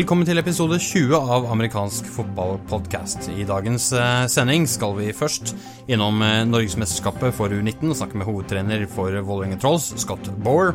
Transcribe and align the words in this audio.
Velkommen 0.00 0.24
til 0.24 0.40
episode 0.40 0.78
20 0.80 1.10
av 1.12 1.44
amerikansk 1.52 2.06
fotballpodkast. 2.14 3.26
I 3.36 3.42
dagens 3.44 3.90
eh, 3.92 4.22
sending 4.32 4.64
skal 4.64 4.94
vi 4.96 5.10
først 5.12 5.52
innom 5.92 6.22
eh, 6.24 6.38
Norgesmesterskapet 6.48 7.36
for 7.36 7.52
U19 7.52 7.90
og 7.90 7.98
snakke 7.98 8.16
med 8.16 8.24
hovedtrener 8.24 8.86
for 8.88 9.12
Vålerenga 9.12 9.58
Trolls, 9.60 9.90
Scott 10.00 10.30
Bower. 10.40 10.72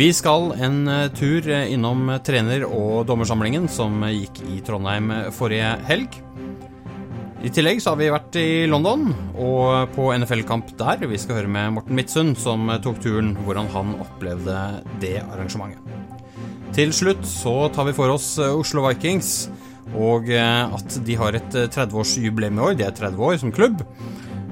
Vi 0.00 0.08
skal 0.16 0.54
en 0.64 0.80
eh, 0.88 1.10
tur 1.12 1.44
innom 1.58 2.14
trener- 2.24 2.64
og 2.64 3.04
dommersamlingen 3.10 3.68
som 3.68 4.00
gikk 4.14 4.40
i 4.48 4.62
Trondheim 4.64 5.12
forrige 5.36 5.74
helg. 5.90 6.16
I 7.44 7.52
tillegg 7.52 7.84
så 7.84 7.92
har 7.92 8.00
vi 8.00 8.12
vært 8.16 8.40
i 8.40 8.48
London 8.64 9.10
og 9.36 9.92
på 9.92 10.08
NFL-kamp 10.16 10.72
der. 10.80 11.04
Vi 11.04 11.20
skal 11.20 11.42
høre 11.42 11.52
med 11.52 11.76
Morten 11.76 12.00
Midtsund, 12.00 12.40
som 12.40 12.64
tok 12.80 13.04
turen, 13.04 13.34
hvordan 13.44 13.68
han 13.76 13.98
opplevde 14.08 14.62
det 15.04 15.18
arrangementet. 15.26 15.97
Til 16.76 16.92
slutt 16.94 17.24
så 17.26 17.54
tar 17.74 17.88
vi 17.88 17.96
for 17.96 18.12
oss 18.12 18.36
eh, 18.38 18.54
Oslo 18.54 18.84
Vikings, 18.84 19.48
og 19.96 20.28
eh, 20.30 20.74
at 20.76 20.98
de 21.06 21.16
har 21.18 21.38
et 21.38 21.56
30-årsjubileum 21.56 22.58
eh, 22.58 22.60
i 22.60 22.66
år. 22.66 22.76
De 22.78 22.86
er 22.86 22.94
30 22.94 23.24
år 23.24 23.38
som 23.40 23.54
klubb. 23.54 23.82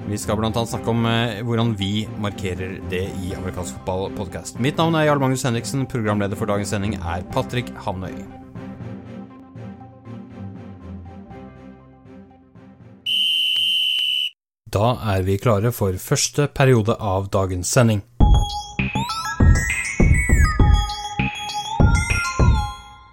Vi 0.06 0.18
skal 0.22 0.38
bl.a. 0.38 0.50
snakke 0.54 0.92
om 0.92 1.02
hvordan 1.48 1.72
vi 1.78 2.06
markerer 2.22 2.76
det 2.92 3.08
i 3.26 3.32
amerikansk 3.34 3.80
fotballpodkast. 3.80 4.60
Mitt 4.62 4.78
navn 4.78 4.94
er 4.94 5.08
Jarl 5.08 5.22
Magnus 5.22 5.42
Henriksen. 5.46 5.82
Programleder 5.90 6.38
for 6.38 6.46
dagens 6.46 6.70
sending 6.70 6.94
er 7.00 7.26
Patrick 7.34 7.72
Hamnøy. 7.82 8.14
Da 14.76 14.92
er 15.14 15.26
vi 15.26 15.38
klare 15.42 15.70
for 15.74 15.98
første 15.98 16.46
periode 16.54 16.94
av 17.00 17.30
dagens 17.34 17.70
sending. 17.70 18.02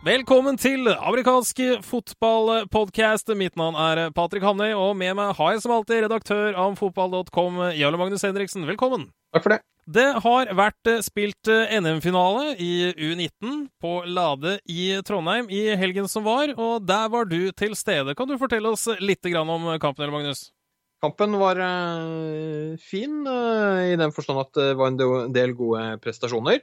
Velkommen 0.03 0.57
til 0.59 0.89
amerikansk 0.91 1.61
fotballpodkast. 1.87 3.29
Mitt 3.39 3.53
navn 3.55 3.77
er 3.79 4.09
Patrick 4.11 4.43
Hamnøy, 4.43 4.73
og 4.75 4.97
med 4.99 5.13
meg 5.15 5.29
har 5.37 5.53
jeg 5.53 5.61
som 5.63 5.71
alltid 5.77 6.01
redaktør 6.03 6.57
av 6.59 6.73
fotball.com, 6.75 7.61
Jarle 7.79 8.01
Magnus 8.01 8.25
Henriksen. 8.27 8.65
Velkommen. 8.67 9.05
Takk 9.31 9.45
for 9.45 9.53
det. 9.55 9.61
Det 9.87 10.09
har 10.25 10.51
vært 10.59 10.91
spilt 11.07 11.47
NM-finale 11.47 12.57
i 12.59 12.91
U19 12.91 13.69
på 13.79 13.93
Lade 14.11 14.57
i 14.67 14.89
Trondheim 15.07 15.47
i 15.47 15.69
helgen 15.79 16.11
som 16.11 16.27
var, 16.27 16.51
og 16.51 16.83
der 16.83 17.07
var 17.13 17.31
du 17.31 17.39
til 17.55 17.71
stede. 17.79 18.11
Kan 18.19 18.27
du 18.27 18.35
fortelle 18.41 18.75
oss 18.75 18.89
litt 18.99 19.23
om 19.31 19.71
kampen, 19.79 20.03
Jarle 20.03 20.17
Magnus? 20.17 20.49
Kampen 20.99 21.39
var 21.39 21.63
uh, 21.63 22.75
fin, 22.91 23.23
i 23.23 23.95
den 23.95 24.11
forstand 24.11 24.43
at 24.49 24.51
det 24.59 24.71
var 24.75 24.91
en 24.91 25.31
del 25.31 25.55
gode 25.55 25.93
prestasjoner. 26.03 26.59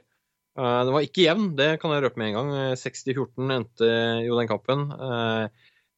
Uh, 0.59 0.81
det 0.83 0.93
var 0.93 1.05
ikke 1.05 1.25
jevn, 1.25 1.51
det 1.55 1.69
kan 1.81 1.93
jeg 1.95 2.03
røpe 2.05 2.19
med 2.19 2.31
en 2.31 2.37
gang. 2.39 2.53
60-14 2.79 3.55
endte 3.55 3.91
jo 4.25 4.39
den 4.39 4.49
kampen. 4.51 4.87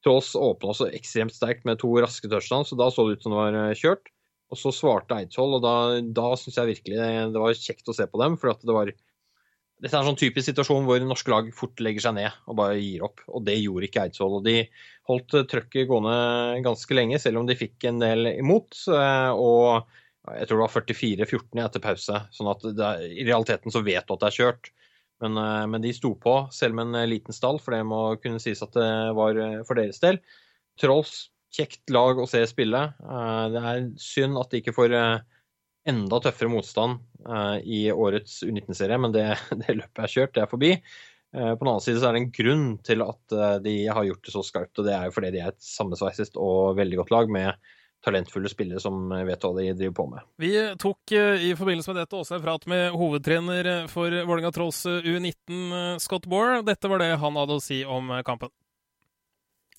Tås 0.04 0.34
Trolls 0.34 0.34
åpna 0.36 0.74
også 0.74 0.90
ekstremt 0.92 1.34
sterkt 1.34 1.64
med 1.66 1.80
to 1.82 1.94
raske 2.04 2.28
touchdowns, 2.28 2.74
så 2.74 2.78
da 2.80 2.90
så 2.92 3.08
det 3.08 3.18
ut 3.18 3.26
som 3.26 3.34
det 3.34 3.40
var 3.40 3.80
kjørt. 3.80 4.12
Og 4.54 4.60
så 4.60 4.74
svarte 4.76 5.18
Eidsvoll, 5.18 5.58
og 5.58 5.64
da, 5.64 5.76
da 6.04 6.36
syns 6.38 6.60
jeg 6.60 6.70
virkelig 6.76 7.00
det 7.34 7.42
var 7.42 7.58
kjekt 7.58 7.90
å 7.90 7.96
se 7.98 8.06
på 8.10 8.22
dem. 8.22 8.38
For 8.38 8.54
det 8.54 8.76
var 8.76 8.92
Dette 9.84 9.98
er 9.98 10.04
en 10.04 10.12
sånn 10.14 10.20
typisk 10.20 10.46
situasjon 10.48 10.86
hvor 10.88 11.02
norske 11.04 11.32
lag 11.34 11.48
fort 11.56 11.82
legger 11.84 12.06
seg 12.06 12.14
ned 12.16 12.36
og 12.48 12.56
bare 12.60 12.78
gir 12.78 13.04
opp. 13.04 13.24
Og 13.28 13.44
det 13.48 13.58
gjorde 13.58 13.90
ikke 13.90 14.06
Eidsvoll. 14.06 14.38
Og 14.38 14.46
de 14.46 14.60
holdt 15.10 15.34
trøkket 15.52 15.90
gående 15.90 16.62
ganske 16.64 16.96
lenge, 16.96 17.20
selv 17.20 17.42
om 17.42 17.50
de 17.50 17.58
fikk 17.60 17.90
en 17.90 18.00
del 18.04 18.30
imot. 18.36 18.78
og 18.94 19.90
jeg 20.24 20.48
tror 20.48 20.60
det 20.60 20.64
var 20.64 20.76
44-14 20.78 21.62
etter 21.66 21.84
pause. 21.84 22.22
sånn 22.32 22.52
at 22.52 22.64
er, 22.72 23.04
i 23.12 23.26
realiteten 23.28 23.74
så 23.74 23.84
vet 23.84 24.08
du 24.08 24.16
at 24.16 24.24
det 24.24 24.30
er 24.30 24.38
kjørt. 24.38 24.72
Men, 25.24 25.38
eh, 25.38 25.68
men, 25.68 25.82
de 25.84 25.94
sto 25.96 26.14
på, 26.20 26.36
selv 26.52 26.76
med 26.78 26.90
en 26.90 27.02
eh, 27.04 27.10
liten 27.12 27.36
stall, 27.36 27.60
for 27.64 27.76
det 27.76 27.84
må 27.88 28.02
kunne 28.24 28.42
sies 28.44 28.64
at 28.66 28.74
det 28.76 28.90
var 29.16 29.40
eh, 29.40 29.62
for 29.68 29.80
deres 29.80 30.02
del. 30.04 30.20
Trolls, 30.82 31.30
kjekt 31.54 31.94
lag 31.94 32.20
å 32.20 32.28
se 32.28 32.42
spille. 32.50 32.82
Det 33.54 33.62
er 33.62 33.84
synd 34.02 34.40
at 34.42 34.50
de 34.50 34.64
ikke 34.64 34.74
får 34.74 34.96
enda 35.86 36.20
tøffere 36.24 36.50
motstand 36.50 37.04
i 37.70 37.84
årets 37.94 38.40
U19-serie, 38.42 38.98
men 38.98 39.14
det, 39.14 39.28
det, 39.62 39.76
løpet 39.78 40.02
er 40.02 40.14
kjørt, 40.16 40.34
det 40.34 40.42
er 40.42 40.50
forbi. 40.50 40.72
På 41.30 41.60
den 41.62 41.70
annen 41.70 41.86
side 41.86 42.02
så 42.02 42.10
er 42.10 42.18
det 42.18 42.24
en 42.24 42.34
grunn 42.34 42.66
til 42.82 43.06
at 43.06 43.36
de 43.62 43.76
har 43.86 44.08
gjort 44.08 44.26
det 44.26 44.34
så 44.34 44.42
skarpt, 44.48 44.82
og 44.82 44.90
det 44.90 44.96
er 44.98 45.06
jo 45.06 45.14
fordi 45.14 45.30
de 45.36 45.44
er 45.44 45.54
et 45.54 45.62
sammensveiset 45.62 46.42
og 46.42 46.74
veldig 46.82 47.04
godt 47.04 47.14
lag 47.14 47.38
med 47.38 47.70
talentfulle 48.04 48.52
spillere 48.52 48.82
som 48.84 49.12
vet 49.28 49.46
hva 49.46 49.54
de 49.58 49.68
driver 49.74 49.96
på 49.98 50.08
med. 50.12 50.26
Vi 50.42 50.54
tok 50.82 51.16
eh, 51.16 51.46
i 51.50 51.54
forbindelse 51.60 51.94
med 51.94 52.02
dette 52.04 52.20
også 52.20 52.38
en 52.38 52.44
prat 52.46 52.68
med 52.72 52.98
hovedtrener 53.00 53.72
for 53.92 54.12
Vålerenga 54.12 54.52
Trolls 54.56 54.84
U19, 54.86 56.00
Scott 56.04 56.28
Boore. 56.30 56.62
Dette 56.68 56.92
var 56.92 57.04
det 57.04 57.14
han 57.22 57.40
hadde 57.40 57.60
å 57.60 57.64
si 57.64 57.84
om 57.86 58.12
kampen. 58.28 58.52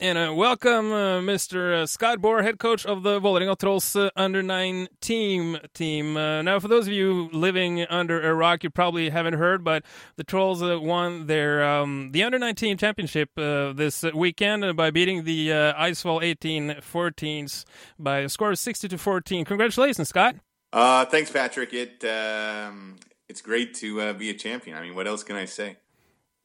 And 0.00 0.18
uh, 0.18 0.34
welcome, 0.34 0.90
uh, 0.90 1.20
Mr. 1.20 1.88
Scott 1.88 2.18
Bohr, 2.18 2.42
head 2.42 2.58
coach 2.58 2.84
of 2.84 3.04
the 3.04 3.20
Vålerenga 3.20 3.56
Trolls 3.56 3.94
uh, 3.94 4.10
under 4.16 4.42
nine 4.42 4.88
team 5.00 5.56
team. 5.72 6.16
Uh, 6.16 6.42
now, 6.42 6.58
for 6.58 6.66
those 6.66 6.88
of 6.88 6.92
you 6.92 7.28
living 7.32 7.82
under 7.82 8.20
a 8.20 8.34
rock, 8.34 8.64
you 8.64 8.70
probably 8.70 9.10
haven't 9.10 9.34
heard, 9.34 9.62
but 9.62 9.84
the 10.16 10.24
Trolls 10.24 10.64
uh, 10.64 10.80
won 10.80 11.28
their 11.28 11.64
um, 11.64 12.10
the 12.10 12.24
under 12.24 12.40
19 12.40 12.76
championship 12.76 13.30
uh, 13.38 13.72
this 13.72 14.02
weekend 14.12 14.76
by 14.76 14.90
beating 14.90 15.22
the 15.22 15.52
uh, 15.52 15.74
Icefall 15.74 16.24
18 16.24 16.70
14s 16.80 17.64
by 17.96 18.18
a 18.18 18.28
score 18.28 18.50
of 18.50 18.58
60 18.58 18.88
to 18.88 18.98
14. 18.98 19.44
Congratulations, 19.44 20.08
Scott. 20.08 20.34
thanks, 20.72 21.30
Patrick. 21.30 21.72
It 21.72 22.04
um, 22.04 22.96
it's 23.28 23.40
great 23.40 23.74
to 23.74 24.12
be 24.14 24.28
a 24.30 24.34
champion. 24.34 24.76
I 24.76 24.80
mean, 24.80 24.96
what 24.96 25.06
else 25.06 25.22
can 25.22 25.36
I 25.36 25.44
say? 25.44 25.76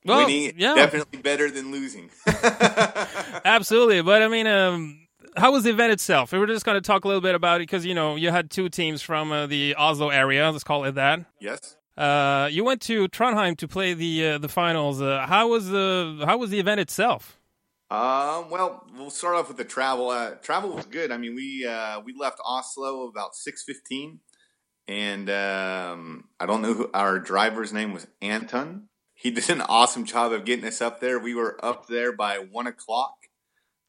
Well, 0.05 0.25
Winning 0.25 0.53
yeah. 0.57 0.75
definitely 0.75 1.19
better 1.19 1.51
than 1.51 1.71
losing. 1.71 2.09
Absolutely, 3.45 4.01
but 4.01 4.21
I 4.21 4.27
mean, 4.27 4.47
um, 4.47 5.07
how 5.35 5.51
was 5.51 5.63
the 5.63 5.71
event 5.71 5.91
itself? 5.91 6.31
We 6.31 6.39
were 6.39 6.47
just 6.47 6.65
going 6.65 6.75
to 6.75 6.81
talk 6.81 7.03
a 7.03 7.07
little 7.07 7.21
bit 7.21 7.35
about 7.35 7.57
it 7.57 7.63
because 7.63 7.85
you 7.85 7.93
know 7.93 8.15
you 8.15 8.31
had 8.31 8.49
two 8.49 8.69
teams 8.69 9.01
from 9.01 9.31
uh, 9.31 9.47
the 9.47 9.75
Oslo 9.75 10.09
area. 10.09 10.49
Let's 10.51 10.63
call 10.63 10.85
it 10.85 10.95
that. 10.95 11.25
Yes. 11.39 11.75
Uh, 11.97 12.47
you 12.49 12.63
went 12.63 12.81
to 12.83 13.09
Trondheim 13.09 13.57
to 13.57 13.67
play 13.67 13.93
the 13.93 14.27
uh, 14.27 14.37
the 14.37 14.47
finals. 14.47 15.01
Uh, 15.01 15.25
how 15.27 15.49
was 15.49 15.69
the 15.69 16.23
how 16.25 16.37
was 16.37 16.49
the 16.49 16.59
event 16.59 16.79
itself? 16.79 17.37
Um, 17.91 18.51
well, 18.51 18.85
we'll 18.95 19.09
start 19.09 19.35
off 19.35 19.47
with 19.47 19.57
the 19.57 19.65
travel. 19.65 20.09
Uh, 20.09 20.35
travel 20.35 20.69
was 20.69 20.85
good. 20.85 21.11
I 21.11 21.17
mean, 21.17 21.35
we 21.35 21.65
uh, 21.65 21.99
we 22.01 22.13
left 22.17 22.39
Oslo 22.45 23.07
about 23.07 23.35
six 23.35 23.63
fifteen, 23.63 24.19
and 24.87 25.29
um, 25.29 26.25
I 26.39 26.45
don't 26.45 26.61
know 26.61 26.73
who 26.73 26.89
our 26.93 27.19
driver's 27.19 27.73
name 27.73 27.93
was. 27.93 28.07
Anton 28.21 28.88
he 29.19 29.31
did 29.31 29.49
an 29.49 29.61
awesome 29.61 30.05
job 30.05 30.31
of 30.31 30.45
getting 30.45 30.63
us 30.63 30.81
up 30.81 31.01
there. 31.01 31.19
We 31.19 31.35
were 31.35 31.63
up 31.63 31.87
there 31.87 32.13
by 32.13 32.37
one 32.37 32.67
o'clock. 32.67 33.15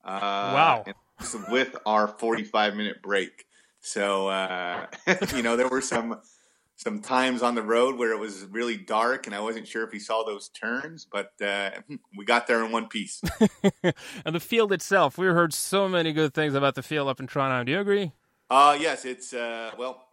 Uh, 0.04 0.18
wow! 0.20 0.84
With 1.48 1.76
our 1.86 2.08
forty-five 2.08 2.74
minute 2.74 3.00
break, 3.00 3.44
so 3.80 4.28
uh, 4.28 4.86
you 5.36 5.42
know 5.42 5.56
there 5.56 5.68
were 5.68 5.82
some 5.82 6.20
some 6.74 7.00
times 7.00 7.42
on 7.42 7.54
the 7.54 7.62
road 7.62 7.96
where 7.96 8.10
it 8.10 8.18
was 8.18 8.44
really 8.46 8.76
dark, 8.76 9.26
and 9.26 9.36
I 9.36 9.40
wasn't 9.40 9.68
sure 9.68 9.84
if 9.84 9.92
he 9.92 10.00
saw 10.00 10.24
those 10.24 10.48
turns, 10.48 11.06
but 11.10 11.30
uh, 11.40 11.70
we 12.18 12.24
got 12.24 12.48
there 12.48 12.64
in 12.64 12.72
one 12.72 12.88
piece. 12.88 13.22
and 14.24 14.34
the 14.34 14.40
field 14.40 14.72
itself, 14.72 15.16
we 15.16 15.26
heard 15.26 15.54
so 15.54 15.88
many 15.88 16.12
good 16.12 16.34
things 16.34 16.54
about 16.54 16.74
the 16.74 16.82
field 16.82 17.06
up 17.06 17.20
in 17.20 17.28
Toronto. 17.28 17.62
Do 17.64 17.72
you 17.72 17.78
agree? 17.78 18.12
Uh 18.48 18.76
yes, 18.80 19.04
it's 19.04 19.32
uh, 19.32 19.70
well 19.78 20.08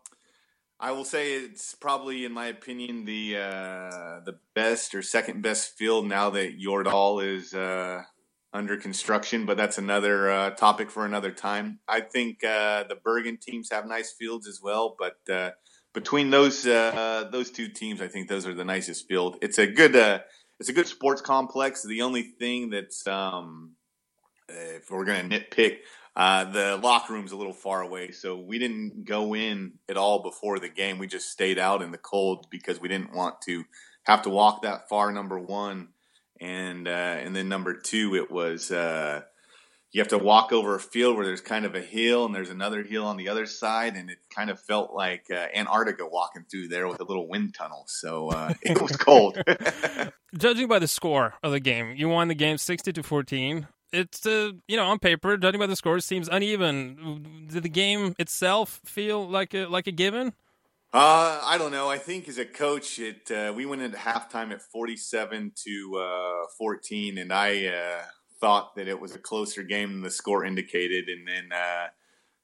I 0.79 0.91
will 0.91 1.05
say 1.05 1.33
it's 1.33 1.73
probably, 1.73 2.23
in 2.23 2.31
my 2.31 2.47
opinion, 2.47 3.05
the 3.05 3.37
uh, 3.37 4.19
the 4.25 4.37
best 4.53 4.93
or 4.93 5.01
second 5.01 5.41
best 5.41 5.75
field 5.75 6.07
now 6.07 6.29
that 6.31 6.59
Yordal 6.59 7.25
is 7.25 7.53
uh, 7.53 8.03
under 8.53 8.77
construction. 8.77 9.45
But 9.47 9.57
that's 9.57 9.79
another 9.79 10.29
uh, 10.29 10.49
topic 10.51 10.91
for 10.91 11.05
another 11.05 11.31
time. 11.31 11.79
I 11.87 12.01
think 12.01 12.43
uh, 12.43 12.83
the 12.83 12.95
Bergen 13.03 13.37
teams 13.37 13.71
have 13.71 13.87
nice 13.87 14.13
fields 14.13 14.47
as 14.47 14.59
well, 14.61 14.95
but 14.99 15.17
uh, 15.33 15.51
between 15.93 16.29
those 16.29 16.67
uh, 16.67 17.27
those 17.31 17.49
two 17.49 17.69
teams, 17.69 17.99
I 17.99 18.07
think 18.07 18.29
those 18.29 18.45
are 18.45 18.53
the 18.53 18.65
nicest 18.65 19.07
field. 19.07 19.37
It's 19.41 19.57
a 19.57 19.65
good 19.65 19.95
it's 20.59 20.69
a 20.69 20.73
good 20.73 20.87
sports 20.87 21.21
complex. 21.21 21.83
The 21.83 22.03
only 22.03 22.21
thing 22.21 22.69
that's 22.69 23.07
um, 23.07 23.77
if 24.49 24.89
we're 24.91 25.05
going 25.05 25.29
to 25.29 25.39
nitpick, 25.39 25.77
uh, 26.17 26.45
the 26.45 26.77
locker 26.77 27.13
room's 27.13 27.31
a 27.31 27.35
little 27.35 27.53
far 27.53 27.83
away, 27.83 28.09
so 28.09 28.35
we 28.35 28.57
didn't 28.57 29.05
go 29.05 29.35
in 29.35 29.73
at 29.87 29.97
all 29.97 30.23
before 30.23 30.57
the 30.57 30.67
game. 30.67 30.97
We 30.97 31.05
just 31.05 31.29
stayed 31.29 31.59
out 31.59 31.83
in 31.83 31.91
the 31.91 31.99
cold 31.99 32.47
because 32.49 32.81
we 32.81 32.87
didn't 32.87 33.13
want 33.13 33.39
to 33.43 33.63
have 34.01 34.23
to 34.23 34.31
walk 34.31 34.63
that 34.63 34.89
far. 34.89 35.11
Number 35.11 35.37
one, 35.37 35.89
and 36.41 36.87
uh, 36.87 36.91
and 36.91 37.35
then 37.35 37.49
number 37.49 37.75
two, 37.75 38.15
it 38.15 38.31
was 38.31 38.71
uh, 38.71 39.21
you 39.91 40.01
have 40.01 40.07
to 40.07 40.17
walk 40.17 40.51
over 40.51 40.73
a 40.73 40.79
field 40.79 41.17
where 41.17 41.25
there's 41.25 41.39
kind 41.39 41.65
of 41.65 41.75
a 41.75 41.81
hill 41.81 42.25
and 42.25 42.33
there's 42.33 42.49
another 42.49 42.81
hill 42.81 43.05
on 43.05 43.17
the 43.17 43.29
other 43.29 43.45
side, 43.45 43.95
and 43.95 44.09
it 44.09 44.17
kind 44.35 44.49
of 44.49 44.59
felt 44.59 44.95
like 44.95 45.27
uh, 45.29 45.45
Antarctica 45.53 46.07
walking 46.07 46.45
through 46.49 46.69
there 46.69 46.87
with 46.87 46.99
a 46.99 47.03
little 47.03 47.27
wind 47.27 47.53
tunnel. 47.53 47.83
So 47.85 48.29
uh, 48.31 48.55
it 48.63 48.81
was 48.81 48.97
cold. 48.97 49.39
Judging 50.35 50.67
by 50.67 50.79
the 50.79 50.87
score 50.87 51.35
of 51.43 51.51
the 51.51 51.59
game, 51.59 51.93
you 51.95 52.09
won 52.09 52.27
the 52.27 52.33
game 52.33 52.57
sixty 52.57 52.91
to 52.91 53.03
fourteen. 53.03 53.67
It's 53.93 54.25
uh, 54.25 54.51
you 54.67 54.75
know 54.77 54.85
on 54.85 54.99
paper, 54.99 55.37
judging 55.37 55.59
by 55.59 55.67
the 55.67 55.75
score, 55.75 55.97
it 55.97 56.01
seems 56.03 56.27
uneven. 56.27 57.47
Did 57.51 57.63
the 57.63 57.69
game 57.69 58.15
itself 58.19 58.81
feel 58.85 59.27
like 59.27 59.53
a 59.53 59.65
like 59.67 59.87
a 59.87 59.91
given? 59.91 60.33
Uh, 60.93 61.41
I 61.43 61.57
don't 61.57 61.71
know. 61.71 61.89
I 61.89 61.97
think 61.97 62.27
as 62.27 62.37
a 62.37 62.45
coach, 62.45 62.99
it 62.99 63.29
uh, 63.31 63.53
we 63.55 63.65
went 63.65 63.81
into 63.81 63.97
halftime 63.97 64.51
at 64.51 64.61
forty-seven 64.61 65.53
to 65.65 65.97
uh, 65.97 66.47
fourteen, 66.57 67.17
and 67.17 67.31
I 67.31 67.67
uh, 67.67 68.01
thought 68.39 68.75
that 68.75 68.87
it 68.87 68.99
was 68.99 69.15
a 69.15 69.19
closer 69.19 69.63
game 69.63 69.93
than 69.93 70.01
the 70.01 70.09
score 70.09 70.45
indicated, 70.45 71.05
and 71.07 71.27
then 71.27 71.51
uh, 71.51 71.87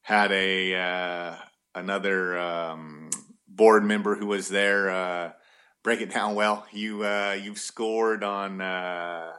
had 0.02 0.32
a 0.32 0.76
uh, 0.76 1.36
another 1.76 2.38
um, 2.38 3.10
board 3.48 3.84
member 3.84 4.16
who 4.16 4.28
was 4.28 4.50
there 4.50 4.90
uh, 4.90 5.32
break 5.84 6.02
it 6.02 6.12
down. 6.12 6.36
Well, 6.36 6.66
you 6.72 7.04
uh, 7.04 7.38
you've 7.42 7.60
scored 7.60 8.24
on 8.24 8.62
uh, 8.62 9.32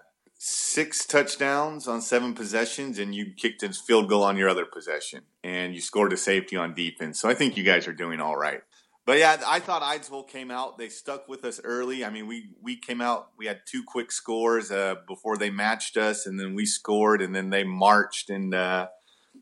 six 0.46 1.06
touchdowns 1.06 1.88
on 1.88 2.02
seven 2.02 2.34
possessions, 2.34 2.98
and 2.98 3.14
you 3.14 3.32
kicked 3.34 3.62
a 3.62 3.72
field 3.72 4.10
goal 4.10 4.22
on 4.22 4.36
your 4.36 4.50
other 4.50 4.66
possession, 4.66 5.22
and 5.42 5.74
you 5.74 5.80
scored 5.80 6.12
a 6.12 6.18
safety 6.18 6.54
on 6.54 6.74
defense. 6.74 7.18
So 7.18 7.30
I 7.30 7.34
think 7.34 7.56
you 7.56 7.64
guys 7.64 7.88
are 7.88 7.94
doing 7.94 8.20
all 8.20 8.36
right. 8.36 8.60
But 9.06 9.18
yeah, 9.18 9.40
I 9.46 9.58
thought 9.60 9.80
Eidsvoll 9.80 10.28
came 10.28 10.50
out. 10.50 10.76
They 10.76 10.90
stuck 10.90 11.28
with 11.28 11.46
us 11.46 11.62
early. 11.64 12.04
I 12.04 12.10
mean, 12.10 12.26
we 12.26 12.50
we 12.62 12.76
came 12.76 13.00
out. 13.00 13.28
We 13.38 13.46
had 13.46 13.62
two 13.64 13.82
quick 13.86 14.12
scores 14.12 14.70
uh, 14.70 14.96
before 15.08 15.38
they 15.38 15.48
matched 15.48 15.96
us, 15.96 16.26
and 16.26 16.38
then 16.38 16.54
we 16.54 16.66
scored, 16.66 17.22
and 17.22 17.34
then 17.34 17.48
they 17.48 17.64
marched 17.64 18.28
and 18.28 18.54
uh, 18.54 18.88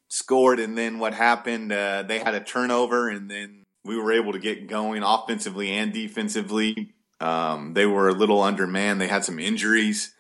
scored. 0.07 0.61
And 0.61 0.79
then 0.79 1.01
what 1.01 1.15
happened? 1.15 1.73
Uh, 1.73 2.05
they 2.05 2.21
had 2.21 2.35
a 2.35 2.41
turnover, 2.41 3.09
and 3.09 3.29
then 3.29 3.65
we 3.85 3.97
were 3.97 4.13
able 4.13 4.33
to 4.33 4.39
get 4.39 4.69
going 4.69 5.03
offensively 5.03 5.73
and 5.73 5.93
defensively. 5.93 6.95
Um, 7.21 7.75
they 7.75 7.87
were 7.87 8.09
a 8.09 8.15
little 8.15 8.41
undermanned. 8.41 9.01
They 9.01 9.09
had 9.09 9.25
some 9.25 9.41
injuries, 9.41 10.15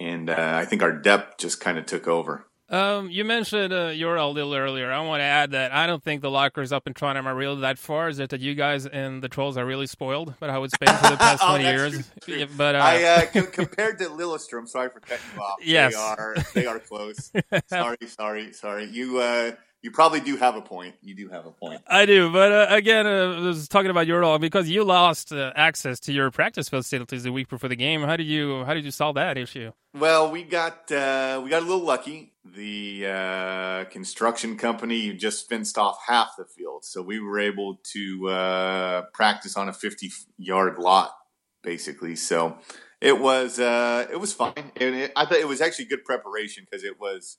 and 0.00 0.30
uh, 0.30 0.54
I 0.56 0.64
think 0.64 0.82
our 0.82 0.92
depth 0.92 1.38
just 1.38 1.60
kind 1.60 1.78
of 1.78 1.86
took 1.86 2.08
over. 2.08 2.46
Um, 2.70 3.10
you 3.10 3.24
mentioned 3.24 3.72
uh, 3.72 3.90
Jordahl 3.90 4.28
a 4.28 4.32
little 4.32 4.54
earlier. 4.54 4.92
I 4.92 5.00
want 5.00 5.20
to 5.20 5.24
add 5.24 5.50
that 5.50 5.72
I 5.72 5.88
don't 5.88 6.02
think 6.02 6.22
the 6.22 6.30
lockers 6.30 6.70
up 6.70 6.86
in 6.86 6.94
Toronto 6.94 7.22
are 7.22 7.34
really 7.34 7.62
that 7.62 7.78
far. 7.80 8.08
Is 8.08 8.20
it 8.20 8.30
that 8.30 8.40
you 8.40 8.54
guys 8.54 8.86
and 8.86 9.20
the 9.20 9.28
trolls 9.28 9.56
are 9.56 9.66
really 9.66 9.88
spoiled 9.88 10.34
But 10.38 10.50
how 10.50 10.62
it's 10.62 10.78
been 10.78 10.94
for 10.94 11.10
the 11.10 11.16
past 11.16 11.42
oh, 11.44 11.48
twenty 11.48 11.64
years? 11.64 12.08
True, 12.22 12.36
Yeah, 12.36 12.46
but 12.56 12.76
uh, 12.76 12.78
I 12.78 13.02
uh, 13.02 13.26
com- 13.32 13.46
compared 13.48 13.98
to 13.98 14.04
Lillestrøm, 14.04 14.68
sorry 14.68 14.88
for 14.90 15.00
cutting 15.00 15.24
you 15.34 15.42
off. 15.42 15.58
Yes. 15.64 15.94
they 15.94 16.00
are 16.00 16.34
they 16.54 16.66
are 16.66 16.78
close. 16.78 17.32
sorry, 17.66 17.96
sorry, 18.06 18.52
sorry. 18.52 18.84
You 18.84 19.18
uh, 19.18 19.50
you 19.82 19.90
probably 19.90 20.20
do 20.20 20.36
have 20.36 20.56
a 20.56 20.60
point. 20.60 20.94
You 21.02 21.14
do 21.14 21.28
have 21.28 21.46
a 21.46 21.50
point. 21.50 21.80
I 21.86 22.04
do, 22.04 22.30
but 22.30 22.52
uh, 22.52 22.66
again, 22.70 23.06
uh, 23.06 23.36
I 23.36 23.40
was 23.40 23.68
talking 23.68 23.90
about 23.90 24.06
your 24.06 24.20
Jordahl 24.22 24.40
because 24.40 24.68
you 24.68 24.84
lost 24.84 25.32
uh, 25.32 25.52
access 25.56 26.00
to 26.00 26.12
your 26.12 26.30
practice 26.30 26.68
facilities 26.68 27.22
the 27.22 27.32
week 27.32 27.48
before 27.48 27.68
the 27.68 27.76
game. 27.76 28.02
How 28.02 28.16
did 28.16 28.26
you 28.26 28.64
how 28.64 28.74
did 28.74 28.84
you 28.84 28.90
solve 28.90 29.14
that 29.14 29.38
issue? 29.38 29.72
Well, 29.94 30.30
we 30.30 30.42
got 30.42 30.92
uh, 30.92 31.40
we 31.42 31.50
got 31.50 31.62
a 31.62 31.66
little 31.66 31.84
lucky. 31.84 32.32
The 32.44 33.06
uh, 33.06 33.84
construction 33.86 34.56
company 34.56 35.12
just 35.14 35.48
fenced 35.48 35.78
off 35.78 35.98
half 36.06 36.32
the 36.36 36.44
field, 36.44 36.84
so 36.84 37.02
we 37.02 37.18
were 37.20 37.38
able 37.38 37.80
to 37.92 38.28
uh, 38.28 39.02
practice 39.14 39.56
on 39.56 39.68
a 39.68 39.72
fifty 39.72 40.10
yard 40.36 40.78
lot, 40.78 41.12
basically. 41.62 42.16
So 42.16 42.58
it 43.00 43.18
was 43.18 43.58
uh, 43.58 44.06
it 44.12 44.20
was 44.20 44.34
fine, 44.34 44.72
and 44.76 44.94
it, 44.94 45.12
I 45.16 45.24
thought 45.24 45.38
it 45.38 45.48
was 45.48 45.60
actually 45.60 45.86
good 45.86 46.04
preparation 46.04 46.66
because 46.70 46.84
it 46.84 47.00
was 47.00 47.38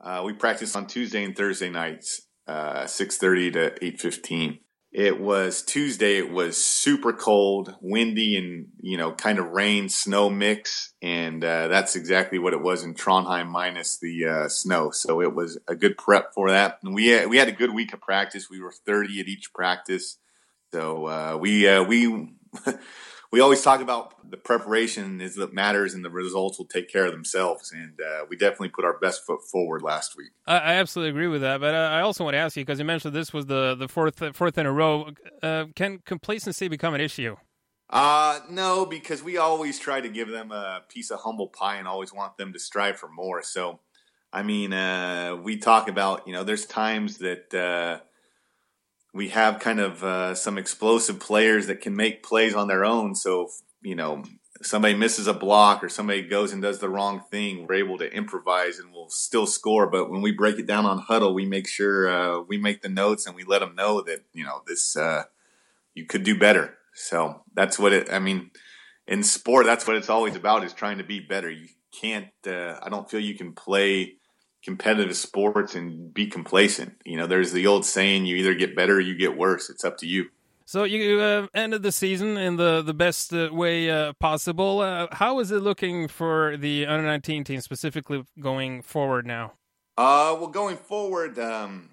uh, 0.00 0.22
we 0.24 0.32
practiced 0.32 0.76
on 0.76 0.86
Tuesday 0.86 1.24
and 1.24 1.36
Thursday 1.36 1.70
nights, 1.70 2.22
uh, 2.46 2.86
six 2.86 3.16
thirty 3.16 3.50
to 3.52 3.84
eight 3.84 4.00
fifteen. 4.00 4.60
It 4.92 5.20
was 5.20 5.62
Tuesday. 5.62 6.16
It 6.16 6.32
was 6.32 6.56
super 6.56 7.12
cold, 7.12 7.76
windy, 7.80 8.36
and 8.36 8.66
you 8.80 8.96
know, 8.96 9.12
kind 9.12 9.38
of 9.38 9.50
rain 9.50 9.88
snow 9.88 10.28
mix, 10.28 10.94
and 11.00 11.44
uh, 11.44 11.68
that's 11.68 11.94
exactly 11.94 12.40
what 12.40 12.54
it 12.54 12.60
was 12.60 12.82
in 12.82 12.94
Trondheim, 12.94 13.46
minus 13.46 13.98
the 13.98 14.26
uh, 14.26 14.48
snow. 14.48 14.90
So 14.90 15.20
it 15.20 15.32
was 15.32 15.58
a 15.68 15.76
good 15.76 15.96
prep 15.96 16.34
for 16.34 16.50
that. 16.50 16.78
And 16.82 16.92
we 16.92 17.08
had, 17.08 17.28
we 17.28 17.36
had 17.36 17.46
a 17.46 17.52
good 17.52 17.72
week 17.72 17.92
of 17.92 18.00
practice. 18.00 18.50
We 18.50 18.60
were 18.60 18.72
thirty 18.72 19.20
at 19.20 19.28
each 19.28 19.52
practice, 19.54 20.18
so 20.72 21.06
uh, 21.06 21.38
we 21.40 21.68
uh, 21.68 21.84
we 21.84 22.34
we 23.32 23.40
always 23.40 23.62
talk 23.62 23.80
about 23.80 24.30
the 24.30 24.36
preparation 24.36 25.20
is 25.20 25.38
what 25.38 25.52
matters, 25.52 25.94
and 25.94 26.04
the 26.04 26.10
results 26.10 26.58
will 26.58 26.66
take 26.66 26.88
care 26.90 27.06
of 27.06 27.12
themselves. 27.12 27.72
And 27.72 27.98
uh, 28.00 28.24
we 28.28 28.36
definitely 28.36 28.70
put 28.70 28.84
our 28.84 28.98
best 28.98 29.24
foot 29.24 29.42
forward 29.42 29.82
last 29.82 30.16
week. 30.16 30.30
I, 30.46 30.58
I 30.58 30.72
absolutely 30.74 31.10
agree 31.10 31.28
with 31.28 31.42
that, 31.42 31.60
but 31.60 31.74
uh, 31.74 31.90
I 31.92 32.00
also 32.00 32.24
want 32.24 32.34
to 32.34 32.38
ask 32.38 32.56
you 32.56 32.64
because 32.64 32.78
you 32.78 32.84
mentioned 32.84 33.14
this 33.14 33.32
was 33.32 33.46
the 33.46 33.74
the 33.74 33.88
fourth 33.88 34.22
fourth 34.34 34.58
in 34.58 34.66
a 34.66 34.72
row. 34.72 35.10
Uh, 35.42 35.66
can 35.74 35.98
complacency 36.04 36.68
become 36.68 36.94
an 36.94 37.00
issue? 37.00 37.36
Uh, 37.88 38.38
no, 38.48 38.86
because 38.86 39.22
we 39.22 39.36
always 39.36 39.78
try 39.78 40.00
to 40.00 40.08
give 40.08 40.28
them 40.28 40.52
a 40.52 40.82
piece 40.88 41.10
of 41.10 41.20
humble 41.20 41.48
pie 41.48 41.76
and 41.76 41.88
always 41.88 42.14
want 42.14 42.36
them 42.36 42.52
to 42.52 42.58
strive 42.58 42.96
for 42.96 43.08
more. 43.08 43.42
So, 43.42 43.80
I 44.32 44.44
mean, 44.44 44.72
uh, 44.72 45.36
we 45.42 45.56
talk 45.56 45.88
about, 45.88 46.24
you 46.28 46.32
know, 46.32 46.44
there's 46.44 46.66
times 46.66 47.18
that, 47.18 47.52
uh, 47.52 48.00
we 49.12 49.28
have 49.30 49.58
kind 49.58 49.80
of, 49.80 50.04
uh, 50.04 50.34
some 50.34 50.58
explosive 50.58 51.20
players 51.20 51.66
that 51.66 51.80
can 51.80 51.96
make 51.96 52.22
plays 52.22 52.54
on 52.54 52.68
their 52.68 52.84
own. 52.84 53.14
So, 53.14 53.48
you 53.82 53.94
know, 53.94 54.24
somebody 54.62 54.94
misses 54.94 55.26
a 55.26 55.34
block 55.34 55.82
or 55.82 55.88
somebody 55.88 56.22
goes 56.22 56.52
and 56.52 56.62
does 56.62 56.78
the 56.78 56.88
wrong 56.88 57.22
thing, 57.30 57.66
we're 57.66 57.74
able 57.74 57.98
to 57.98 58.12
improvise 58.12 58.78
and 58.78 58.92
we'll 58.92 59.08
still 59.08 59.46
score. 59.46 59.86
But 59.88 60.10
when 60.10 60.22
we 60.22 60.32
break 60.32 60.58
it 60.58 60.66
down 60.66 60.86
on 60.86 60.98
huddle, 60.98 61.34
we 61.34 61.46
make 61.46 61.66
sure, 61.66 62.08
uh, 62.08 62.40
we 62.40 62.58
make 62.58 62.82
the 62.82 62.88
notes 62.88 63.26
and 63.26 63.34
we 63.34 63.44
let 63.44 63.60
them 63.60 63.74
know 63.74 64.02
that, 64.02 64.24
you 64.32 64.44
know, 64.44 64.62
this, 64.66 64.96
uh, 64.96 65.24
you 65.94 66.04
could 66.06 66.22
do 66.22 66.38
better. 66.38 66.76
So 66.94 67.42
that's 67.54 67.78
what 67.78 67.92
it. 67.92 68.12
I 68.12 68.18
mean, 68.18 68.50
in 69.06 69.22
sport, 69.22 69.66
that's 69.66 69.86
what 69.86 69.96
it's 69.96 70.10
always 70.10 70.36
about: 70.36 70.64
is 70.64 70.72
trying 70.72 70.98
to 70.98 71.04
be 71.04 71.20
better. 71.20 71.50
You 71.50 71.68
can't. 71.92 72.28
Uh, 72.46 72.78
I 72.82 72.88
don't 72.88 73.10
feel 73.10 73.20
you 73.20 73.36
can 73.36 73.52
play 73.52 74.14
competitive 74.64 75.16
sports 75.16 75.74
and 75.74 76.12
be 76.12 76.26
complacent. 76.26 77.00
You 77.04 77.16
know, 77.16 77.26
there's 77.26 77.52
the 77.52 77.66
old 77.66 77.84
saying: 77.84 78.26
you 78.26 78.36
either 78.36 78.54
get 78.54 78.76
better 78.76 78.96
or 78.96 79.00
you 79.00 79.16
get 79.16 79.36
worse. 79.36 79.70
It's 79.70 79.84
up 79.84 79.98
to 79.98 80.06
you. 80.06 80.26
So 80.64 80.84
you 80.84 81.20
uh, 81.20 81.48
ended 81.52 81.82
the 81.82 81.92
season 81.92 82.36
in 82.36 82.56
the 82.56 82.82
the 82.82 82.94
best 82.94 83.32
uh, 83.32 83.48
way 83.52 83.90
uh, 83.90 84.12
possible. 84.20 84.80
Uh, 84.80 85.08
how 85.12 85.40
is 85.40 85.50
it 85.50 85.60
looking 85.60 86.06
for 86.06 86.56
the 86.56 86.86
under 86.86 87.06
nineteen 87.06 87.44
team 87.44 87.60
specifically 87.60 88.24
going 88.38 88.82
forward 88.82 89.26
now? 89.26 89.54
Uh, 90.00 90.34
well, 90.38 90.48
going 90.48 90.78
forward, 90.78 91.38
um, 91.38 91.90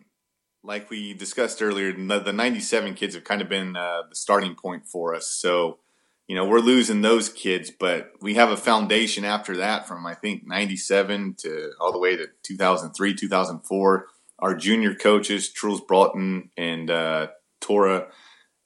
like 0.63 0.89
we 0.89 1.13
discussed 1.13 1.61
earlier, 1.61 1.91
the, 1.91 2.19
the 2.19 2.31
97 2.31 2.93
kids 2.93 3.15
have 3.15 3.25
kind 3.25 3.41
of 3.41 3.49
been 3.49 3.75
uh, 3.75 4.03
the 4.09 4.15
starting 4.15 4.56
point 4.56 4.85
for 4.85 5.13
us. 5.13 5.27
So, 5.27 5.80
you 6.27 6.35
know, 6.35 6.45
we're 6.45 6.59
losing 6.59 7.01
those 7.01 7.29
kids, 7.29 7.71
but 7.71 8.11
we 8.21 8.33
have 8.33 8.49
a 8.49 8.57
foundation 8.57 9.23
after 9.23 9.57
that 9.57 9.87
from, 9.87 10.05
I 10.05 10.13
think, 10.13 10.45
97 10.45 11.35
to 11.39 11.71
all 11.79 11.93
the 11.93 11.99
way 11.99 12.17
to 12.17 12.27
2003, 12.43 13.15
2004. 13.15 14.07
Our 14.39 14.53
junior 14.53 14.93
coaches, 14.93 15.49
Truls 15.49 15.81
Broughton 15.81 16.51
and 16.57 16.91
uh, 16.91 17.27
Tora, 17.61 18.07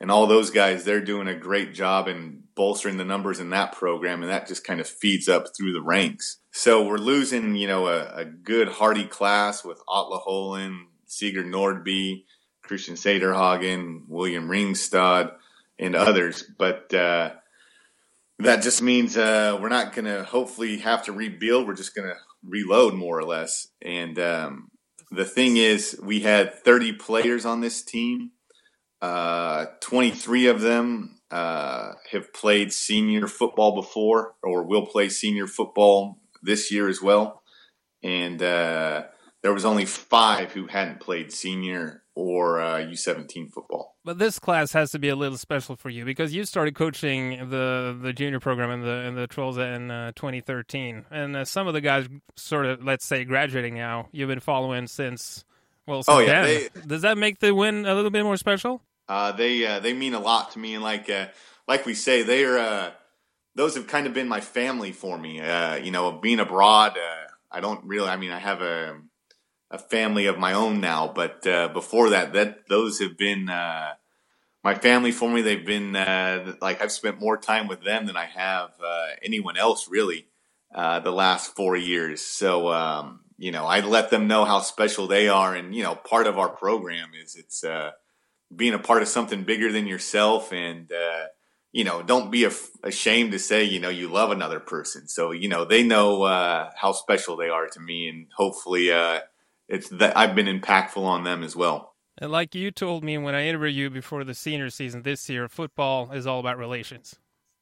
and 0.02 0.10
all 0.10 0.26
those 0.26 0.50
guys, 0.50 0.84
they're 0.84 1.06
doing 1.06 1.28
a 1.28 1.36
great 1.36 1.76
job 1.76 2.08
in 2.08 2.42
bolstering 2.56 2.98
the 2.98 3.06
numbers 3.06 3.40
in 3.40 3.52
that 3.52 3.74
program, 3.74 4.24
and 4.24 4.32
that 4.32 4.48
just 4.48 4.66
kind 4.66 4.82
of 4.82 4.90
feeds 4.90 5.30
up 5.30 5.56
through 5.56 5.74
the 5.74 5.82
ranks. 5.82 6.38
So 6.52 6.84
we're 6.86 6.98
losing, 6.98 7.56
you 7.56 7.68
know, 7.68 7.88
a, 7.88 8.16
a 8.16 8.26
good, 8.26 8.68
hearty 8.68 9.06
class 9.06 9.64
with 9.64 9.80
Otla 9.88 10.26
Holen, 10.26 10.86
Sigurd 11.06 11.46
Nordby, 11.46 12.24
Christian 12.64 12.96
Sederhagen, 12.96 14.02
William 14.08 14.50
Ringstad, 14.50 15.34
and 15.78 15.96
others. 15.96 16.44
But 16.58 16.92
uh, 16.94 17.34
that 18.44 18.62
just 18.62 18.82
means 18.82 19.18
uh, 19.18 19.58
we're 19.62 19.70
not 19.70 19.94
going 19.94 20.06
to 20.06 20.24
hopefully 20.24 20.78
have 20.78 21.04
to 21.06 21.12
rebuild. 21.12 21.68
We're 21.68 21.74
just 21.74 21.96
going 21.96 22.08
to 22.08 22.16
reload 22.48 22.94
more 22.94 23.18
or 23.18 23.24
less. 23.24 23.68
And 23.82 24.18
um, 24.20 24.70
the 25.10 25.26
thing 25.26 25.58
is, 25.58 26.00
we 26.02 26.22
had 26.22 26.54
30 26.54 26.94
players 26.94 27.46
on 27.46 27.62
this 27.62 27.82
team. 27.84 28.32
Uh, 29.02 29.66
23 29.82 30.48
of 30.48 30.62
them 30.62 31.20
uh, 31.32 31.94
have 32.12 32.34
played 32.34 32.72
senior 32.72 33.28
football 33.28 33.76
before 33.76 34.36
or 34.44 34.64
will 34.64 34.86
play 34.86 35.10
senior 35.10 35.48
football 35.48 36.20
this 36.44 36.72
year 36.72 36.88
as 36.88 37.02
well. 37.02 37.42
And 38.04 38.42
uh, 38.42 39.04
there 39.42 39.54
was 39.54 39.66
only 39.66 39.86
five 39.86 40.52
who 40.52 40.68
hadn't 40.68 41.00
played 41.00 41.32
senior 41.32 42.04
or 42.22 42.60
uh, 42.60 42.78
U17 42.80 43.52
football. 43.52 43.96
But 44.04 44.18
this 44.18 44.40
class 44.40 44.74
has 44.74 44.92
to 44.92 45.00
be 45.00 45.10
a 45.10 45.16
little 45.16 45.38
special 45.38 45.76
for 45.76 45.90
you 45.90 46.06
because 46.06 46.34
you 46.34 46.46
started 46.46 46.76
coaching 46.76 47.50
the 47.50 47.98
the 48.02 48.14
junior 48.14 48.40
program 48.40 48.72
in 48.72 48.82
the 48.82 49.08
in 49.08 49.16
the 49.16 49.28
Trolls 49.28 49.58
in 49.58 49.92
uh, 49.92 50.12
2013, 50.16 51.06
and 51.12 51.36
uh, 51.36 51.46
some 51.46 51.68
of 51.68 51.74
the 51.74 51.82
guys 51.82 52.08
sort 52.36 52.66
of 52.66 52.84
let's 52.84 53.06
say 53.06 53.24
graduating 53.24 53.76
now. 53.76 54.08
You've 54.12 54.30
been 54.30 54.40
following 54.40 54.88
since 54.88 55.46
well, 55.88 56.04
since 56.04 56.16
Oh, 56.16 56.20
yeah, 56.20 56.44
then. 56.44 56.70
Does 56.88 57.02
that 57.02 57.18
make 57.18 57.40
the 57.40 57.54
win 57.54 57.86
a 57.86 57.94
little 57.94 58.12
bit 58.12 58.24
more 58.24 58.38
special? 58.38 58.82
Uh, 59.08 59.32
they 59.32 59.66
uh, 59.66 59.80
they 59.80 59.94
mean 59.94 60.14
a 60.14 60.20
lot 60.20 60.52
to 60.52 60.60
me, 60.60 60.74
and 60.74 60.84
like 60.84 61.10
uh, 61.10 61.28
like 61.68 61.86
we 61.86 61.94
say, 61.94 62.24
they 62.24 62.44
are 62.46 62.58
uh, 62.58 62.92
those 63.56 63.76
have 63.76 63.88
kind 63.88 64.08
of 64.08 64.14
been 64.14 64.28
my 64.28 64.42
family 64.42 64.92
for 64.92 65.18
me. 65.18 65.42
Uh, 65.42 65.76
you 65.76 65.92
know, 65.92 66.12
being 66.14 66.40
abroad, 66.40 66.98
uh, 66.98 67.28
I 67.52 67.60
don't 67.60 67.84
really. 67.86 68.08
I 68.08 68.16
mean, 68.18 68.32
I 68.32 68.40
have 68.40 68.62
a 68.62 69.00
a 69.72 69.80
family 69.80 70.26
of 70.28 70.38
my 70.38 70.54
own 70.54 70.82
now. 70.82 71.12
But 71.14 71.46
uh, 71.48 71.70
before 71.70 72.10
that, 72.10 72.34
that 72.34 72.68
those 72.68 73.00
have 73.00 73.18
been 73.18 73.50
uh, 73.50 73.94
my 74.64 74.76
family 74.76 75.12
for 75.12 75.30
me. 75.30 75.42
They've 75.42 75.66
been 75.66 75.96
uh, 75.96 76.56
like 76.62 76.82
I've 76.82 76.92
spent 76.92 77.20
more 77.20 77.38
time 77.38 77.68
with 77.68 77.84
them 77.84 78.06
than 78.06 78.18
I 78.18 78.26
have 78.26 78.72
uh, 78.84 79.08
anyone 79.24 79.58
else 79.58 79.88
really 79.90 80.28
uh, 80.76 81.00
the 81.00 81.12
last 81.12 81.56
four 81.56 81.76
years. 81.76 82.22
So 82.22 82.72
um, 82.72 83.22
you 83.38 83.52
know, 83.52 83.66
I 83.66 83.80
let 83.80 84.12
them 84.12 84.28
know 84.28 84.46
how 84.46 84.60
special 84.60 85.08
they 85.08 85.28
are, 85.28 85.56
and 85.56 85.74
you 85.74 85.84
know, 85.84 85.96
part 85.96 86.28
of 86.28 86.38
our 86.38 86.50
program 86.50 87.12
is 87.20 87.36
it's 87.36 87.64
uh, 87.64 87.92
being 88.56 88.74
a 88.74 88.80
part 88.80 89.02
of 89.02 89.08
something 89.08 89.44
bigger 89.44 89.72
than 89.72 89.88
yourself, 89.88 90.52
and 90.54 90.92
you 91.72 91.86
know, 91.86 92.04
don't 92.04 92.32
be 92.32 92.48
ashamed 92.84 93.32
to 93.32 93.40
say, 93.40 93.64
you 93.64 93.80
know, 93.80 93.90
you 93.90 94.10
love 94.10 94.32
another 94.32 94.60
person. 94.60 95.08
So, 95.08 95.32
you 95.32 95.48
know, 95.48 95.64
they 95.64 95.84
know 95.84 96.24
uh, 96.24 96.70
how 96.76 96.92
special 96.92 97.38
they 97.38 97.50
are 97.50 97.68
to 97.68 97.80
me, 97.80 98.10
and 98.10 98.28
hopefully, 98.36 98.92
uh, 98.92 99.22
it's 99.72 99.90
that 99.90 100.16
I've 100.18 100.36
been 100.36 100.46
impactful 100.48 101.02
on 101.04 101.24
them 101.24 101.44
as 101.44 101.56
well. 101.56 101.96
And 102.18 102.32
like 102.32 102.54
you 102.54 102.72
told 102.72 103.04
me 103.04 103.18
when 103.18 103.34
I 103.34 103.48
interviewed 103.48 103.76
you 103.76 103.90
before 103.90 104.24
the 104.24 104.34
senior 104.36 104.70
season 104.70 105.02
this 105.02 105.28
year, 105.30 105.48
football 105.48 106.12
is 106.12 106.28
all 106.28 106.40
about 106.40 106.58
relations. 106.58 107.16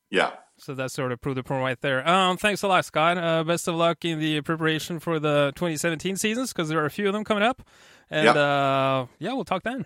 Yeah. 0.09 0.31
So 0.57 0.73
that 0.73 0.91
sort 0.91 1.11
of 1.11 1.21
proved 1.21 1.37
the 1.37 1.43
point 1.43 1.61
right 1.61 1.79
there. 1.79 2.05
Um, 2.07 2.35
thanks 2.35 2.63
a 2.63 2.67
lot, 2.67 2.83
Scott. 2.83 3.17
Uh, 3.17 3.43
best 3.43 3.67
of 3.67 3.75
luck 3.75 4.03
in 4.03 4.19
the 4.19 4.41
preparation 4.41 4.99
for 4.99 5.19
the 5.19 5.53
2017 5.55 6.17
seasons 6.17 6.51
because 6.51 6.67
there 6.67 6.79
are 6.79 6.85
a 6.85 6.89
few 6.91 7.07
of 7.07 7.13
them 7.13 7.23
coming 7.23 7.43
up. 7.43 7.61
And 8.09 8.25
Yeah. 8.25 8.31
uh, 8.33 9.05
yeah, 9.19 9.33
we'll 9.33 9.45
talk 9.45 9.63
then. 9.63 9.85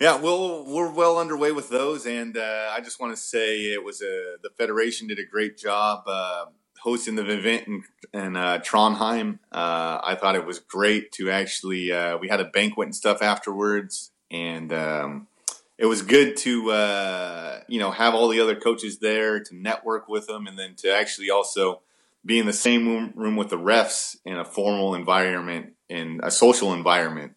Yeah, 0.00 0.16
well, 0.16 0.64
we're 0.66 0.90
well 0.92 1.18
underway 1.18 1.52
with 1.52 1.70
those, 1.70 2.04
and 2.06 2.36
uh, 2.36 2.68
I 2.70 2.80
just 2.82 3.00
want 3.00 3.14
to 3.14 3.20
say 3.20 3.72
it 3.72 3.82
was 3.82 4.02
a 4.02 4.36
the 4.42 4.50
federation 4.58 5.06
did 5.08 5.18
a 5.18 5.24
great 5.24 5.56
job 5.56 6.02
uh, 6.06 6.44
hosting 6.86 7.16
the 7.16 7.28
event 7.28 7.66
in, 7.66 7.82
in 8.14 8.36
uh, 8.36 8.58
Trondheim. 8.58 9.40
Uh, 9.50 9.98
I 10.04 10.14
thought 10.14 10.36
it 10.36 10.46
was 10.46 10.60
great 10.60 11.10
to 11.12 11.32
actually 11.32 11.90
uh, 11.90 12.16
we 12.16 12.28
had 12.28 12.40
a 12.40 12.44
banquet 12.44 12.86
and 12.86 12.94
stuff 12.94 13.22
afterwards, 13.22 14.12
and 14.30 14.72
um, 14.72 15.26
it 15.78 15.86
was 15.86 16.02
good 16.02 16.36
to 16.38 16.70
uh, 16.70 17.60
you 17.66 17.80
know 17.80 17.90
have 17.90 18.14
all 18.14 18.28
the 18.28 18.40
other 18.40 18.54
coaches 18.54 19.00
there 19.00 19.40
to 19.40 19.56
network 19.56 20.08
with 20.08 20.28
them, 20.28 20.46
and 20.46 20.56
then 20.56 20.76
to 20.76 20.94
actually 20.94 21.28
also 21.28 21.82
be 22.24 22.38
in 22.38 22.46
the 22.46 22.52
same 22.52 23.12
room, 23.16 23.34
with 23.34 23.50
the 23.50 23.58
refs 23.58 24.16
in 24.24 24.36
a 24.38 24.44
formal 24.44 24.94
environment 24.94 25.72
in 25.88 26.20
a 26.22 26.30
social 26.30 26.72
environment 26.72 27.32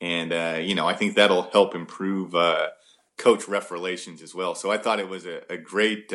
and 0.00 0.32
uh, 0.32 0.58
you 0.60 0.74
know 0.74 0.86
I 0.86 0.94
think 0.94 1.16
that'll 1.16 1.50
help 1.50 1.74
improve 1.74 2.34
uh, 2.34 2.68
coach 3.18 3.48
ref 3.48 3.70
relations 3.70 4.22
as 4.22 4.34
well. 4.34 4.54
So 4.54 4.70
I 4.70 4.78
thought 4.78 4.98
it 4.98 5.08
was 5.08 5.26
a, 5.26 5.42
a 5.50 5.58
great, 5.58 6.12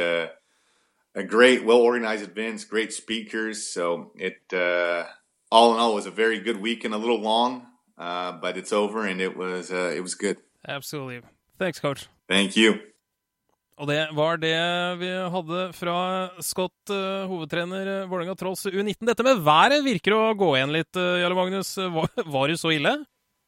a 1.16 1.24
great, 1.24 1.66
well 1.66 1.80
organized 1.80 2.24
events, 2.24 2.66
great 2.66 2.94
speakers. 2.94 3.66
So 3.68 4.12
it 4.16 4.38
uh, 4.54 5.06
all 5.52 5.74
in 5.74 5.80
all 5.80 5.96
was 5.96 6.06
a 6.06 6.12
very 6.12 6.40
good 6.40 6.62
weekend, 6.62 6.94
a 6.94 6.98
little 6.98 7.22
long, 7.22 7.66
uh, 7.98 8.34
but 8.34 8.58
it's 8.58 8.74
over 8.74 9.06
and 9.08 9.22
it 9.22 9.36
was 9.38 9.72
uh, 9.72 9.94
it 9.96 10.02
was 10.02 10.16
good. 10.16 10.38
Absolutely. 10.68 11.22
Thanks, 11.58 11.80
coach. 11.80 12.10
Thank 12.28 12.58
you. 12.58 12.80
Og 13.76 13.90
det 13.90 14.08
var 14.16 14.38
det 14.40 14.56
vi 15.02 15.10
hadde 15.12 15.64
fra 15.76 15.96
Scott, 16.40 16.78
eh, 16.90 17.26
hovedtrener 17.28 17.90
uh, 17.90 18.06
Vålerenga 18.08 18.36
Trolls 18.40 18.64
U19. 18.72 19.04
Dette 19.04 19.26
med 19.28 19.42
været 19.44 19.84
virker 19.84 20.16
å 20.16 20.22
gå 20.40 20.54
igjen 20.56 20.72
litt, 20.72 20.96
uh, 20.96 21.20
Jarle 21.20 21.36
Magnus. 21.36 21.74
Var, 21.76 22.08
var 22.38 22.48
det 22.48 22.56
så 22.62 22.72
ille? 22.72 22.94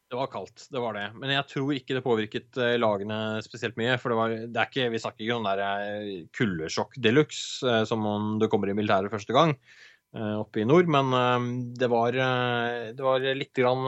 Det 0.08 0.16
var 0.16 0.30
kaldt, 0.32 0.62
det 0.72 0.80
var 0.80 0.96
det. 0.96 1.04
Men 1.20 1.34
jeg 1.34 1.44
tror 1.50 1.74
ikke 1.74 1.98
det 1.98 2.04
påvirket 2.04 2.56
eh, 2.64 2.78
lagene 2.80 3.42
spesielt 3.44 3.76
mye. 3.76 3.98
For 4.00 4.12
det 4.12 4.16
var, 4.16 4.34
det 4.40 4.62
er 4.62 4.70
ikke, 4.70 4.86
vi 4.94 5.00
snakker 5.02 5.24
ikke 5.26 5.36
om 5.36 5.48
der 5.48 5.60
eh, 5.64 6.06
kuldesjokk 6.32 6.96
de 7.04 7.12
luxe, 7.12 7.60
eh, 7.68 7.82
som 7.88 8.06
om 8.08 8.30
du 8.40 8.46
kommer 8.48 8.72
i 8.72 8.76
militæret 8.78 9.12
første 9.12 9.36
gang 9.36 9.56
oppe 10.08 10.62
i 10.62 10.64
nord. 10.64 10.88
Men 10.88 11.10
det 11.76 11.90
var, 11.92 12.16
det 12.16 13.04
var 13.04 13.26
litt 13.36 13.52
grann 13.52 13.84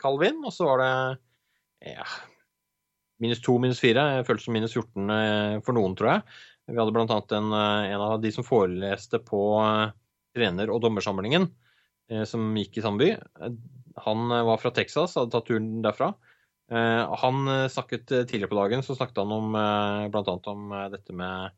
kald 0.00 0.16
vind, 0.22 0.40
og 0.48 0.54
så 0.56 0.64
var 0.64 0.80
det 0.80 1.90
ja, 1.92 2.06
minus 3.20 3.42
to, 3.44 3.58
minus 3.60 3.82
fire. 3.84 4.06
Jeg 4.16 4.24
føltes 4.30 4.48
som 4.48 4.56
minus 4.56 4.72
14 4.72 5.12
eh, 5.12 5.58
for 5.66 5.76
noen, 5.76 5.92
tror 5.98 6.08
jeg. 6.14 6.38
Vi 6.72 6.80
hadde 6.80 6.94
blant 6.96 7.12
annet 7.12 7.36
en, 7.36 7.52
en 7.52 8.06
av 8.06 8.16
de 8.24 8.32
som 8.32 8.48
foreleste 8.48 9.20
på 9.28 9.42
trener- 10.32 10.72
og 10.72 10.80
dommersamlingen, 10.84 11.50
som 12.28 12.56
gikk 12.56 12.80
i 12.80 12.84
samme 12.84 13.04
by. 13.04 13.12
Han 13.96 14.30
eh, 14.30 14.44
var 14.44 14.60
fra 14.62 14.72
Texas, 14.74 15.16
hadde 15.18 15.32
tatt 15.34 15.48
turen 15.48 15.82
derfra. 15.84 16.12
Eh, 16.72 17.16
han 17.22 17.48
eh, 17.48 17.66
snakket 17.72 18.06
tidligere 18.08 18.50
på 18.52 18.60
dagen 18.60 18.84
så 18.84 18.96
snakket 18.98 19.22
han 19.22 19.34
om 19.34 19.58
bl.a. 20.12 20.38
om 20.52 20.72
dette 20.94 21.16
med 21.16 21.54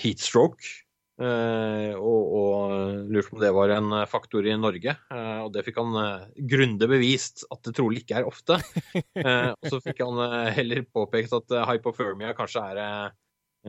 heatstroke. 0.00 0.80
Og, 1.14 2.22
og 2.34 3.04
lurte 3.06 3.28
på 3.28 3.36
om 3.36 3.42
det 3.44 3.50
var 3.54 3.70
en 3.70 3.92
faktor 4.10 4.48
i 4.50 4.56
Norge. 4.58 4.96
Og 5.44 5.52
det 5.54 5.62
fikk 5.62 5.76
han 5.78 6.24
grundig 6.50 6.88
bevist 6.90 7.44
at 7.54 7.60
det 7.68 7.74
trolig 7.76 8.02
ikke 8.02 8.16
er 8.18 8.26
ofte. 8.26 8.56
Og 9.60 9.68
så 9.70 9.78
fikk 9.84 10.02
han 10.02 10.18
heller 10.56 10.82
påpekt 10.90 11.36
at 11.38 11.54
hypothermia 11.70 12.34
kanskje 12.34 12.64
er 12.72 12.82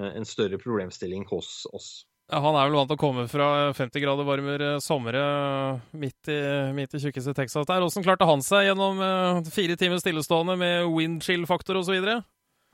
en 0.09 0.25
større 0.25 0.57
problemstilling 0.57 1.27
hos 1.29 1.67
oss. 1.69 1.91
Han 2.33 2.55
er 2.57 2.65
vel 2.71 2.73
vant 2.79 2.89
til 2.89 2.97
å 2.97 3.01
komme 3.03 3.27
fra 3.29 3.47
50 3.77 4.01
grader 4.01 4.25
varmere 4.25 4.69
somre 4.81 5.21
midt 5.93 6.31
i, 6.33 6.37
midt 6.73 6.95
i 6.97 7.01
tjukkeste 7.03 7.35
Texas 7.37 7.67
der. 7.69 7.85
Åssen 7.85 8.05
klarte 8.05 8.25
han 8.25 8.41
seg 8.41 8.65
gjennom 8.71 8.97
eh, 9.05 9.43
fire 9.53 9.77
timer 9.77 10.01
stillestående 10.01 10.55
med 10.57 10.87
windchill-faktor 10.89 11.77
osv.? 11.83 11.99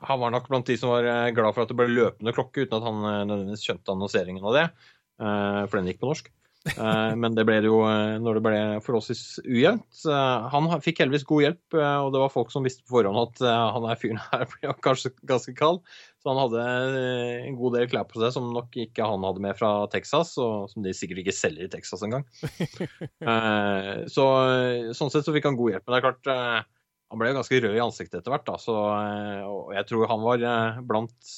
Han 0.08 0.18
var 0.24 0.32
nok 0.34 0.48
blant 0.48 0.66
de 0.72 0.78
som 0.80 0.94
var 0.94 1.04
eh, 1.04 1.28
glad 1.36 1.52
for 1.52 1.66
at 1.66 1.70
det 1.72 1.76
ble 1.78 1.90
løpende 1.92 2.32
klokke, 2.34 2.64
uten 2.64 2.78
at 2.80 2.86
han 2.88 3.02
eh, 3.04 3.18
nødvendigvis 3.28 3.66
skjønte 3.68 3.92
annonseringen 3.92 4.48
av 4.48 4.56
det. 4.56 4.64
eh, 5.20 5.58
For 5.68 5.76
den 5.82 5.92
gikk 5.92 6.00
på 6.00 6.08
norsk. 6.14 6.32
Eh, 6.72 7.12
Men 7.18 7.34
det 7.36 7.44
ble 7.44 7.58
det 7.60 7.68
jo 7.68 7.82
eh, 7.90 8.16
når 8.24 8.38
det 8.38 8.42
ble 8.48 8.58
forholdsvis 8.86 9.22
ujevnt. 9.44 10.00
Eh, 10.08 10.48
Han 10.56 10.70
fikk 10.80 11.04
heldigvis 11.04 11.28
god 11.28 11.44
hjelp, 11.44 11.76
eh, 11.76 11.98
og 12.06 12.14
det 12.16 12.24
var 12.24 12.32
folk 12.32 12.56
som 12.56 12.64
visste 12.64 12.86
på 12.88 12.96
forhånd 13.02 13.20
at 13.28 13.44
eh, 13.44 13.64
han 13.76 13.86
er 13.92 14.00
fyren 14.00 14.22
her 14.32 14.48
blir 14.56 14.74
kanskje 14.88 15.12
ganske 15.28 15.54
kald. 15.60 15.84
Så 16.22 16.30
han 16.30 16.38
hadde 16.38 16.64
eh, 17.02 17.46
en 17.48 17.56
god 17.58 17.74
del 17.74 17.88
klær 17.90 18.06
på 18.06 18.20
seg 18.22 18.30
som 18.36 18.52
nok 18.54 18.76
ikke 18.78 19.06
han 19.10 19.24
hadde 19.26 19.42
med 19.42 19.56
fra 19.58 19.72
Texas, 19.90 20.36
og 20.38 20.68
som 20.70 20.84
de 20.84 20.92
sikkert 20.94 21.24
ikke 21.24 21.34
selger 21.34 21.66
i 21.66 21.72
Texas 21.72 22.04
engang. 22.06 22.26
Eh, 23.22 24.04
Så 24.10 24.24
sånn 24.94 25.10
sett 25.10 25.26
så 25.26 25.34
fikk 25.34 25.50
han 25.50 25.58
god 25.58 25.74
hjelp. 25.74 25.84
Men 25.86 25.94
det 25.94 25.98
er 25.98 26.06
klart 26.06 26.30
eh, 26.30 26.70
han 27.12 27.20
ble 27.20 27.28
jo 27.28 27.36
ganske 27.36 27.58
rød 27.60 27.74
i 27.76 27.82
ansiktet 27.84 28.20
etter 28.22 28.32
hvert, 28.32 28.46
da, 28.48 28.54
så, 28.56 28.74
eh, 28.96 29.42
og 29.44 29.74
jeg 29.76 29.84
tror 29.90 30.08
han 30.08 30.22
var 30.24 30.44
eh, 30.48 30.78
blant 30.88 31.32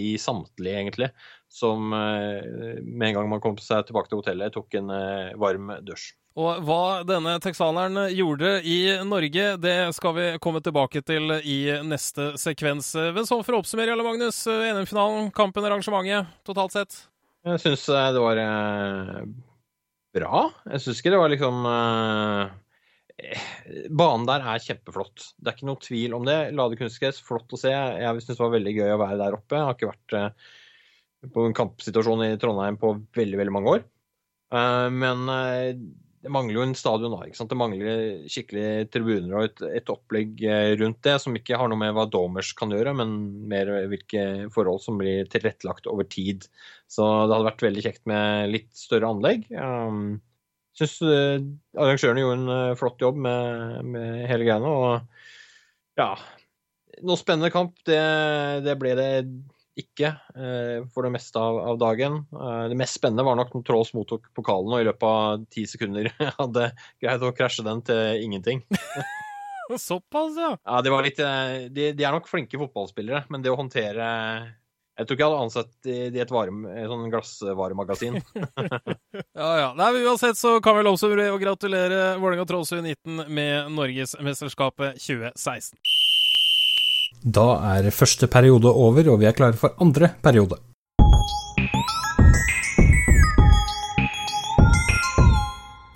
de 0.00 0.08
samtlige, 0.18 0.80
egentlig, 0.80 1.08
som 1.50 1.92
eh, 1.92 2.80
med 2.80 3.08
en 3.10 3.18
gang 3.18 3.28
man 3.32 3.42
kom 3.42 3.58
seg 3.58 3.88
tilbake 3.88 4.10
til 4.10 4.20
hotellet, 4.22 4.54
tok 4.54 4.78
en 4.78 4.92
eh, 4.94 5.36
varm 5.40 5.72
dusj. 5.86 6.12
Og 6.38 6.62
hva 6.62 7.02
denne 7.02 7.34
texaneren 7.42 8.04
gjorde 8.14 8.60
i 8.62 8.78
Norge, 9.02 9.46
det 9.58 9.74
skal 9.96 10.14
vi 10.14 10.26
komme 10.40 10.62
tilbake 10.62 11.02
til 11.02 11.34
i 11.42 11.58
neste 11.82 12.30
sekvens. 12.38 12.92
Men 12.94 13.26
sånn 13.26 13.42
for 13.44 13.58
å 13.58 13.64
oppsummere, 13.64 13.90
Jarle 13.90 14.06
Magnus. 14.06 14.38
NM-finalen, 14.46 15.32
kampen, 15.34 15.66
arrangementet, 15.66 16.30
totalt 16.46 16.76
sett. 16.78 17.00
Jeg 17.50 17.60
syns 17.62 17.86
det 18.14 18.22
var 18.22 18.38
eh, 18.38 19.20
bra. 20.14 20.42
Jeg 20.70 20.84
syns 20.84 21.00
ikke 21.00 21.12
det 21.14 21.20
var 21.20 21.32
liksom 21.32 21.66
eh, 21.70 22.56
Banen 23.90 24.26
der 24.28 24.46
er 24.54 24.62
kjempeflott. 24.64 25.32
Det 25.36 25.50
er 25.50 25.58
ikke 25.58 25.68
noe 25.68 25.82
tvil 25.82 26.16
om 26.16 26.26
det. 26.28 26.38
Lade 26.56 26.78
kunstgress, 26.80 27.20
flott 27.24 27.52
å 27.56 27.60
se. 27.60 27.72
Jeg 27.72 28.24
syns 28.24 28.36
det 28.36 28.42
var 28.44 28.56
veldig 28.56 28.74
gøy 28.78 28.94
å 28.94 29.00
være 29.02 29.20
der 29.20 29.36
oppe. 29.36 29.58
Jeg 29.58 29.68
har 29.68 29.78
ikke 29.78 29.90
vært 29.90 30.16
eh, 30.18 30.50
på 31.28 31.46
en 31.46 31.56
kampsituasjon 31.56 32.24
i 32.24 32.36
Trondheim 32.40 32.78
på 32.80 32.94
veldig, 33.16 33.40
veldig 33.40 33.54
mange 33.54 33.74
år. 33.76 33.82
Eh, 34.54 34.86
men 34.94 35.28
eh, 35.32 35.74
det 36.20 36.32
mangler 36.32 36.58
jo 36.58 36.64
en 36.64 36.74
stadion 36.76 37.14
da. 37.14 37.22
ikke 37.26 37.38
sant? 37.38 37.52
Det 37.52 37.58
mangler 37.60 38.00
skikkelig 38.30 38.88
tribuner 38.92 39.36
og 39.38 39.46
et, 39.48 39.62
et 39.80 39.92
opplegg 39.92 40.42
eh, 40.44 40.72
rundt 40.80 41.00
det, 41.06 41.16
som 41.22 41.36
ikke 41.36 41.60
har 41.60 41.70
noe 41.70 41.80
med 41.80 41.94
hva 41.96 42.06
Domers 42.10 42.52
kan 42.56 42.72
gjøre, 42.74 42.94
men 42.96 43.14
mer 43.50 43.70
hvilke 43.92 44.24
forhold 44.54 44.82
som 44.84 45.00
blir 45.00 45.28
tilrettelagt 45.32 45.88
over 45.90 46.08
tid. 46.08 46.48
Så 46.90 47.06
det 47.06 47.36
hadde 47.36 47.48
vært 47.52 47.68
veldig 47.68 47.86
kjekt 47.86 48.04
med 48.10 48.50
litt 48.52 48.72
større 48.76 49.12
anlegg. 49.14 49.46
Um, 49.54 50.18
Syns 50.76 51.00
arrangørene 51.02 52.22
gjorde 52.22 52.36
en 52.40 52.76
flott 52.78 53.02
jobb 53.02 53.16
med, 53.20 53.80
med 53.90 54.20
hele 54.30 54.46
greiene. 54.46 54.70
Og 54.70 55.98
ja 56.00 56.14
Noe 57.00 57.16
spennende 57.16 57.48
kamp, 57.52 57.78
det, 57.88 57.98
det 58.66 58.74
ble 58.76 58.92
det 58.98 59.08
ikke 59.78 60.12
uh, 60.34 60.86
for 60.92 61.06
det 61.06 61.12
meste 61.14 61.40
av, 61.40 61.58
av 61.72 61.78
dagen. 61.80 62.22
Uh, 62.34 62.66
det 62.70 62.78
mest 62.78 62.98
spennende 62.98 63.26
var 63.26 63.38
nok 63.38 63.52
når 63.54 63.64
Trolls 63.66 63.92
mottok 63.96 64.30
pokalen 64.36 64.74
og 64.74 64.82
i 64.82 64.86
løpet 64.88 65.06
av 65.06 65.44
ti 65.52 65.66
sekunder 65.70 66.10
hadde 66.40 66.70
greid 67.02 67.26
å 67.26 67.34
krasje 67.36 67.66
den 67.66 67.82
til 67.86 68.24
ingenting. 68.24 68.64
Såpass, 69.78 70.34
ja. 70.34 70.56
Ja, 70.66 70.80
det 70.82 70.90
var 70.90 71.06
litt, 71.06 71.20
uh, 71.22 71.68
de, 71.70 71.92
de 71.94 72.06
er 72.06 72.16
nok 72.16 72.30
flinke 72.30 72.58
fotballspillere, 72.58 73.28
men 73.30 73.44
det 73.44 73.52
å 73.52 73.58
håndtere 73.60 74.08
Jeg 74.98 75.06
tror 75.06 75.14
ikke 75.14 75.22
jeg 75.22 75.30
hadde 75.30 75.44
ansett 75.46 75.70
de 75.86 75.98
i 76.10 76.22
et, 76.24 76.34
varme, 76.34 76.74
et 76.74 76.90
sånn 76.90 77.06
glassvaremagasin. 77.12 78.20
Ja, 79.40 79.50
ja. 79.56 79.68
Nei, 79.78 79.86
men 79.94 80.04
Uansett 80.10 80.36
så 80.36 80.58
kan 80.62 80.76
vi 80.76 80.82
lovsummere 80.84 81.30
og 81.32 81.40
gratulere 81.40 82.18
Vålerenga 82.20 82.44
Trolls 82.50 82.74
U19 82.74 83.24
med 83.30 83.70
Norgesmesterskapet 83.72 84.98
2016. 85.00 85.78
Da 87.20 87.76
er 87.76 87.90
første 87.92 88.28
periode 88.30 88.70
over, 88.72 89.12
og 89.12 89.20
vi 89.20 89.28
er 89.28 89.36
klare 89.36 89.58
for 89.58 89.76
andre 89.82 90.14
periode. 90.24 90.56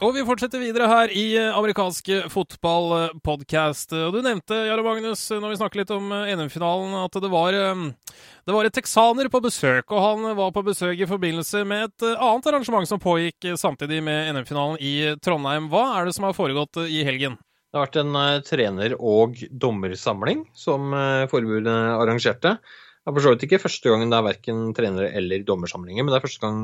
Og 0.05 0.11
vi 0.13 0.25
fortsetter 0.29 0.61
videre 0.61 0.85
her 0.91 1.13
i 1.17 1.23
eh, 1.41 1.55
amerikansk 1.57 2.11
fotballpodkast. 2.29 3.95
Du 4.13 4.19
nevnte, 4.21 4.59
Jarle 4.69 4.85
Magnus, 4.85 5.23
når 5.33 5.55
vi 5.55 5.57
snakker 5.57 5.81
litt 5.81 5.95
om 5.97 6.13
eh, 6.13 6.35
NM-finalen, 6.37 6.93
at 7.07 7.17
det 7.25 7.31
var, 7.33 7.57
eh, 7.57 8.13
det 8.45 8.53
var 8.53 8.69
et 8.69 8.77
texaner 8.77 9.31
på 9.33 9.41
besøk. 9.47 9.89
Og 9.89 10.05
han 10.05 10.37
var 10.37 10.53
på 10.53 10.67
besøk 10.67 11.01
i 11.01 11.09
forbindelse 11.09 11.65
med 11.65 11.89
et 11.89 12.07
annet 12.19 12.51
arrangement 12.53 12.91
som 12.91 13.01
pågikk 13.01 13.55
samtidig 13.57 14.03
med 14.05 14.35
NM-finalen 14.37 14.77
i 14.77 14.95
Trondheim. 15.25 15.73
Hva 15.73 15.87
er 15.95 16.05
det 16.11 16.19
som 16.19 16.29
har 16.29 16.37
foregått 16.37 16.85
i 16.85 17.01
helgen? 17.09 17.41
Det 17.75 17.81
har 17.81 17.89
vært 17.89 17.97
en 18.05 18.17
trener- 18.47 18.95
og 19.03 19.41
dommersamling 19.51 20.45
som 20.55 20.95
forbundet 21.27 21.75
arrangerte. 21.99 22.53
Det 22.63 23.11
er 23.11 23.17
for 23.17 23.25
så 23.25 23.33
vidt 23.35 23.49
ikke 23.49 23.59
første 23.65 23.91
gangen 23.91 24.13
det 24.13 24.21
er 24.21 24.29
verken 24.29 24.61
trenere 24.79 25.11
eller 25.19 25.43
dommersamlinger, 25.43 26.07
men 26.07 26.15
det 26.15 26.21
er 26.21 26.25
første 26.29 26.45
gang, 26.45 26.61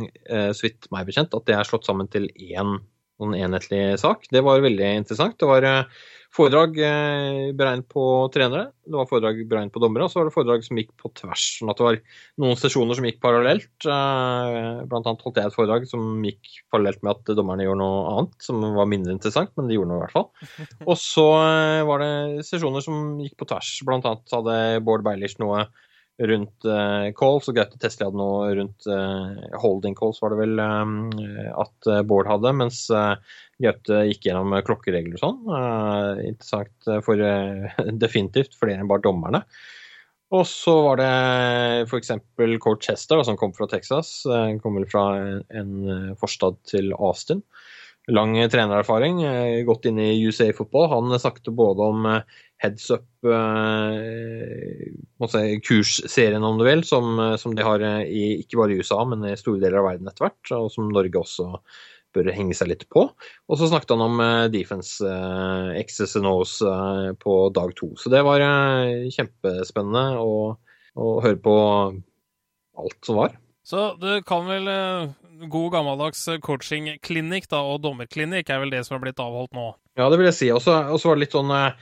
så 0.54 0.64
vidt 0.68 0.86
meg 0.94 1.10
bekjent, 1.10 1.34
at 1.34 1.50
det 1.50 1.56
er 1.58 1.66
slått 1.66 1.90
sammen 1.90 2.06
til 2.14 2.30
én 2.30 2.78
noen 3.20 3.36
enhetlig 3.36 3.98
sak. 4.00 4.24
Det 4.32 4.42
var 4.44 4.64
veldig 4.64 4.88
interessant. 5.02 5.36
Det 5.40 5.48
var 5.48 5.66
eh, 5.66 6.00
foredrag 6.34 6.76
eh, 6.78 7.50
beregnet 7.58 7.88
på 7.90 8.02
trenere, 8.34 8.70
det 8.86 8.94
var 8.94 9.08
foredrag 9.10 9.40
beregnet 9.50 9.74
på 9.74 9.82
dommere, 9.82 10.06
og 10.06 10.12
så 10.12 10.20
var 10.20 10.28
det 10.28 10.34
foredrag 10.34 10.64
som 10.66 10.78
gikk 10.78 10.92
på 11.00 11.10
tvers. 11.18 11.46
sånn 11.58 11.72
at 11.72 11.80
det 11.80 11.86
var 11.86 11.98
noen 12.44 12.60
sesjoner 12.60 12.98
som 12.98 13.08
gikk 13.08 13.18
parallelt. 13.24 13.70
Eh, 13.82 14.80
blant 14.90 15.10
annet 15.10 15.26
holdt 15.26 15.42
jeg 15.42 15.50
et 15.50 15.56
foredrag 15.56 15.88
som 15.90 16.22
gikk 16.26 16.54
parallelt 16.70 17.02
med 17.02 17.12
at 17.16 17.34
dommerne 17.38 17.66
gjorde 17.66 17.82
noe 17.82 18.14
annet, 18.14 18.38
som 18.46 18.62
var 18.78 18.90
mindre 18.90 19.16
interessant, 19.16 19.52
men 19.58 19.70
de 19.70 19.78
gjorde 19.78 19.90
noe 19.90 20.00
i 20.00 20.04
hvert 20.06 20.16
fall. 20.16 20.30
Og 20.90 20.96
så 21.02 21.28
var 21.90 22.04
det 22.04 22.48
sesjoner 22.48 22.86
som 22.86 23.20
gikk 23.22 23.36
på 23.40 23.50
tvers. 23.50 23.76
Blant 23.88 24.06
annet 24.08 24.38
hadde 24.38 24.58
Bård 24.86 25.06
Beilish 25.06 25.42
noe 25.42 25.66
rundt 26.20 26.66
uh, 26.68 27.08
calls, 27.16 27.46
og 27.48 27.56
Gaute 27.56 27.78
Tesli 27.80 28.04
hadde 28.04 28.18
noe 28.20 28.50
rundt 28.58 28.84
uh, 28.92 29.38
holding 29.62 29.94
calls, 29.96 30.18
var 30.20 30.34
det 30.34 30.42
vel 30.42 30.60
um, 30.60 30.98
at 31.64 31.88
Bård 32.04 32.28
hadde, 32.28 32.52
mens 32.58 32.82
uh, 32.92 33.14
Gaute 33.60 34.04
gikk 34.08 34.28
gjennom 34.28 34.54
klokkeregler 34.66 35.18
og 35.18 35.24
sånn. 35.24 35.42
interessant 36.24 36.90
for 37.06 37.20
definitivt 38.04 38.56
flere 38.60 38.80
enn 38.80 38.90
bare 38.90 39.04
dommerne. 39.04 39.42
Og 40.30 40.46
så 40.46 40.76
var 40.86 41.00
det 41.00 41.10
f.eks. 41.90 42.12
For 42.38 42.56
coach 42.62 42.86
Chester, 42.86 43.20
som 43.26 43.36
kom 43.36 43.52
fra 43.56 43.66
Texas. 43.68 44.22
kom 44.62 44.78
vel 44.78 44.86
fra 44.88 45.04
en, 45.50 45.74
forstad 46.20 46.60
til 46.70 46.94
Austin 46.94 47.42
lang 48.10 48.32
trenererfaring, 48.50 49.20
gått 49.68 49.84
inn 49.86 49.98
i 50.02 50.24
USA 50.24 50.48
fotball. 50.56 50.88
Han 50.90 51.18
snakket 51.20 51.52
både 51.54 51.88
om 51.92 52.08
heads 52.60 52.90
up 52.90 53.06
eh, 53.24 54.90
kursserien, 55.66 56.44
om 56.44 56.58
du 56.58 56.64
vil, 56.66 56.84
som, 56.84 57.36
som, 57.40 57.54
de 57.56 57.64
har 57.64 57.80
eh, 57.84 58.02
i, 58.04 58.24
ikke 58.42 58.60
bare 58.60 58.74
i 58.74 58.82
USA, 58.82 59.00
men 59.08 59.24
i 59.24 59.36
store 59.40 59.62
deler 59.62 59.80
av 59.80 59.88
verden 59.88 60.10
etter 60.10 60.26
hvert, 60.26 60.52
og 60.58 60.68
som 60.74 60.90
Norge 60.92 61.22
også 61.22 61.46
bør 62.14 62.30
henge 62.34 62.56
seg 62.56 62.70
litt 62.72 62.86
på. 62.92 63.06
Og 63.10 63.58
så 63.58 63.68
snakket 63.70 63.94
han 63.94 64.04
om 64.04 64.22
eh, 64.24 64.48
defense 64.52 65.04
eh, 65.06 65.78
X's 65.84 66.16
and 66.18 66.28
O's 66.30 66.58
eh, 66.64 67.12
på 67.20 67.36
dag 67.54 67.74
to. 67.78 67.92
Så 68.00 68.12
det 68.12 68.22
var 68.26 68.44
kjempespennende 69.14 70.20
å, 70.22 70.34
å, 70.96 71.12
høre 71.24 71.38
på 71.42 71.54
alt 72.80 72.98
som 73.06 73.20
var. 73.22 73.38
Så 73.66 73.92
det 74.00 74.22
kan 74.26 74.48
vel 74.48 74.66
god 75.50 75.72
gammeldags 75.76 76.24
coaching-klinikk 76.42 77.46
og 77.56 77.80
dommerklinikk 77.84 78.50
er 78.50 78.62
vel 78.64 78.72
det 78.72 78.82
som 78.86 78.96
har 78.96 79.04
blitt 79.04 79.20
avholdt 79.22 79.54
nå? 79.56 79.70
Ja, 80.00 80.08
det 80.10 80.18
vil 80.18 80.30
jeg 80.30 80.38
si. 80.38 80.50
Og 80.54 80.62
så 80.64 80.80
var 80.90 81.18
det 81.18 81.26
litt 81.26 81.36
sånn 81.36 81.52
jeg 81.54 81.74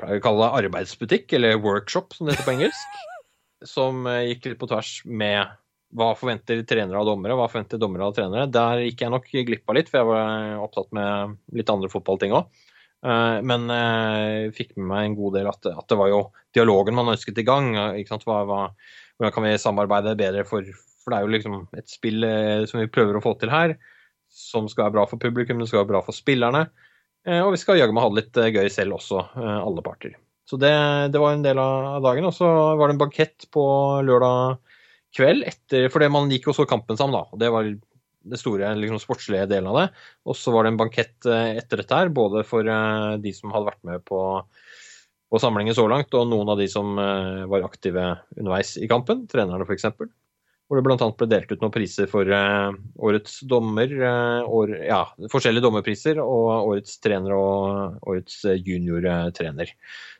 pleier 0.00 0.18
å 0.18 0.24
kalle 0.24 0.42
det 0.42 0.64
arbeidsbutikk, 0.64 1.36
eller 1.38 1.60
workshop 1.62 2.16
som 2.16 2.26
det 2.26 2.34
heter 2.34 2.48
på 2.48 2.56
engelsk. 2.58 3.02
som 3.74 4.04
gikk 4.26 4.50
litt 4.50 4.60
på 4.60 4.68
tvers 4.68 4.98
med 5.06 5.54
hva 5.94 6.10
forventer 6.18 6.62
trenere 6.68 7.00
av 7.00 7.08
dommere, 7.08 7.36
hva 7.38 7.48
forventer 7.50 7.80
dommere 7.80 8.08
av 8.08 8.14
trenere. 8.16 8.48
Der 8.50 8.82
gikk 8.84 9.04
jeg 9.04 9.14
nok 9.14 9.30
glipp 9.30 9.70
av 9.70 9.78
litt, 9.78 9.90
for 9.90 10.00
jeg 10.00 10.10
var 10.10 10.62
opptatt 10.64 10.90
med 10.96 11.36
litt 11.54 11.70
andre 11.70 11.90
fotballting 11.92 12.34
òg. 12.36 12.48
Eh, 13.04 13.38
men 13.46 13.68
jeg 13.70 14.48
eh, 14.48 14.54
fikk 14.56 14.74
med 14.78 14.88
meg 14.90 15.08
en 15.08 15.18
god 15.20 15.38
del 15.38 15.50
at, 15.50 15.70
at, 15.70 15.86
det 15.90 16.00
var 16.00 16.10
jo 16.10 16.20
dialogen 16.56 16.98
man 16.98 17.12
ønsket 17.14 17.40
i 17.40 17.46
gang. 17.46 17.72
Hva, 17.74 18.40
hva, 18.48 18.62
hvordan 19.18 19.36
kan 19.36 19.46
vi 19.46 19.56
samarbeide 19.62 20.18
bedre 20.18 20.46
for 20.48 20.66
For 21.04 21.12
det 21.12 21.18
er 21.18 21.26
jo 21.26 21.34
liksom 21.34 21.56
et 21.76 21.90
spill 21.92 22.24
som 22.64 22.80
vi 22.80 22.88
prøver 22.88 23.18
å 23.18 23.20
få 23.20 23.34
til 23.36 23.50
her, 23.52 23.74
som 24.32 24.64
skal 24.72 24.86
være 24.86 24.94
bra 24.94 25.02
for 25.10 25.20
publikum, 25.20 25.58
det 25.60 25.68
skal 25.68 25.82
være 25.82 25.90
bra 25.90 26.00
for 26.06 26.16
spillerne. 26.16 26.64
Eh, 27.24 27.40
og 27.40 27.54
vi 27.54 27.60
skal 27.60 27.80
jaggu 27.80 27.94
meg 27.96 28.04
ha 28.04 28.12
det 28.12 28.20
litt 28.20 28.40
eh, 28.40 28.52
gøy 28.52 28.70
selv 28.72 28.98
også, 28.98 29.22
eh, 29.40 29.58
alle 29.64 29.84
parter. 29.84 30.16
Så 30.44 30.58
det, 30.60 30.74
det, 31.14 31.20
var 31.20 31.32
en 31.32 31.44
del 31.44 31.60
av 31.60 32.02
dagen. 32.04 32.26
Og 32.28 32.34
så 32.36 32.48
var 32.76 32.88
det 32.88 32.96
en 32.96 33.00
bankett 33.00 33.46
på 33.54 33.64
lørdag 34.04 34.58
kveld, 35.14 35.44
etter, 35.48 35.88
det 35.88 36.12
man 36.12 36.30
gikk 36.32 36.48
jo 36.50 36.56
så 36.56 36.66
kampen 36.68 36.98
sammen, 36.98 37.16
da. 37.16 37.28
Og 37.30 37.42
det 37.42 37.50
var 37.54 37.68
det 38.24 38.40
store 38.40 38.72
liksom, 38.80 39.00
sportslige 39.02 39.48
delen 39.50 39.68
av 39.70 39.78
det. 39.82 39.86
Og 40.28 40.38
så 40.38 40.54
var 40.54 40.64
det 40.64 40.74
en 40.74 40.80
bankett 40.80 41.28
etter 41.28 41.82
dette 41.82 42.00
her, 42.00 42.12
både 42.14 42.44
for 42.48 42.66
de 43.20 43.34
som 43.36 43.52
hadde 43.54 43.68
vært 43.68 43.84
med 43.86 44.04
på, 44.08 44.20
på 45.30 45.40
samlingen 45.42 45.76
så 45.76 45.86
langt, 45.90 46.14
og 46.16 46.28
noen 46.30 46.54
av 46.54 46.60
de 46.60 46.68
som 46.72 46.96
var 46.96 47.66
aktive 47.66 48.10
underveis 48.38 48.76
i 48.80 48.90
kampen, 48.90 49.26
trenerne 49.30 49.68
f.eks 49.68 49.90
hvor 50.64 50.80
det 50.80 50.84
bl.a. 50.86 51.08
ble 51.18 51.28
delt 51.28 51.50
ut 51.52 51.62
noen 51.62 51.72
priser 51.74 52.08
for 52.10 52.28
årets 53.04 53.40
dommer, 53.48 53.90
år, 54.48 54.72
ja, 54.88 55.02
forskjellige 55.32 55.64
dommerpriser, 55.66 56.20
og 56.22 56.70
årets 56.70 56.96
trener 57.04 57.34
og 57.36 57.98
årets 58.08 58.40
juniortrener. 58.64 59.74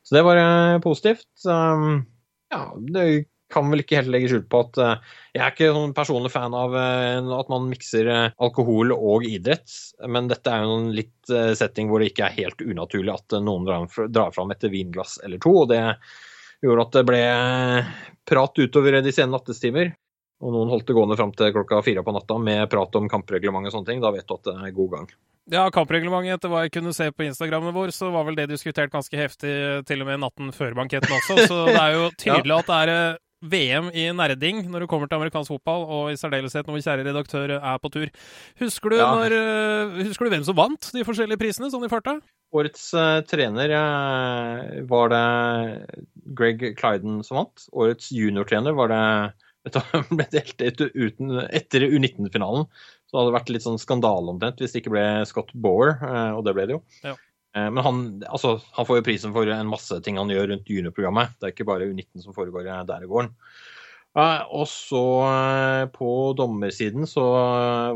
Så 0.05 0.19
det 0.19 0.25
var 0.27 0.43
positivt. 0.85 1.31
Um, 1.49 2.05
ja, 2.53 2.67
det 2.77 3.07
kan 3.55 3.71
vel 3.71 3.85
ikke 3.85 4.01
helt 4.01 4.13
legge 4.13 4.33
skjul 4.33 4.45
på 4.51 4.61
at 4.67 4.81
jeg 5.35 5.41
er 5.41 5.55
ikke 5.55 5.71
sånn 5.77 5.95
personlig 5.97 6.33
fan 6.35 6.55
av 6.59 6.75
at 6.77 7.53
man 7.53 7.71
mikser 7.71 8.11
alkohol 8.35 8.93
og 8.97 9.27
idrett, 9.27 9.71
men 10.11 10.29
dette 10.31 10.51
er 10.51 10.67
jo 10.67 10.77
en 10.81 10.93
litt 10.95 11.35
setting 11.59 11.91
hvor 11.91 12.03
det 12.03 12.13
ikke 12.13 12.29
er 12.29 12.39
helt 12.43 12.63
unaturlig 12.63 13.15
at 13.15 13.39
noen 13.43 13.89
drar 14.13 14.35
fram 14.35 14.53
et 14.55 14.67
vinglass 14.71 15.17
eller 15.25 15.43
to, 15.43 15.55
og 15.65 15.71
det 15.73 15.81
gjorde 16.65 16.87
at 16.87 16.97
det 16.97 17.05
ble 17.09 17.23
prat 18.29 18.59
utover 18.59 19.01
de 19.05 19.13
sene 19.15 19.35
nattestimer. 19.35 19.93
Og 20.45 20.53
noen 20.53 20.73
holdt 20.73 20.89
det 20.89 20.97
gående 20.97 21.17
fram 21.17 21.33
til 21.37 21.53
klokka 21.55 21.81
fire 21.85 22.03
på 22.05 22.13
natta 22.13 22.37
med 22.43 22.67
prat 22.73 22.97
om 22.99 23.07
kampreglement 23.09 23.69
og 23.69 23.77
sånne 23.77 23.93
ting. 23.93 24.03
Da 24.03 24.11
vet 24.13 24.27
du 24.29 24.35
at 24.37 24.49
det 24.49 24.55
er 24.59 24.77
god 24.77 24.91
gang. 24.97 25.07
Ja, 25.53 25.67
kampreglementet, 25.73 26.39
etter 26.39 26.53
hva 26.53 26.63
jeg 26.65 26.73
kunne 26.73 26.95
se 26.97 27.11
på 27.13 27.27
Instagrammen 27.27 27.75
vår, 27.77 27.93
så 27.93 28.09
var 28.13 28.25
vel 28.25 28.39
det 28.39 28.47
diskutert 28.49 28.93
ganske 28.93 29.19
heftig 29.19 29.53
til 29.89 30.01
og 30.01 30.09
med 30.09 30.23
natten 30.23 30.53
før 30.57 30.77
banketten 30.79 31.13
også. 31.13 31.37
Så 31.51 31.59
det 31.69 31.81
er 31.81 31.97
jo 31.99 32.07
tydelig 32.17 32.57
at 32.57 32.71
det 32.71 32.79
er 32.79 32.93
eh, 32.95 33.19
VM 33.51 33.91
i 33.93 34.07
nerding 34.17 34.65
når 34.71 34.85
det 34.85 34.89
kommer 34.91 35.11
til 35.11 35.19
amerikansk 35.19 35.53
fotball, 35.55 35.85
og 35.85 36.13
i 36.13 36.19
særdeleshet 36.19 36.67
når 36.67 36.77
vår 36.77 36.85
kjære 36.87 37.07
redaktør 37.09 37.55
er 37.59 37.83
på 37.83 37.91
tur. 37.93 38.13
Husker 38.63 38.95
du, 38.95 38.99
ja. 39.01 39.11
når, 39.11 39.37
eh, 39.37 40.01
husker 40.09 40.27
du, 40.27 40.33
hvem 40.35 40.47
som 40.47 40.59
vant 40.59 40.91
de 40.95 41.05
forskjellige 41.07 41.41
prisene, 41.41 41.71
sånn 41.73 41.87
i 41.87 41.93
farta? 41.93 42.19
Årets 42.55 42.87
uh, 42.95 43.19
trener 43.27 43.73
uh, 43.75 44.83
var 44.91 45.11
det 45.11 45.25
Greg 46.39 46.69
Clyden 46.79 47.23
som 47.27 47.41
vant. 47.43 47.67
Årets 47.75 48.13
juniortrener 48.15 48.77
var 48.79 48.93
det 48.93 49.05
dette 49.65 49.83
ble 50.19 50.29
delt 50.33 50.85
uten, 50.95 51.39
etter 51.49 51.89
U19-finalen. 51.89 52.69
Så 53.05 53.17
det 53.17 53.23
hadde 53.23 53.37
vært 53.39 53.55
litt 53.55 53.65
sånn 53.65 53.81
skandale 53.81 54.33
omtrent 54.33 54.61
hvis 54.61 54.75
det 54.75 54.85
ikke 54.85 54.95
ble 54.95 55.07
Scott 55.29 55.53
Bower, 55.55 55.97
og 56.37 56.45
det 56.47 56.55
ble 56.57 56.69
det 56.69 56.77
jo. 56.77 56.83
Ja. 57.07 57.15
Eh, 57.55 57.71
men 57.71 57.85
han, 57.87 58.03
altså, 58.29 58.57
han, 58.77 58.87
får 58.89 59.01
jo 59.01 59.07
prisen 59.07 59.35
for 59.35 59.51
en 59.51 59.71
masse 59.71 60.01
ting 60.05 60.19
han 60.21 60.33
gjør 60.33 60.51
rundt 60.53 60.71
juniorprogrammet. 60.71 61.39
Det 61.39 61.49
er 61.49 61.55
ikke 61.55 61.69
bare 61.71 61.89
U19 61.91 62.25
som 62.27 62.37
foregår 62.37 62.69
der 62.89 63.07
i 63.07 63.11
gården. 63.11 63.35
Og 64.15 64.69
så 64.71 65.03
eh, 65.27 65.85
på 65.95 66.11
dommersiden 66.39 67.09
så 67.11 67.25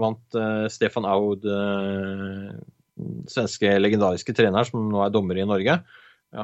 vant 0.02 0.38
Stefan 0.72 1.06
Aud, 1.06 1.46
svenske 3.30 3.76
legendariske 3.78 4.34
trener 4.34 4.66
som 4.66 4.88
nå 4.90 5.04
er 5.04 5.14
dommer 5.14 5.38
i 5.38 5.46
Norge. 5.46 5.78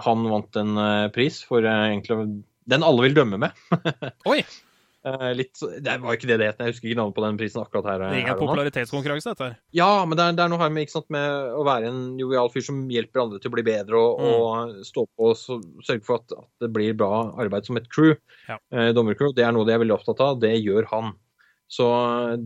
Han 0.07 0.29
vant 0.31 0.57
en 0.57 0.79
pris 1.12 1.42
for 1.44 1.66
egentlig 1.66 2.44
den 2.70 2.87
alle 2.87 3.05
vil 3.05 3.16
dømme 3.18 3.40
med. 3.42 3.64
Oi! 4.31 4.40
Uh, 5.05 5.35
litt, 5.37 5.53
det 5.85 5.95
var 6.01 6.17
ikke 6.17 6.29
det 6.31 6.38
det 6.40 6.47
het. 6.49 6.61
Jeg 6.62 6.73
husker 6.73 6.88
ikke 6.88 6.97
navnet 6.97 7.17
på 7.19 7.25
den 7.27 7.38
prisen 7.40 7.61
akkurat 7.61 7.88
her. 7.90 8.01
Det 8.01 8.07
er 8.09 8.23
ingen 8.23 8.38
popularitetskonkurranse, 8.40 9.35
dette 9.35 9.49
her? 9.51 9.59
Ja, 9.77 9.88
men 10.09 10.17
det 10.17 10.25
er, 10.25 10.37
det 10.38 10.45
er 10.47 10.53
noe 10.53 10.62
her 10.62 10.73
med, 10.73 10.88
sant, 10.93 11.11
med, 11.12 11.51
å 11.53 11.64
være 11.67 11.90
en 11.90 11.99
jovial 12.21 12.49
fyr 12.55 12.64
som 12.64 12.79
hjelper 12.88 13.25
andre 13.27 13.40
til 13.43 13.53
å 13.53 13.57
bli 13.57 13.67
bedre, 13.67 14.01
og, 14.01 14.23
mm. 14.23 14.31
og 14.33 14.87
stå 14.88 15.05
på 15.05 15.29
og 15.29 15.37
sørge 15.85 16.01
for 16.07 16.23
at, 16.23 16.33
at, 16.33 16.49
det 16.64 16.71
blir 16.73 16.97
bra 16.97 17.11
arbeid 17.45 17.69
som 17.69 17.77
et 17.77 17.90
crew. 17.93 18.14
Ja. 18.49 18.57
Uh, 18.73 18.88
dommercrew. 18.97 19.35
Det 19.37 19.45
er 19.45 19.53
noe 19.53 19.69
de 19.69 19.77
er 19.77 19.85
veldig 19.85 19.99
opptatt 19.99 20.25
av. 20.25 20.40
Det 20.40 20.55
gjør 20.57 20.88
han. 20.95 21.12
Så 21.69 21.85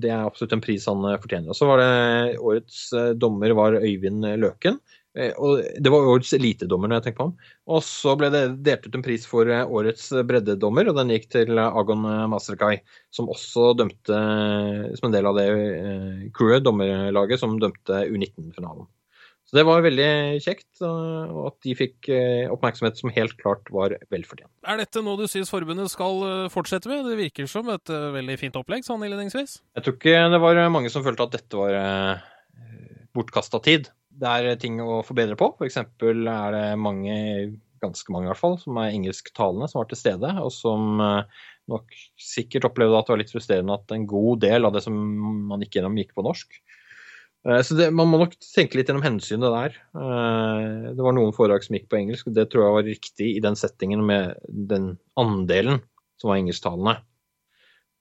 det 0.03 0.11
er 0.11 0.27
absolutt 0.27 0.57
en 0.57 0.63
pris 0.65 0.85
han 0.89 1.03
eh, 1.05 1.19
fortjener. 1.21 1.51
Og 1.53 1.59
så 1.59 1.67
var 1.69 1.83
det 1.83 2.39
Årets 2.39 2.85
dommer 3.19 3.53
var 3.59 3.77
Øyvind 3.79 4.25
Løken. 4.41 4.79
Eh, 5.19 5.35
og 5.43 5.63
det 5.83 5.93
var 5.93 6.09
årets 6.13 6.35
elitedommer, 6.37 6.91
når 6.91 7.01
jeg 7.01 7.07
tenker 7.09 7.19
på 7.21 7.29
ham. 7.29 7.49
Og 7.75 7.83
så 7.87 8.15
ble 8.19 8.31
det 8.35 8.43
delt 8.67 8.87
ut 8.87 8.99
en 8.99 9.05
pris 9.05 9.25
for 9.29 9.51
eh, 9.51 9.65
årets 9.67 10.11
breddedommer, 10.29 10.91
og 10.91 11.01
den 11.01 11.15
gikk 11.15 11.27
til 11.35 11.59
Agon 11.63 12.07
Masterkai, 12.31 12.77
som 13.15 13.31
også 13.33 13.73
dømte 13.79 14.21
som 14.99 15.09
en 15.09 15.17
del 15.17 15.29
av 15.29 15.41
det 15.41 15.49
eh, 15.49 16.29
crewet, 16.37 16.63
dommerlaget, 16.67 17.43
som 17.43 17.59
dømte 17.61 18.05
U19-finalen. 18.07 18.89
Så 19.49 19.57
det 19.57 19.63
var 19.65 19.81
veldig 19.81 20.09
kjekt, 20.45 20.83
og 20.85 21.39
at 21.49 21.55
de 21.65 21.73
fikk 21.73 22.11
oppmerksomhet 22.53 22.99
som 23.01 23.09
helt 23.15 23.33
klart 23.41 23.71
var 23.73 23.95
velfortjent. 24.13 24.51
Er 24.69 24.77
dette 24.77 25.01
noe 25.01 25.17
du 25.17 25.25
syns 25.25 25.49
forbundet 25.49 25.89
skal 25.89 26.21
fortsette 26.53 26.91
med? 26.93 27.09
Det 27.09 27.17
virker 27.17 27.49
som 27.49 27.71
et 27.73 27.89
veldig 27.89 28.37
fint 28.37 28.59
opplegg 28.61 28.85
sånn 28.85 29.07
innledningsvis? 29.07 29.63
Jeg 29.73 29.87
tror 29.87 29.97
ikke 29.97 30.27
det 30.35 30.43
var 30.43 30.61
mange 30.69 30.93
som 30.93 31.07
følte 31.07 31.31
at 31.31 31.39
dette 31.39 31.63
var 31.63 31.79
bortkasta 33.17 33.63
tid. 33.65 33.89
Det 34.19 34.31
er 34.31 34.59
ting 34.61 34.81
å 34.83 35.01
forbedre 35.07 35.37
på. 35.39 35.53
F.eks. 35.59 35.79
er 35.79 36.55
det 36.55 36.65
mange, 36.81 37.19
ganske 37.83 38.15
mange 38.15 38.27
i 38.27 38.33
hvert 38.33 38.41
fall, 38.41 38.57
som 38.61 38.81
er 38.81 38.95
engelsktalende 38.95 39.69
som 39.71 39.83
var 39.83 39.91
til 39.91 40.01
stede, 40.01 40.33
og 40.43 40.51
som 40.55 41.03
eh, 41.05 41.45
nok 41.71 41.95
sikkert 42.19 42.67
opplevde 42.71 42.99
at 42.99 43.07
det 43.07 43.15
var 43.15 43.23
litt 43.23 43.35
frustrerende 43.35 43.77
at 43.79 43.95
en 43.95 44.09
god 44.11 44.43
del 44.43 44.67
av 44.67 44.75
det 44.75 44.83
som 44.85 44.97
man 45.51 45.63
gikk 45.63 45.79
gjennom, 45.79 46.01
gikk 46.01 46.17
på 46.17 46.27
norsk. 46.27 46.59
Eh, 47.47 47.61
så 47.63 47.77
det, 47.79 47.91
man 47.95 48.11
må 48.11 48.21
nok 48.23 48.35
tenke 48.43 48.81
litt 48.81 48.91
gjennom 48.91 49.07
hensynet 49.07 49.55
der. 49.55 49.77
Eh, 49.95 50.89
det 50.97 51.05
var 51.05 51.15
noen 51.17 51.35
foredrag 51.37 51.67
som 51.67 51.79
gikk 51.79 51.87
på 51.93 52.01
engelsk, 52.01 52.31
og 52.31 52.39
det 52.39 52.49
tror 52.51 52.65
jeg 52.65 52.79
var 52.79 52.89
riktig 52.89 53.31
i 53.37 53.45
den 53.45 53.59
settingen 53.59 54.03
med 54.09 54.35
den 54.49 54.97
andelen 55.21 55.83
som 56.19 56.33
var 56.33 56.41
engelsktalende. 56.41 56.99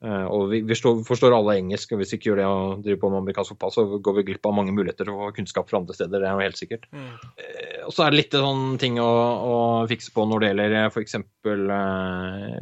Eh, 0.06 0.26
og 0.30 0.52
vi, 0.52 0.60
vi 0.68 0.76
forstår 0.78 1.34
alle 1.34 1.56
engelsk, 1.58 1.94
og 1.94 2.02
hvis 2.02 2.14
vi 2.14 2.20
ikke 2.20 2.30
gjør 2.30 2.40
det 2.42 2.48
og 2.52 2.84
driver 2.86 3.02
på 3.02 3.10
med 3.14 3.22
amerikansk 3.24 3.56
fotball, 3.56 3.74
så 3.74 3.86
går 4.06 4.18
vi 4.20 4.26
glipp 4.28 4.46
av 4.46 4.56
mange 4.60 4.76
muligheter 4.76 5.10
og 5.14 5.34
kunnskap 5.38 5.70
fra 5.70 5.82
andre 5.82 5.98
steder. 5.98 6.22
Det 6.22 6.30
er 6.30 6.36
jo 6.36 6.46
helt 6.46 6.62
sikkert. 6.62 6.86
Mm. 6.94 7.10
Eh, 7.42 7.80
og 7.88 7.96
så 7.96 8.06
er 8.06 8.14
det 8.14 8.22
litt 8.22 8.38
sånn 8.38 8.78
ting 8.82 9.02
å, 9.02 9.10
å, 9.10 9.58
fikse 9.90 10.14
på 10.14 10.28
når 10.30 10.44
det 10.44 10.52
gjelder 10.52 10.78
f.eks. 10.92 11.18
Eh, 11.18 12.60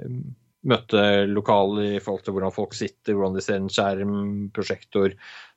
møtelokaler 0.65 1.97
i 1.97 2.01
forhold 2.01 2.23
til 2.25 2.37
hvordan 2.37 2.55
folk 2.55 2.73
sitter, 2.73 3.17
hvordan 3.17 3.35
de 3.37 3.43
ser 3.43 3.59
en 3.59 3.69
skjerm, 3.71 4.15
prosjektor. 4.55 5.13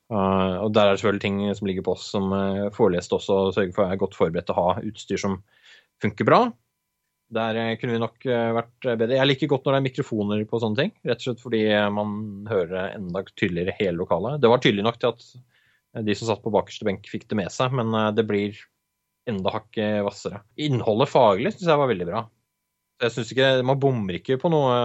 Uh, 0.09 0.57
og 0.65 0.71
der 0.73 0.87
er 0.87 0.95
det 0.95 1.01
selvfølgelig 1.01 1.21
ting 1.21 1.41
som 1.57 1.67
ligger 1.69 1.85
på 1.85 1.93
oss 1.93 2.07
som 2.15 2.31
uh, 2.33 2.69
foreleste 2.73 3.13
også, 3.17 3.35
og 3.49 3.51
sørge 3.53 3.75
for 3.75 3.85
at 3.85 3.91
jeg 3.91 3.99
er 3.99 4.01
godt 4.03 4.17
forberedt 4.17 4.47
til 4.49 4.57
å 4.57 4.63
ha 4.63 4.85
utstyr 4.89 5.21
som 5.21 5.35
funker 6.01 6.25
bra. 6.25 6.39
Der 7.29 7.57
eh, 7.61 7.75
kunne 7.77 7.93
vi 7.93 8.01
nok 8.01 8.25
eh, 8.25 8.49
vært 8.57 8.87
eh, 8.87 8.97
bedre. 8.97 9.17
Jeg 9.19 9.29
liker 9.29 9.51
godt 9.51 9.67
når 9.67 9.75
det 9.75 9.79
er 9.79 9.85
mikrofoner 9.85 10.41
på 10.49 10.61
sånne 10.61 10.81
ting. 10.81 10.93
Rett 11.05 11.21
og 11.21 11.27
slett 11.27 11.43
fordi 11.43 11.61
man 11.93 12.17
hører 12.49 12.95
enda 12.95 13.21
tydeligere 13.29 13.75
hele 13.77 14.01
lokalet. 14.01 14.41
Det 14.41 14.49
var 14.49 14.63
tydelig 14.63 14.87
nok 14.87 14.97
til 15.01 15.13
at 15.13 16.03
de 16.05 16.15
som 16.17 16.29
satt 16.29 16.41
på 16.41 16.53
bakerste 16.53 16.85
benk, 16.85 17.07
fikk 17.09 17.27
det 17.29 17.37
med 17.37 17.53
seg, 17.53 17.73
men 17.73 17.93
det 18.13 18.25
blir 18.29 18.57
enda 19.29 19.53
hakket 19.53 20.03
hvassere. 20.05 20.43
Innholdet 20.61 21.09
faglig 21.09 21.53
syns 21.55 21.69
jeg 21.69 21.81
var 21.81 21.89
veldig 21.89 22.07
bra. 22.09 22.21
Jeg 23.01 23.15
synes 23.15 23.31
ikke, 23.33 23.47
Man 23.65 23.81
bommer 23.81 24.17
ikke 24.19 24.37
på 24.41 24.51
noe, 24.53 24.75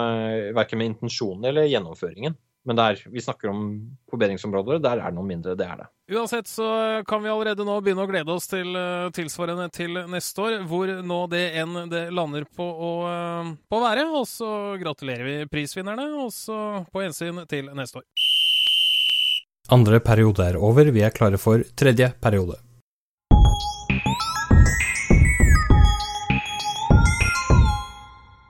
verken 0.57 0.81
med 0.81 0.93
intensjonen 0.93 1.45
eller 1.51 1.69
gjennomføringen. 1.69 2.37
Men 2.65 2.79
der 2.79 3.01
vi 3.13 3.21
snakker 3.21 3.51
om 3.53 3.65
forbedringsområder, 4.09 4.79
der 4.81 4.97
er 4.97 5.13
det 5.13 5.19
noe 5.19 5.29
mindre. 5.29 5.53
Det 5.59 5.67
er 5.69 5.83
det. 5.83 5.89
Uansett 6.17 6.49
så 6.49 6.69
kan 7.09 7.23
vi 7.25 7.33
allerede 7.33 7.65
nå 7.65 7.77
begynne 7.85 8.07
å 8.07 8.09
glede 8.09 8.33
oss 8.33 8.49
til 8.49 8.73
uh, 8.73 9.11
tilsvarende 9.13 9.69
til 9.73 10.01
neste 10.09 10.45
år, 10.45 10.57
hvor 10.69 10.89
nå 11.05 11.21
det 11.33 11.45
enn 11.61 11.85
det 11.93 12.07
lander 12.17 12.49
på 12.49 12.65
å, 12.65 12.93
uh, 13.05 13.53
på 13.69 13.81
å 13.81 13.85
være. 13.85 14.07
Og 14.17 14.25
så 14.29 14.51
gratulerer 14.81 15.29
vi 15.29 15.37
prisvinnerne, 15.53 16.09
og 16.25 16.33
så 16.33 16.59
på 16.89 17.05
gjensyn 17.05 17.45
til 17.51 17.69
neste 17.77 18.01
år. 18.01 18.09
Andre 19.73 20.01
periode 20.05 20.45
er 20.45 20.61
over, 20.61 20.93
vi 20.93 21.05
er 21.05 21.13
klare 21.13 21.41
for 21.41 21.65
tredje 21.77 22.11
periode. 22.21 22.64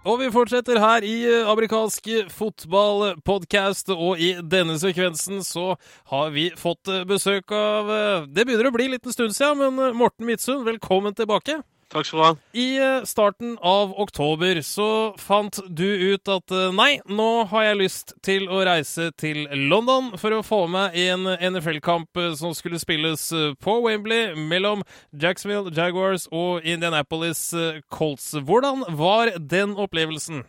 Og 0.05 0.19
vi 0.21 0.27
fortsetter 0.29 0.77
her 0.83 1.05
i 1.09 1.15
eh, 1.25 1.47
amerikansk 1.49 2.11
fotballpodkast, 2.37 3.89
og 3.95 4.21
i 4.21 4.35
denne 4.37 4.77
sekvensen 4.77 5.41
så 5.41 5.79
har 6.13 6.35
vi 6.35 6.51
fått 6.61 6.91
eh, 6.93 7.07
besøk 7.09 7.55
av 7.57 7.89
eh, 7.89 8.27
Det 8.29 8.45
begynner 8.45 8.69
å 8.69 8.75
bli 8.75 8.91
en 8.91 8.97
liten 8.99 9.17
stund 9.17 9.33
siden, 9.33 9.65
men 9.65 9.97
Morten 9.97 10.29
Midtsund, 10.29 10.67
velkommen 10.69 11.17
tilbake. 11.17 11.63
Takk 11.93 12.07
skal 12.07 12.19
du 12.19 12.25
ha. 12.25 12.33
I 12.57 12.67
eh, 12.79 13.05
starten 13.09 13.57
av 13.63 13.93
oktober 14.01 14.61
så 14.65 14.89
fant 15.21 15.59
du 15.69 15.87
ut 16.15 16.31
at 16.31 16.55
eh, 16.55 16.71
nei, 16.75 16.91
nå 17.07 17.47
har 17.51 17.69
jeg 17.69 17.81
lyst 17.81 18.15
til 18.25 18.49
å 18.49 18.63
reise 18.67 19.11
til 19.21 19.45
London 19.71 20.13
for 20.21 20.37
å 20.37 20.43
få 20.47 20.65
med 20.71 20.97
en 21.05 21.29
NFL-kamp 21.53 22.23
eh, 22.23 22.33
som 22.39 22.55
skulle 22.57 22.81
spilles 22.83 23.27
på 23.61 23.77
Wembley 23.85 24.35
mellom 24.39 24.85
Jacksonville 25.13 25.73
Jaguars 25.75 26.29
og 26.33 26.65
Indianapolis 26.65 27.47
Colts. 27.93 28.33
Hvordan 28.35 28.87
var 28.99 29.35
den 29.39 29.77
opplevelsen? 29.81 30.45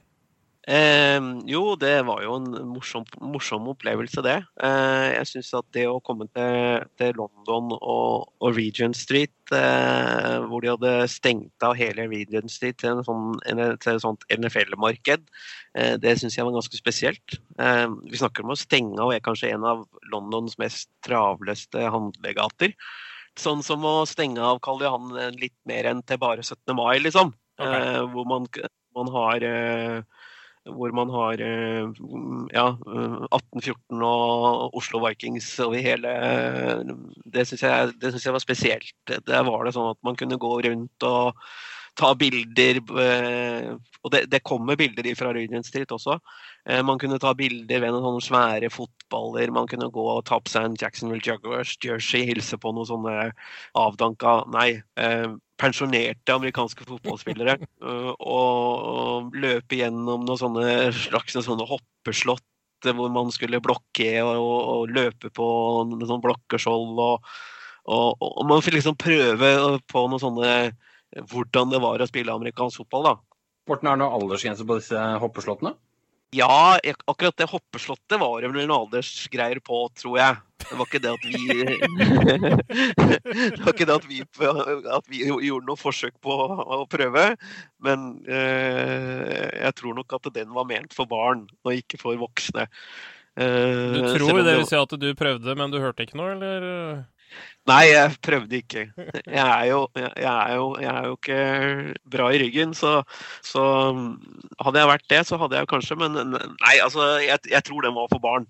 Eh, 0.68 1.22
jo, 1.46 1.76
det 1.78 2.00
var 2.08 2.24
jo 2.26 2.40
en 2.40 2.48
morsom, 2.72 3.04
morsom 3.22 3.68
opplevelse, 3.70 4.24
det. 4.26 4.40
Eh, 4.66 5.10
jeg 5.14 5.30
syns 5.30 5.52
at 5.60 5.68
det 5.78 5.84
å 5.86 6.00
komme 6.02 6.26
til, 6.34 6.88
til 6.98 7.14
London 7.20 7.76
og, 7.78 8.32
og, 8.42 8.48
Regent 8.58 8.98
Street, 8.98 9.36
eh, 9.54 10.42
hvor 10.50 10.66
de 10.66 10.72
hadde 10.74 10.94
stengt 11.14 11.66
av 11.66 11.78
hele 11.78 12.08
Regent 12.10 12.50
Street 12.50 12.80
til, 12.82 13.04
sånn, 13.06 13.38
til 13.46 13.94
et 13.94 14.02
sånt 14.02 14.26
NFL-marked, 14.34 15.30
eh, 15.78 15.94
det 16.02 16.16
syns 16.18 16.40
jeg 16.40 16.50
var 16.50 16.58
ganske 16.58 16.82
spesielt. 16.82 17.38
Eh, 17.62 17.86
vi 18.10 18.24
snakker 18.24 18.42
om 18.42 18.56
å 18.56 18.60
stenge 18.60 18.98
av 19.06 19.14
er 19.14 19.22
kanskje 19.26 19.54
en 19.54 19.70
av 19.70 19.86
Londons 20.10 20.58
mest 20.62 20.90
travleste 21.06 21.92
handlegater. 21.94 22.74
Sånn 23.38 23.62
som 23.68 23.86
å 23.86 24.00
stenge 24.10 24.42
av 24.42 24.64
Karl 24.66 24.82
Johan 24.82 25.14
litt 25.38 25.58
mer 25.70 25.92
enn 25.92 26.02
til 26.08 26.18
bare 26.18 26.42
17. 26.42 26.74
mai, 26.74 26.98
liksom. 27.04 27.36
Okay. 27.60 27.82
Eh, 28.00 28.04
hvor 28.16 28.26
man, 28.26 28.50
man 28.98 29.14
har 29.14 29.46
hvor 30.66 30.94
man 30.98 31.12
har 31.14 31.42
eh, 31.46 32.02
ja, 32.56 32.68
1814 32.74 34.02
og 34.08 34.76
Oslo 34.80 35.02
Vikings 35.04 35.48
over 35.62 35.78
hele 35.86 36.16
Det 37.26 37.46
syns 37.46 37.64
jeg, 37.68 37.94
jeg, 38.02 38.34
var 38.34 38.44
spesielt. 38.44 38.96
Der 39.28 39.46
var 39.46 39.66
det 39.66 39.76
sånn 39.76 39.94
at 39.94 40.02
man 40.06 40.18
kunne 40.20 40.42
gå 40.42 40.54
rundt 40.66 41.08
og 41.08 41.38
ta 42.00 42.12
bilder. 42.20 42.82
Eh, 43.02 43.70
og 44.06 44.14
det, 44.14 44.26
det 44.32 44.44
kommer 44.46 44.78
bilder 44.80 45.08
fra 45.18 45.32
Regent 45.36 45.68
Street 45.68 45.92
også. 45.96 46.18
Eh, 46.70 46.82
man 46.86 47.00
kunne 47.02 47.20
ta 47.22 47.34
bilder 47.38 47.84
ved 47.84 47.96
noen 47.96 48.22
svære 48.24 48.72
fotballer. 48.74 49.54
Man 49.56 49.70
kunne 49.72 49.92
gå 49.94 50.08
og 50.16 50.26
ta 50.30 50.40
på 50.42 50.52
seg 50.52 50.70
en 50.70 50.80
Jacksonville 50.82 51.24
Juggers 51.26 51.76
jersey, 51.84 52.26
hilse 52.30 52.60
på 52.62 52.74
noen 52.76 52.90
sånne 52.90 53.16
avdanka 53.80 54.42
Nei, 54.54 54.82
pensjonerte 55.60 56.36
amerikanske 56.36 56.84
fotballspillere 56.88 57.56
og, 58.36 59.32
løpe 59.40 59.80
gjennom 59.80 60.26
noen 60.28 60.40
sånne 60.40 60.66
slags 60.96 61.38
sånne 61.38 61.68
hoppeslott 61.70 62.44
hvor 62.94 63.10
man 63.10 63.32
skulle 63.34 63.62
blokke 63.64 64.10
og, 64.22 64.36
og 64.44 64.92
løpe 64.94 65.32
på 65.34 65.46
noen 65.90 66.06
sånn 66.06 66.22
blokkeskjold. 66.22 67.00
Og, 67.02 67.30
og, 67.90 68.10
og, 68.20 68.44
man 68.50 68.62
fikk 68.62 68.78
liksom 68.80 68.98
prøve 69.00 69.54
på 69.90 70.04
noen 70.06 70.22
sånne 70.22 70.52
hvordan 71.32 71.72
det 71.72 71.82
var 71.84 72.02
å 72.02 72.10
spille 72.10 72.36
amerikansk 72.36 72.84
fotball. 72.84 73.10
da. 73.10 73.16
Morten, 73.70 73.90
er 73.90 73.98
det 73.98 74.04
noen 74.04 74.18
aldersgrense 74.20 74.68
på 74.68 74.80
disse 74.80 75.00
hoppeslottene? 75.24 75.74
Ja, 76.36 76.76
akkurat 77.08 77.38
det 77.38 77.46
hoppeslottet 77.48 78.20
var 78.20 78.42
det 78.42 78.50
vel 78.50 78.66
noen 78.66 78.74
aldersgreier 78.76 79.60
på, 79.64 79.86
tror 79.96 80.18
jeg. 80.20 80.36
Det 80.66 80.78
var 80.80 80.86
ikke 80.90 81.04
det 81.04 81.12
at 81.14 81.26
vi 81.30 81.42
Det 83.56 83.62
var 83.62 83.72
ikke 83.72 83.88
det 83.88 83.96
at 83.96 84.08
vi, 84.10 84.18
at 84.98 85.06
vi 85.12 85.18
gjorde 85.30 85.68
noe 85.70 85.80
forsøk 85.80 86.16
på 86.26 86.34
å 86.36 86.82
prøve. 86.92 87.24
Men 87.86 87.98
eh, 88.26 89.48
jeg 89.62 89.74
tror 89.80 89.94
nok 90.00 90.10
at 90.18 90.26
den 90.36 90.50
var 90.56 90.66
ment 90.68 90.94
for 90.98 91.06
barn, 91.10 91.42
og 91.64 91.72
ikke 91.78 91.98
for 92.02 92.14
voksne. 92.20 92.64
Eh, 93.38 93.96
du 93.96 94.02
tror 94.18 94.42
det 94.42 94.58
vil 94.58 94.68
si 94.68 94.78
at 94.80 94.94
du 95.00 95.10
prøvde, 95.18 95.56
men 95.60 95.72
du 95.72 95.78
hørte 95.84 96.04
ikke 96.08 96.20
noe, 96.20 96.32
eller? 96.36 96.60
Nei, 97.66 97.88
jeg 97.90 98.18
prøvde 98.22 98.60
ikke. 98.62 98.84
Jeg 99.26 99.42
er 99.42 99.64
jo, 99.72 99.80
jeg 99.98 100.12
er 100.22 100.52
jo, 100.54 100.68
jeg 100.82 100.92
er 100.92 101.08
jo 101.10 101.16
ikke 101.18 101.40
bra 102.14 102.28
i 102.30 102.42
ryggen, 102.44 102.76
så, 102.78 103.00
så, 103.42 103.64
hadde 104.62 104.84
jeg 104.84 104.92
vært 104.92 105.08
det, 105.10 105.22
så 105.26 105.40
hadde 105.42 105.58
jeg 105.58 105.70
kanskje 105.72 105.98
Men 105.98 106.14
nei, 106.36 106.76
altså, 106.84 107.16
jeg, 107.24 107.42
jeg 107.50 107.66
tror 107.66 107.88
den 107.88 107.98
var 107.98 108.12
for 108.12 108.22
barn. 108.22 108.46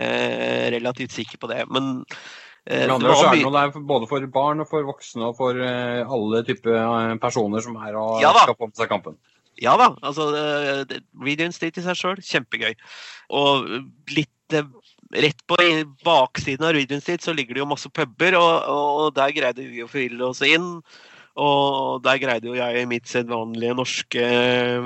Eh, 0.00 0.70
relativt 0.74 1.12
sikker 1.12 1.38
på 1.38 1.50
det. 1.52 1.60
Men 1.70 2.00
eh, 2.64 2.88
det 2.88 2.88
er 2.88 3.76
både 3.84 4.08
for 4.10 4.26
barn 4.32 4.64
og 4.64 4.70
for 4.70 4.88
voksne 4.88 5.28
og 5.28 5.36
for 5.38 5.60
eh, 5.60 6.00
alle 6.02 6.42
typer 6.48 6.80
eh, 6.80 7.14
personer 7.22 7.62
som 7.62 7.76
er 7.78 8.00
og 8.00 8.24
ja, 8.24 8.32
skal 8.40 8.58
få 8.58 8.72
med 8.72 8.80
seg 8.80 8.90
kampen. 8.90 9.20
Ja 9.62 9.76
da. 9.78 9.92
altså 10.02 10.32
Radiant 10.34 11.54
State 11.54 11.78
i 11.78 11.84
seg 11.84 12.00
sjøl, 12.00 12.24
kjempegøy. 12.26 12.72
Og 13.38 13.68
litt 14.16 14.56
rett 15.14 15.40
på 15.46 15.58
baksiden 16.04 16.66
av 16.66 16.74
Regent 16.76 17.04
sitt 17.06 17.24
så 17.24 17.34
ligger 17.36 17.56
det 17.56 17.62
jo 17.62 17.70
masse 17.70 17.90
puber, 17.90 18.36
og, 18.38 18.52
og 18.70 19.10
der 19.16 19.34
greide 19.36 19.66
vi 19.68 19.84
å 19.84 19.90
forville 19.90 20.30
oss 20.30 20.42
inn. 20.46 20.68
Og 21.34 22.02
der 22.04 22.20
greide 22.22 22.46
jo 22.46 22.54
jeg 22.54 22.84
i 22.84 22.86
mitt 22.86 23.10
sedvanlige 23.10 23.74
norske 23.74 24.26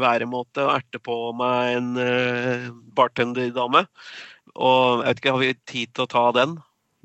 væremåte 0.00 0.64
å 0.64 0.72
erte 0.78 1.00
på 1.04 1.16
meg 1.36 1.74
en 1.76 1.90
uh, 2.00 2.70
bartenderdame. 2.96 3.84
Og 4.56 5.04
jeg 5.04 5.10
vet 5.10 5.20
ikke, 5.20 5.34
har 5.36 5.44
vi 5.44 5.52
tid 5.68 5.92
til 5.92 6.06
å 6.06 6.12
ta 6.14 6.24
den? 6.36 6.56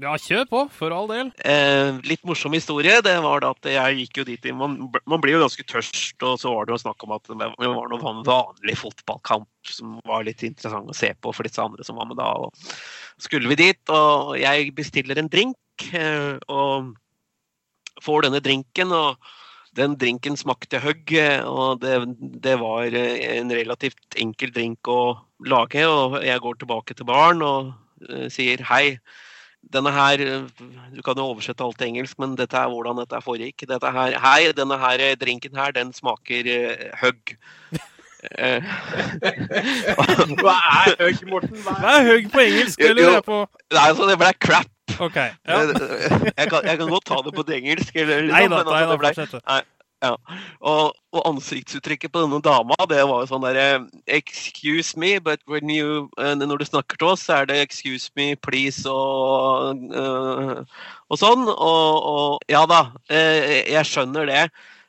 Ja, 0.02 0.16
kjør 0.18 0.48
på, 0.50 0.62
for 0.74 0.94
all 0.96 1.06
del. 1.12 1.30
Eh, 1.46 2.00
litt 2.10 2.24
morsom 2.26 2.56
historie. 2.58 2.96
det 3.06 3.14
var 3.22 3.44
da 3.44 3.52
at 3.54 3.68
Jeg 3.70 3.98
gikk 4.00 4.18
jo 4.18 4.26
dit 4.26 4.48
man, 4.58 4.90
man, 5.06 5.22
blir 5.22 5.38
jo 5.38 5.44
ganske 5.44 5.64
tørst, 5.70 6.18
og 6.26 6.40
så 6.42 6.50
var 6.50 6.66
det 6.66 6.74
jo 6.74 6.82
snakk 6.82 7.06
om 7.06 7.14
at 7.14 7.30
det 7.30 7.38
var 7.38 7.92
noen 7.92 8.24
vanlig 8.26 8.76
fotballkamp 8.80 9.48
som 9.70 10.00
var 10.10 10.26
litt 10.26 10.42
interessant 10.44 10.90
å 10.90 10.98
se 10.98 11.14
på 11.14 11.32
for 11.32 11.46
disse 11.46 11.62
andre 11.62 11.86
som 11.86 12.02
var 12.02 12.10
med 12.10 12.18
da. 12.18 12.32
og 12.34 12.58
skulle 13.22 13.50
vi 13.52 13.60
dit, 13.60 13.82
og 13.90 14.36
jeg 14.40 14.74
bestiller 14.76 15.20
en 15.20 15.32
drink. 15.32 15.58
Eh, 15.94 16.38
og 16.48 16.94
får 18.04 18.26
denne 18.26 18.42
drinken, 18.44 18.92
og 18.94 19.18
den 19.78 19.98
drinken 20.00 20.38
smakte 20.38 20.82
høgg. 20.84 21.14
Og 21.50 21.82
det, 21.82 21.98
det 22.44 22.58
var 22.62 22.94
en 22.94 23.54
relativt 23.54 24.18
enkel 24.22 24.54
drink 24.54 24.90
å 24.92 25.18
lage. 25.46 25.86
Og 25.88 26.20
jeg 26.24 26.44
går 26.44 26.60
tilbake 26.62 26.98
til 26.98 27.10
baren 27.10 27.42
og 27.46 27.74
sier 28.34 28.60
hei 28.68 28.98
denne 29.72 29.94
her 29.96 30.20
Du 30.92 30.98
kan 31.06 31.16
jo 31.16 31.30
oversette 31.32 31.64
alt 31.64 31.78
til 31.80 31.88
engelsk, 31.94 32.18
men 32.20 32.34
dette 32.36 32.58
er 32.60 32.68
hvordan 32.68 33.00
dette 33.00 33.22
foregikk. 33.24 33.64
Dette 33.70 33.94
her, 33.96 34.18
hei, 34.20 34.52
denne 34.52 34.76
her 34.82 35.04
drinken 35.16 35.56
her, 35.56 35.72
den 35.72 35.94
smaker 35.96 36.50
hugg. 37.00 37.38
Eh, 38.32 38.64
Hva 40.42 40.56
er 40.86 40.96
høgg, 41.02 41.24
Morten? 41.30 41.58
Hva 41.66 41.98
er 41.98 42.08
høgg 42.08 42.32
på 42.34 42.44
engelsk? 42.44 42.80
Jo, 42.80 42.94
Eller 42.94 43.18
jo. 43.18 43.22
på 43.28 43.42
Nei, 43.74 43.84
altså, 43.84 44.08
det 44.10 44.18
ble 44.22 44.32
crap. 44.40 44.70
OK. 45.00 45.16
Ja. 45.16 45.60
Jeg, 46.38 46.50
kan, 46.52 46.66
jeg 46.66 46.78
kan 46.80 46.90
godt 46.90 47.06
ta 47.10 47.22
det 47.26 47.34
på 47.36 47.46
det 47.48 47.60
engelsk. 47.62 47.96
Eller, 47.96 48.28
liksom, 48.28 48.36
Nei 48.36 48.44
da, 48.48 48.50
men 48.50 48.60
altså, 48.60 48.74
nei 48.74 48.84
da, 48.84 48.92
det 48.92 49.00
ble, 49.04 49.14
fortsett. 49.20 49.40
du. 49.42 49.70
Ja. 50.04 50.12
Og, 50.60 50.92
og 51.16 51.22
ansiktsuttrykket 51.30 52.12
på 52.12 52.26
denne 52.26 52.42
dama, 52.44 52.76
det 52.92 53.00
var 53.08 53.24
jo 53.24 53.30
sånn 53.30 53.46
derre 53.46 53.86
Excuse 54.12 55.00
me, 55.00 55.16
but 55.24 55.40
when 55.48 55.72
you 55.72 56.10
uh, 56.20 56.34
Når 56.36 56.60
du 56.60 56.66
snakker 56.68 57.00
til 57.00 57.14
oss, 57.14 57.24
så 57.30 57.40
er 57.40 57.48
det 57.48 57.62
excuse 57.64 58.12
me, 58.20 58.34
please 58.36 58.84
og 58.90 59.80
uh, 59.96 60.60
og 61.08 61.20
sånn. 61.20 61.48
Og, 61.48 62.10
og 62.12 62.52
ja 62.52 62.66
da, 62.70 62.84
uh, 63.14 63.42
jeg 63.70 63.88
skjønner 63.88 64.28
det. 64.28 64.44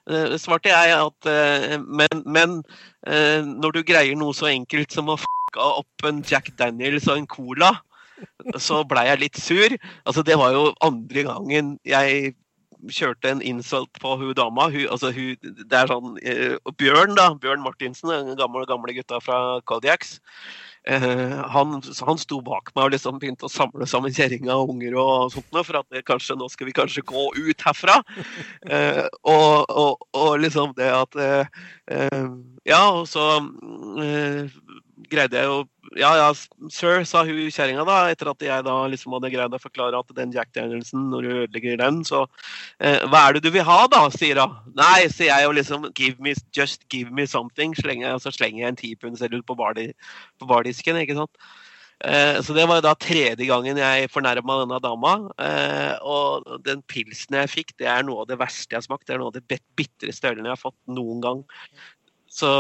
Eh, 0.05 0.35
svarte 0.37 0.69
jeg 0.69 0.93
at 0.93 1.29
eh, 1.31 1.79
Men, 1.81 2.23
men 2.29 2.59
eh, 3.09 3.41
når 3.41 3.79
du 3.79 3.81
greier 3.89 4.19
noe 4.21 4.37
så 4.37 4.51
enkelt 4.51 4.93
som 4.93 5.09
å 5.09 5.17
fucka 5.21 5.69
opp 5.81 6.05
en 6.05 6.21
Jack 6.29 6.51
Daniels 6.61 7.09
og 7.09 7.23
en 7.23 7.29
Cola, 7.31 7.73
så 8.61 8.83
blei 8.89 9.07
jeg 9.09 9.23
litt 9.23 9.41
sur. 9.41 9.77
Altså, 10.05 10.25
det 10.27 10.37
var 10.41 10.53
jo 10.53 10.67
andre 10.85 11.25
gangen 11.29 11.77
jeg 11.89 12.35
kjørte 12.93 13.31
en 13.33 13.41
insult 13.41 13.97
på 14.03 14.13
hun 14.21 14.35
dama. 14.37 14.69
Hun, 14.69 14.85
altså, 14.93 15.09
hun, 15.15 15.39
det 15.41 15.79
er 15.79 15.89
sånn 15.89 16.19
Bjørn, 16.77 17.17
da. 17.17 17.31
Bjørn 17.41 17.65
Martinsen, 17.65 18.13
den 18.13 18.37
gamle, 18.39 18.67
gamle 18.69 18.93
gutta 18.97 19.23
fra 19.25 19.41
Kodiaks. 19.65 20.19
Eh, 20.85 21.39
han, 21.55 21.79
han 22.07 22.19
sto 22.21 22.41
bak 22.45 22.69
meg 22.75 22.85
og 22.85 22.93
liksom 22.93 23.21
begynte 23.21 23.49
å 23.49 23.53
samle 23.53 23.87
sammen 23.89 24.13
kjerringa 24.13 24.53
og 24.53 24.75
unger 24.75 24.99
og 25.01 25.33
sånt 25.33 25.49
noe, 25.57 25.65
for 25.65 25.81
at 25.81 26.05
kanskje, 26.05 26.37
nå 26.37 26.49
skal 26.53 26.69
vi 26.69 26.77
kanskje 26.77 27.07
gå 27.09 27.29
ut 27.41 27.69
herfra. 27.69 28.01
Eh, 28.75 29.05
og, 29.29 29.69
og, 29.69 30.05
og 30.17 30.39
liksom 30.41 30.73
det 30.79 30.87
at 30.89 31.17
eh, 31.21 31.59
eh, 31.93 32.25
Ja, 32.67 32.81
og 32.97 33.05
så 33.11 33.25
eh, 34.01 34.49
greide 35.11 35.41
jeg 35.41 35.49
jo 35.51 35.63
ja, 35.99 36.11
ja, 36.19 36.29
sir, 36.73 37.05
sa 37.07 37.23
hun 37.27 37.51
kjerringa 37.53 37.85
da, 37.87 37.99
etter 38.11 38.31
at 38.31 38.43
jeg 38.43 38.65
da 38.67 38.77
liksom 38.91 39.15
hadde 39.15 39.31
greid 39.35 39.55
å 39.55 39.61
forklare 39.61 39.99
at 40.01 40.15
den 40.17 40.33
Jack 40.35 40.51
Danielsen, 40.57 41.11
når 41.13 41.27
du 41.27 41.31
ødelegger 41.35 41.77
den, 41.79 42.01
så 42.09 42.25
eh, 42.81 43.05
Hva 43.11 43.27
er 43.29 43.37
det 43.37 43.45
du 43.45 43.51
vil 43.55 43.67
ha, 43.69 43.85
da? 43.91 44.07
sier 44.15 44.41
hun. 44.41 44.57
Nei, 44.79 45.07
sier 45.13 45.31
jeg 45.31 45.51
og 45.51 45.55
liksom 45.59 45.87
give 45.95 46.19
me, 46.25 46.35
Just 46.57 46.89
give 46.91 47.15
me 47.15 47.29
something. 47.31 47.77
Slenger, 47.79 48.17
så 48.23 48.33
slenger 48.35 48.65
jeg 48.65 48.73
en 48.73 48.81
tipundseddel 48.81 49.45
på, 49.47 49.57
bardi, 49.59 49.91
på 50.41 50.51
bardisken, 50.51 50.99
ikke 51.03 51.19
sant. 51.21 51.47
Eh, 52.05 52.41
så 52.43 52.57
det 52.57 52.67
var 52.69 52.81
jo 52.81 52.87
da 52.89 52.95
tredje 52.99 53.47
gangen 53.49 53.79
jeg 53.81 54.11
fornærma 54.13 54.61
denne 54.65 54.81
dama. 54.83 55.15
Eh, 55.41 55.95
og 56.03 56.49
den 56.67 56.83
pilsen 56.91 57.39
jeg 57.39 57.53
fikk, 57.53 57.75
det 57.81 57.89
er 57.91 58.05
noe 58.07 58.25
av 58.25 58.31
det 58.33 58.41
verste 58.41 58.75
jeg 58.75 58.83
har 58.83 58.89
smakt. 58.89 59.07
Det 59.07 59.17
er 59.17 59.23
noe 59.23 59.33
av 59.33 59.39
det 59.39 59.61
bitreste 59.79 60.33
ølen 60.33 60.49
jeg 60.49 60.57
har 60.57 60.65
fått 60.65 60.81
noen 60.91 61.23
gang. 61.25 61.45
Så 62.35 62.51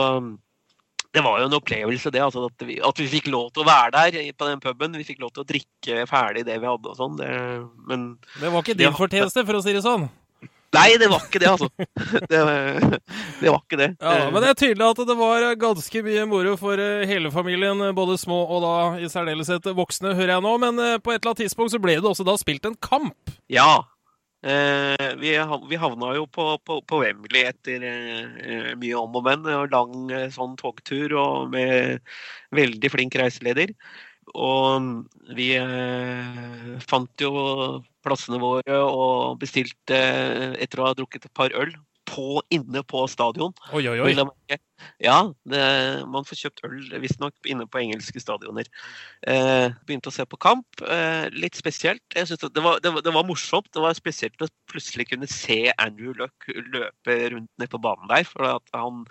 det 1.14 1.22
var 1.22 1.38
jo 1.40 1.46
en 1.46 1.54
opplevelse, 1.60 2.10
det. 2.10 2.20
Altså, 2.24 2.48
at, 2.50 2.64
vi, 2.66 2.80
at 2.82 2.98
vi 2.98 3.06
fikk 3.12 3.28
lov 3.30 3.52
til 3.54 3.62
å 3.62 3.68
være 3.68 3.94
der 4.10 4.32
på 4.34 4.48
den 4.50 4.60
puben. 4.64 4.96
Vi 4.98 5.06
fikk 5.06 5.22
lov 5.22 5.30
til 5.36 5.44
å 5.44 5.48
drikke 5.48 6.02
ferdig 6.10 6.42
det 6.48 6.58
vi 6.58 6.66
hadde 6.66 6.90
og 6.90 6.98
sånn. 6.98 7.16
det- 7.20 7.62
Men 7.86 8.18
Det 8.40 8.50
var 8.52 8.62
ikke 8.62 8.76
din 8.76 8.92
fortjeneste, 8.98 9.46
for 9.46 9.54
å 9.60 9.62
si 9.62 9.72
det 9.72 9.82
sånn. 9.86 10.08
nei, 10.74 10.96
det 10.98 11.06
var 11.08 11.20
ikke 11.22 11.38
det, 11.38 11.46
altså. 11.52 11.68
Det, 12.30 12.40
det 13.40 13.50
var 13.50 13.60
ikke 13.62 13.78
det. 13.78 13.88
Ja, 14.02 14.30
Men 14.34 14.42
det 14.42 14.48
er 14.50 14.58
tydelig 14.58 14.90
at 14.90 15.06
det 15.06 15.16
var 15.16 15.54
ganske 15.54 16.02
mye 16.02 16.26
moro 16.26 16.56
for 16.58 16.74
eh, 16.82 17.06
hele 17.06 17.30
familien, 17.30 17.78
både 17.94 18.18
små 18.18 18.40
og 18.50 18.62
da 18.66 18.74
i 18.98 19.06
særdeleshet 19.06 19.70
voksne, 19.76 20.16
hører 20.18 20.34
jeg 20.34 20.42
nå. 20.42 20.58
Men 20.58 20.78
eh, 20.82 20.98
på 20.98 21.14
et 21.14 21.20
eller 21.22 21.30
annet 21.30 21.44
tidspunkt 21.46 21.70
så 21.70 21.78
ble 21.80 21.94
det 22.00 22.10
også 22.10 22.26
da 22.26 22.34
spilt 22.40 22.66
en 22.66 22.74
kamp. 22.82 23.14
Ja. 23.48 23.84
Eh, 24.44 25.14
vi, 25.16 25.30
havna 25.80 26.10
jo 26.18 26.26
på, 26.28 26.44
på, 26.68 26.80
på 26.84 26.98
Wembley 27.00 27.46
etter 27.48 27.84
eh, 27.88 28.72
mye 28.76 28.98
om 29.00 29.16
og 29.16 29.24
men. 29.24 29.46
Og 29.48 29.72
lang 29.72 30.10
eh, 30.12 30.26
sånn 30.34 30.58
togtur 30.60 31.16
og 31.20 31.54
med 31.54 32.02
veldig 32.56 32.90
flink 32.92 33.16
reiseleder. 33.20 33.72
Og 34.36 35.32
vi 35.36 35.50
eh, 35.56 36.76
fant 36.84 37.24
jo 37.24 37.32
plassene 38.04 38.40
våre 38.42 38.82
og 38.84 39.40
bestilte 39.40 39.96
eh, 39.96 40.52
etter 40.64 40.82
å 40.82 40.90
ha 40.90 40.94
drukket 40.98 41.28
et 41.28 41.36
par 41.36 41.56
øl 41.56 41.72
på, 42.14 42.38
inne 42.54 42.82
på 42.86 43.04
stadion. 43.10 43.52
Oi, 43.74 43.82
oi, 43.90 43.98
oi. 44.04 44.58
Ja, 45.02 45.16
det, 45.48 45.62
man 46.10 46.26
får 46.26 46.38
kjøpt 46.44 46.62
øl 46.66 46.94
visstnok 47.02 47.48
inne 47.50 47.66
på 47.70 47.80
engelske 47.80 48.20
stadioner. 48.22 48.68
Eh, 49.26 49.74
begynte 49.88 50.12
å 50.12 50.14
se 50.14 50.26
på 50.28 50.38
kamp. 50.40 50.82
Eh, 50.86 51.26
litt 51.34 51.58
spesielt. 51.58 52.02
Jeg 52.14 52.28
synes 52.30 52.44
det, 52.44 52.64
var, 52.64 52.80
det, 52.84 52.92
var, 52.94 53.04
det 53.06 53.14
var 53.16 53.26
morsomt. 53.26 53.70
Det 53.74 53.82
var 53.82 53.96
spesielt 53.98 54.44
å 54.44 54.50
plutselig 54.70 55.08
kunne 55.10 55.30
se 55.30 55.60
Andrew 55.74 56.14
Luck 56.18 56.48
løpe 56.54 57.18
rundt 57.34 57.50
ned 57.60 57.72
på 57.72 57.82
banen 57.82 58.10
der. 58.12 58.26
For 58.28 58.46
at 58.54 58.76
han 58.76 59.04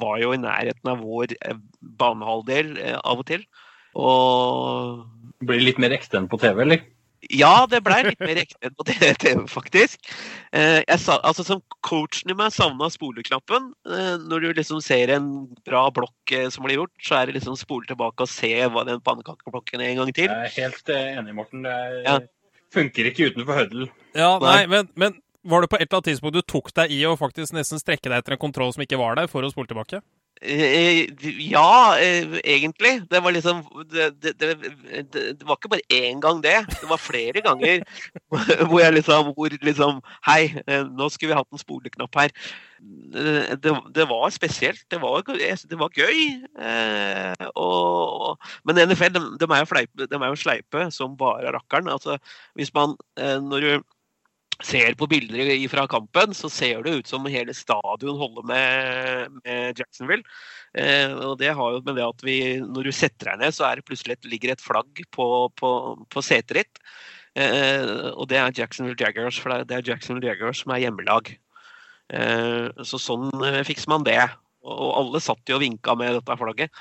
var 0.00 0.20
jo 0.22 0.34
i 0.34 0.42
nærheten 0.42 0.92
av 0.94 1.02
vår 1.04 1.36
eh, 1.40 1.58
banehalvdel 2.00 2.76
eh, 2.84 3.00
av 3.02 3.24
og 3.24 3.28
til. 3.32 3.44
Og 3.98 5.04
Blir 5.48 5.64
litt 5.64 5.82
mer 5.82 5.94
ekte 5.96 6.20
enn 6.20 6.30
på 6.30 6.40
TV, 6.40 6.64
eller? 6.64 6.86
Ja, 7.34 7.66
det 7.66 7.80
blei 7.82 7.98
litt 8.06 8.20
mer 8.22 8.38
ekte 8.44 8.68
enn 8.68 8.74
på 8.78 8.84
TV, 8.86 9.42
faktisk. 9.50 9.98
Eh, 10.54 10.80
jeg 10.86 11.00
sa, 11.02 11.16
altså 11.26 11.44
Som 11.46 11.62
coachen 11.84 12.30
i 12.30 12.36
meg 12.38 12.52
savna 12.54 12.86
spoleknappen. 12.92 13.72
Eh, 13.90 14.14
når 14.22 14.44
du 14.44 14.48
liksom 14.60 14.80
ser 14.84 15.10
en 15.16 15.28
bra 15.66 15.88
blokk 15.94 16.32
eh, 16.36 16.48
som 16.54 16.64
blir 16.66 16.78
gjort, 16.82 16.94
så 17.02 17.18
er 17.18 17.26
det 17.30 17.38
liksom 17.40 17.56
spole 17.58 17.88
tilbake 17.90 18.22
og 18.26 18.30
se 18.30 18.52
hva 18.70 18.84
den 18.88 19.00
pannekakeblokken 19.04 19.82
er 19.82 19.92
en 19.92 20.02
gang 20.04 20.12
til. 20.14 20.30
Jeg 20.30 20.52
er 20.52 20.58
helt 20.68 20.92
enig, 20.94 21.34
Morten. 21.34 21.64
Det 21.66 21.72
er, 21.74 22.02
Ja. 22.06 22.18
funker 22.74 23.10
ikke 23.10 23.30
utenfor 23.32 23.62
høddel. 23.62 23.88
Ja, 24.14 24.38
Nei. 24.42 24.66
men, 24.70 24.88
men 24.94 25.18
var 25.48 25.62
det 25.64 25.70
på 25.72 25.78
et 25.78 25.86
eller 25.88 25.98
annet 25.98 26.10
tidspunkt 26.12 26.34
du 26.36 26.42
tok 26.42 26.72
deg 26.76 26.90
i 26.92 27.02
å 27.08 27.16
faktisk 27.18 27.54
nesten 27.56 27.80
strekke 27.80 28.10
deg 28.10 28.18
etter 28.20 28.34
en 28.36 28.42
kontroll 28.42 28.72
som 28.74 28.82
ikke 28.84 28.98
var 29.00 29.16
der, 29.16 29.26
for 29.30 29.42
å 29.42 29.50
spole 29.52 29.70
tilbake? 29.70 30.02
Eh, 30.42 31.06
ja, 31.50 31.98
eh, 31.98 32.38
egentlig. 32.44 33.02
Det 33.10 33.22
var 33.22 33.34
liksom 33.34 33.62
det, 33.90 34.22
det, 34.22 34.34
det, 34.40 34.54
det, 35.12 35.46
var 35.46 35.58
ikke 35.58 35.72
bare 35.72 35.92
én 35.92 36.20
gang, 36.20 36.42
det. 36.42 36.62
Det 36.80 36.88
var 36.88 37.00
flere 37.02 37.42
ganger 37.42 37.82
hvor 38.68 38.80
jeg 38.80 38.94
liksom, 38.94 39.32
hvor 39.34 39.58
liksom 39.62 40.00
Hei, 40.26 40.54
eh, 40.66 40.84
nå 40.86 41.08
skulle 41.10 41.32
vi 41.32 41.38
hatt 41.38 41.52
en 41.52 41.62
spoleknapp 41.62 42.14
her. 42.20 42.34
Eh, 43.14 43.56
Det, 43.94 44.08
var 44.08 44.30
spesielt. 44.30 44.84
Det 44.90 45.00
var, 45.02 45.22
var 45.78 45.90
gøy. 45.98 46.18
Eh, 46.62 47.46
og, 47.56 48.38
men 48.64 48.88
NFL 48.88 49.14
de, 49.14 49.46
er 49.50 49.64
jo 49.64 50.06
de 50.06 50.16
er 50.22 50.28
jo 50.28 50.38
sleipe 50.38 50.90
som 50.94 51.16
bare 51.18 51.52
rakkeren. 51.52 51.88
Altså, 51.88 52.18
hvis 52.54 52.74
man, 52.74 52.96
eh, 53.18 53.40
når 53.42 53.60
du 53.60 53.82
ser 54.64 54.96
på 54.98 55.06
bilder 55.10 55.60
fra 55.70 55.84
kampen, 55.90 56.34
så 56.34 56.50
ser 56.50 56.82
det 56.82 56.94
ut 56.98 57.10
som 57.10 57.26
hele 57.30 57.54
stadion 57.54 58.18
holder 58.18 58.46
med, 58.48 59.36
med 59.44 59.78
Jacksonville. 59.78 60.24
Eh, 60.74 61.14
og 61.14 61.38
det 61.38 61.52
har 61.54 61.76
jo 61.76 61.82
med 61.86 61.98
det 61.98 62.06
at 62.06 62.24
vi, 62.26 62.38
når 62.64 62.88
du 62.88 62.92
setter 62.94 63.32
deg 63.32 63.44
ned, 63.44 63.54
så 63.54 63.68
er 63.68 63.78
det 63.78 63.86
plutselig 63.88 64.18
ligger 64.26 64.54
et 64.54 64.64
flagg 64.64 65.04
på, 65.14 65.28
på, 65.58 65.70
på 66.10 66.24
setet 66.26 66.58
ditt. 66.58 66.82
Eh, 67.38 68.10
og 68.14 68.26
det 68.30 68.40
er 68.40 68.56
Jacksonville 68.56 68.98
Jaggers, 68.98 69.38
for 69.38 69.62
det 69.62 69.76
er 69.76 69.86
Jacksonville 69.92 70.32
Jaggers 70.32 70.64
som 70.64 70.74
er 70.74 70.82
hjemmelag. 70.86 71.30
Eh, 72.08 72.68
så 72.82 73.00
sånn 73.00 73.30
eh, 73.44 73.62
fikser 73.68 73.92
man 73.92 74.06
det. 74.06 74.20
Og 74.68 74.90
alle 74.98 75.20
satt 75.22 75.48
jo 75.48 75.56
og 75.56 75.62
vinka 75.62 75.94
med 75.96 76.18
dette 76.18 76.34
flagget. 76.36 76.72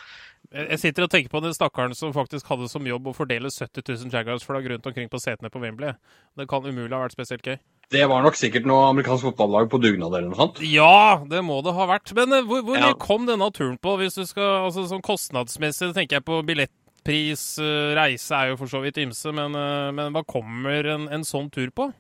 Jeg 0.54 0.80
sitter 0.80 1.04
og 1.04 1.10
tenker 1.12 1.30
på 1.34 1.42
den 1.44 1.52
stakkaren 1.54 1.92
som 1.98 2.14
faktisk 2.16 2.48
hadde 2.48 2.70
som 2.72 2.86
jobb 2.88 3.10
å 3.10 3.14
fordele 3.16 3.50
70 3.52 3.84
000 3.84 4.14
Jaguars-flagg 4.14 4.70
rundt 4.72 4.86
omkring 4.88 5.10
på 5.12 5.20
setene 5.20 5.50
på 5.52 5.60
Wembley. 5.60 5.92
Det 6.40 6.48
kan 6.48 6.64
umulig 6.64 6.94
ha 6.96 7.02
vært 7.04 7.18
spesielt 7.18 7.44
gøy. 7.44 7.58
Det 7.92 8.06
var 8.08 8.24
nok 8.24 8.36
sikkert 8.40 8.66
noe 8.68 8.86
amerikansk 8.94 9.28
fotballag 9.28 9.68
på 9.72 9.80
dugnad 9.84 10.12
eller 10.16 10.30
noe 10.32 10.40
sånt. 10.40 10.62
Ja, 10.64 11.20
det 11.28 11.44
må 11.44 11.60
det 11.64 11.76
ha 11.76 11.86
vært. 11.92 12.14
Men 12.16 12.32
eh, 12.34 12.48
hvor, 12.48 12.64
hvor 12.64 12.80
Ja. 12.80 12.94
kom 13.00 13.28
denne 13.28 13.52
turen 13.52 13.78
på? 13.78 13.98
Hvis 14.00 14.16
du 14.16 14.26
skal, 14.26 14.66
altså 14.70 14.88
Sånn 14.88 15.04
kostnadsmessig 15.04 15.94
tenker 15.96 16.22
jeg 16.22 16.26
på 16.28 16.40
billettpris, 16.48 17.46
eh, 17.60 17.92
reise 18.00 18.32
er 18.40 18.54
jo 18.54 18.58
for 18.64 18.72
så 18.72 18.82
vidt 18.84 19.00
ymse, 19.04 19.32
men, 19.36 19.56
eh, 19.56 19.92
men 20.00 20.16
hva 20.16 20.24
kommer 20.28 20.88
en, 20.96 21.10
en 21.12 21.24
sånn 21.28 21.52
tur 21.52 21.72
på? 21.76 21.92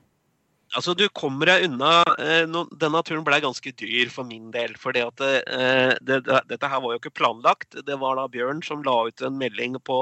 Altså, 0.77 0.93
du 0.93 1.07
kommer 1.17 1.49
deg 1.49 1.63
unna 1.65 2.03
eh, 2.21 2.43
Denne 2.77 3.01
turen 3.05 3.23
ble 3.25 3.39
ganske 3.41 3.71
dyr 3.79 4.11
for 4.13 4.27
min 4.29 4.51
del. 4.53 4.75
For 4.77 4.93
det, 4.93 5.07
eh, 5.25 5.95
det, 6.05 6.19
det, 6.27 6.41
dette 6.51 6.69
her 6.69 6.83
var 6.83 6.93
jo 6.93 7.01
ikke 7.01 7.15
planlagt. 7.17 7.79
Det 7.87 7.97
var 7.97 8.19
da 8.19 8.27
Bjørn 8.29 8.61
som 8.65 8.83
la 8.85 8.95
ut 9.09 9.23
en 9.25 9.39
melding 9.41 9.79
på 9.87 9.97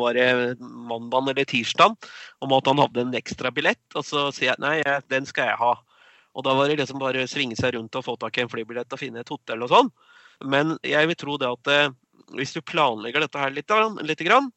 var 0.00 0.14
det 0.14 0.56
mandag 0.60 1.32
eller 1.32 1.48
tirsdag 1.50 1.96
om 2.44 2.54
at 2.54 2.70
han 2.70 2.82
hadde 2.84 3.02
en 3.02 3.18
ekstra 3.18 3.50
billett. 3.54 3.82
Og 3.98 4.06
så 4.06 4.28
sier 4.34 4.52
jeg 4.52 4.62
nei, 4.62 4.78
den 5.10 5.26
skal 5.26 5.50
jeg 5.50 5.62
ha. 5.64 5.74
Og 6.38 6.46
da 6.46 6.54
var 6.54 6.70
det 6.70 6.78
liksom 6.78 7.02
bare 7.02 7.24
å 7.24 7.30
svinge 7.30 7.58
seg 7.58 7.74
rundt 7.74 7.98
og 7.98 8.06
få 8.06 8.14
tak 8.20 8.38
i 8.38 8.44
en 8.44 8.52
flybillett 8.52 8.94
og 8.94 9.02
finne 9.02 9.24
et 9.24 9.32
hotell 9.32 9.66
og 9.66 9.74
sånn. 9.74 9.90
Men 10.46 10.76
jeg 10.86 11.10
vil 11.10 11.18
tro 11.18 11.36
det 11.40 11.50
at 11.50 11.70
eh, 11.74 11.92
hvis 12.38 12.54
du 12.54 12.62
planlegger 12.62 13.24
dette 13.24 13.42
her 13.42 13.52
litt, 13.52 14.22
grann, 14.24 14.50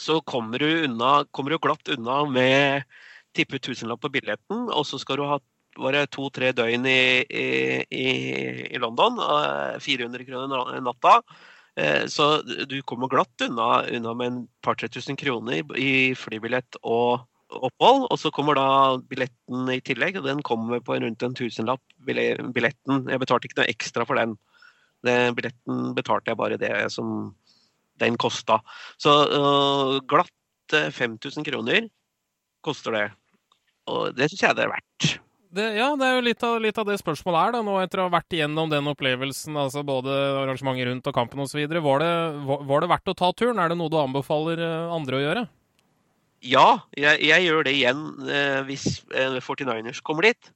så 0.00 0.20
kommer 0.24 0.62
du, 0.62 0.86
unna, 0.86 1.22
kommer 1.30 1.52
du 1.52 1.60
glatt 1.60 1.92
unna 1.92 2.22
med 2.24 2.88
tippe 3.36 3.60
tusenlapp 3.62 4.02
på 4.02 4.12
billetten, 4.12 4.68
og 4.70 4.84
så 4.88 5.00
skal 5.00 5.20
du 5.20 5.26
ha 5.28 5.40
var 5.80 5.96
to-tre 6.12 6.52
døgn 6.52 6.86
i, 6.86 7.24
i, 7.24 8.06
i, 8.68 8.78
London. 8.78 9.18
eh, 9.18 9.78
400 9.80 10.24
kroner 10.28 10.48
na- 10.52 10.80
natta. 10.80 11.22
Eh, 11.76 12.06
så 12.06 12.42
du 12.68 12.82
kommer 12.82 13.08
glatt 13.08 13.40
unna, 13.40 13.82
unna 13.88 14.14
med 14.14 14.26
en 14.26 14.48
par-tre 14.62 14.88
tusen 14.88 15.16
kroner 15.16 15.62
i 15.78 16.14
flybillett 16.14 16.76
og 16.82 17.24
opphold. 17.48 18.08
Og 18.10 18.18
så 18.20 18.30
kommer 18.30 18.58
da 18.58 18.98
billetten 19.08 19.70
i 19.72 19.80
tillegg, 19.80 20.18
og 20.20 20.28
den 20.28 20.42
kommer 20.42 20.80
på 20.80 20.98
rundt 21.00 21.22
en 21.22 21.34
tusenlapp. 21.34 21.82
Billetten. 22.04 23.06
Jeg 23.08 23.22
betalte 23.22 23.48
ikke 23.48 23.62
noe 23.62 23.72
ekstra 23.72 24.06
for 24.08 24.20
den. 24.20 24.36
Den 25.02 25.34
billetten 25.34 25.94
betalte 25.96 26.30
jeg 26.30 26.38
bare 26.38 26.60
det 26.60 26.92
som 26.92 27.32
den 27.98 28.16
kosta. 28.20 28.60
Så 29.00 29.10
uh, 29.32 29.98
glatt 30.08 30.30
5000 30.72 31.44
kroner 31.44 31.88
koster 32.64 32.94
det. 32.94 33.08
Og 33.90 34.14
det 34.16 34.30
syns 34.30 34.44
jeg 34.46 34.58
det 34.58 34.66
er 34.66 34.72
verdt. 34.72 35.12
Det, 35.52 35.64
ja, 35.76 35.90
det 36.00 36.06
er 36.06 36.14
jo 36.16 36.24
litt 36.24 36.44
av, 36.48 36.54
litt 36.64 36.78
av, 36.80 36.86
det 36.88 36.94
spørsmålet 36.96 37.38
er, 37.42 37.50
da, 37.52 37.58
nå 37.66 37.74
etter 37.82 38.00
å 38.00 38.06
ha 38.06 38.14
vært 38.14 38.32
igjennom 38.32 38.70
den 38.72 38.86
opplevelsen, 38.88 39.58
altså 39.60 39.82
både 39.84 40.14
arrangementet 40.40 40.88
rundt 40.88 41.10
og 41.10 41.16
kampen 41.18 41.42
osv. 41.44 41.60
Var, 41.68 42.04
det, 42.04 42.12
var, 42.48 42.78
det 42.80 42.88
verdt 42.94 43.12
å 43.12 43.16
ta 43.18 43.28
turen? 43.36 43.60
Er 43.60 43.68
det 43.68 43.76
noe 43.76 43.92
du 43.92 43.98
anbefaler 44.00 44.62
eh, 44.64 44.94
andre 44.96 45.18
å 45.18 45.22
gjøre? 45.26 45.44
Ja, 46.42 46.66
jeg, 46.96 47.20
jeg 47.28 47.46
gjør 47.46 47.68
det 47.68 47.76
igjen 47.76 48.00
eh, 48.24 48.62
hvis 48.66 48.86
eh, 49.12 49.36
49ers 49.44 50.00
kommer 50.06 50.30
dit. 50.30 50.52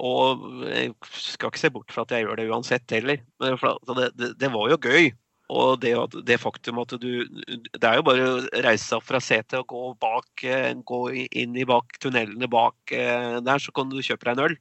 Og 0.00 0.64
jeg 0.64 0.94
skal 1.12 1.52
ikke 1.52 1.60
se 1.60 1.72
bort 1.74 1.92
fra 1.92 2.06
at 2.06 2.14
jeg 2.16 2.24
gjør 2.24 2.40
det 2.40 2.48
uansett 2.48 2.96
heller. 2.96 3.20
For 3.60 3.76
det, 3.98 4.08
det, 4.16 4.32
det 4.40 4.50
var 4.54 4.72
jo 4.72 4.80
gøy. 4.80 5.10
Og 5.50 5.80
det, 5.82 5.92
det, 6.28 6.38
faktum 6.38 6.78
at 6.82 6.94
du 7.02 7.26
Det 7.26 7.86
er 7.86 7.98
jo 7.98 8.06
bare 8.06 8.26
å 8.28 8.40
reise 8.62 8.84
seg 8.84 9.00
opp 9.00 9.08
fra 9.08 9.20
setet 9.24 9.58
og 9.58 9.72
gå 9.72 9.84
bak, 10.02 10.44
eh, 10.46 10.70
gå 10.86 11.00
inn 11.26 11.56
i 11.58 11.66
bak 11.68 11.98
tunnelene 12.02 12.48
bak 12.50 12.94
eh, 12.94 13.38
der, 13.42 13.62
så 13.62 13.74
kan 13.74 13.90
du 13.90 13.98
kjøpe 13.98 14.28
deg 14.28 14.36
en 14.36 14.44
øl. 14.46 14.58